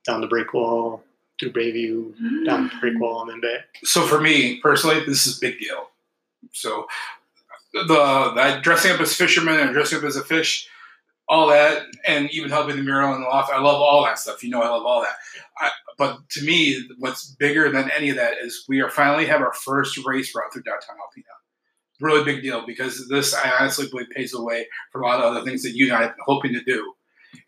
down 0.07 0.21
the 0.21 0.27
break 0.27 0.53
wall, 0.53 1.03
through 1.39 1.53
Bayview, 1.53 2.45
down 2.45 2.65
the 2.65 2.81
break 2.81 2.95
mm. 2.95 3.01
wall, 3.01 3.23
and 3.23 3.31
then 3.31 3.41
back. 3.41 3.67
So 3.85 4.07
for 4.07 4.21
me 4.21 4.61
personally, 4.61 5.05
this 5.05 5.27
is 5.27 5.39
a 5.39 5.41
big 5.41 5.59
deal. 5.59 5.91
So 6.53 6.87
the 7.73 8.33
that 8.37 8.63
dressing 8.63 8.93
up 8.93 9.01
as 9.01 9.15
fishermen 9.15 9.61
and 9.61 9.73
dressing 9.73 9.99
up 9.99 10.05
as 10.05 10.17
a 10.17 10.25
fish, 10.25 10.69
all 11.29 11.49
that, 11.49 11.87
and 12.07 12.31
even 12.31 12.51
helping 12.51 12.77
the 12.77 12.83
mural 12.83 13.15
in 13.15 13.23
the 13.23 13.27
loft. 13.27 13.53
I 13.53 13.61
love 13.61 13.81
all 13.81 14.05
that 14.05 14.19
stuff. 14.19 14.43
You 14.43 14.51
know, 14.51 14.63
I 14.63 14.69
love 14.69 14.85
all 14.85 15.03
that. 15.03 15.17
I, 15.59 15.71
but 15.99 16.19
to 16.31 16.45
me, 16.45 16.89
what's 16.99 17.35
bigger 17.37 17.71
than 17.71 17.91
any 17.91 18.11
of 18.11 18.17
that 18.17 18.35
is 18.43 18.65
we 18.69 18.81
are 18.81 18.91
finally 18.91 19.27
have 19.27 19.41
our 19.41 19.53
first 19.53 19.99
race 20.05 20.35
route 20.35 20.53
through 20.53 20.63
downtown 20.63 20.97
Alpena. 20.97 21.42
Really 22.03 22.25
big 22.25 22.43
deal 22.43 22.67
because 22.67 23.09
this, 23.09 23.33
I 23.33 23.51
honestly 23.61 23.87
believe, 23.89 24.11
pays 24.11 24.33
the 24.33 24.43
way 24.43 24.67
for 24.91 25.01
a 25.01 25.07
lot 25.07 25.21
of 25.21 25.25
other 25.25 25.45
things 25.45 25.63
that 25.63 25.77
you 25.77 25.87
and 25.87 25.95
I 25.95 26.03
have 26.03 26.17
been 26.17 26.25
hoping 26.27 26.53
to 26.53 26.63
do. 26.65 26.95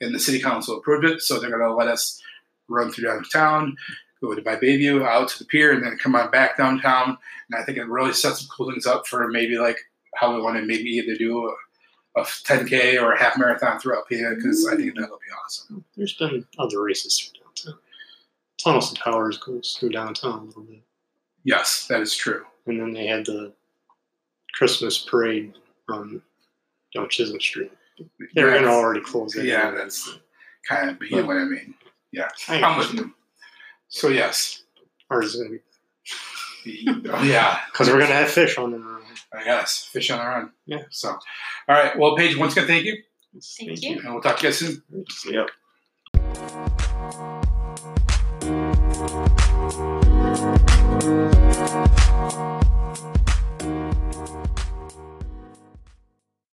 And 0.00 0.14
the 0.14 0.20
city 0.20 0.40
council 0.40 0.78
approved 0.78 1.04
it, 1.04 1.20
so 1.20 1.38
they're 1.38 1.50
going 1.50 1.60
to 1.60 1.74
let 1.74 1.88
us 1.88 2.22
run 2.68 2.90
through 2.90 3.08
downtown, 3.08 3.76
go 4.20 4.34
to 4.34 4.42
by 4.42 4.56
Bayview, 4.56 5.04
out 5.04 5.28
to 5.28 5.38
the 5.40 5.44
pier, 5.44 5.72
and 5.72 5.84
then 5.84 5.98
come 5.98 6.14
on 6.14 6.30
back 6.30 6.56
downtown. 6.56 7.18
And 7.50 7.60
I 7.60 7.64
think 7.64 7.78
it 7.78 7.88
really 7.88 8.12
sets 8.12 8.40
some 8.40 8.48
cool 8.56 8.70
things 8.70 8.86
up 8.86 9.06
for 9.06 9.28
maybe 9.28 9.58
like 9.58 9.78
how 10.14 10.34
we 10.34 10.40
want 10.40 10.56
to 10.56 10.62
maybe 10.62 10.90
either 10.90 11.16
do 11.16 11.52
a, 12.16 12.20
a 12.20 12.24
10K 12.24 13.02
or 13.02 13.12
a 13.12 13.18
half 13.18 13.36
marathon 13.36 13.80
throughout 13.80 14.04
Alpena 14.08 14.36
because 14.36 14.68
I 14.70 14.76
think 14.76 14.94
that'll 14.94 15.18
be 15.18 15.34
awesome. 15.44 15.84
There's 15.96 16.14
been 16.14 16.46
other 16.58 16.80
races 16.80 17.18
through 17.18 17.42
downtown. 17.42 17.80
Tunnels 18.62 18.88
and 18.90 18.98
Towers 18.98 19.38
goes 19.38 19.76
through 19.78 19.90
downtown 19.90 20.38
a 20.38 20.44
little 20.44 20.62
bit. 20.62 20.82
Yes, 21.42 21.86
that 21.88 22.00
is 22.00 22.16
true. 22.16 22.44
And 22.66 22.80
then 22.80 22.92
they 22.92 23.06
had 23.06 23.26
the 23.26 23.52
Christmas 24.56 24.98
parade 24.98 25.54
on 25.88 26.22
down 26.94 27.08
Chisholm 27.08 27.40
Street. 27.40 27.72
They 28.34 28.42
were 28.42 28.50
going 28.50 28.62
to 28.62 28.68
already 28.70 29.00
close 29.00 29.36
it. 29.36 29.46
Yeah, 29.46 29.70
that's 29.70 30.18
kind 30.68 30.90
of 30.90 30.96
you 31.02 31.16
know 31.16 31.26
what 31.26 31.36
I 31.36 31.44
mean. 31.44 31.74
Yeah, 32.12 32.28
I 32.48 32.62
I'm 32.62 32.78
with 32.78 32.94
you. 32.94 33.12
So 33.88 34.08
yes, 34.08 34.62
Ours 35.10 35.34
is 35.34 35.36
going 35.36 35.48
to 35.48 35.58
be 36.64 36.88
oh, 37.10 37.22
yeah, 37.22 37.60
because 37.72 37.88
we're 37.88 37.98
going 37.98 38.08
to 38.08 38.16
have 38.16 38.30
fish 38.30 38.58
on 38.58 38.72
the 38.72 38.78
run. 38.78 39.02
I 39.32 39.44
guess 39.44 39.84
fish 39.86 40.10
on 40.10 40.18
the 40.18 40.24
run. 40.24 40.50
Yeah. 40.66 40.82
So, 40.90 41.10
all 41.10 41.18
right. 41.68 41.98
Well, 41.98 42.16
Paige, 42.16 42.36
once 42.36 42.52
again, 42.52 42.66
thank 42.66 42.84
you, 42.84 42.96
Thank 43.58 43.82
you. 43.82 43.98
and 44.00 44.12
we'll 44.12 44.22
talk 44.22 44.38
to 44.38 44.46
you 44.46 44.48
guys 44.50 44.58
soon. 44.58 44.82
Yep. 45.32 45.50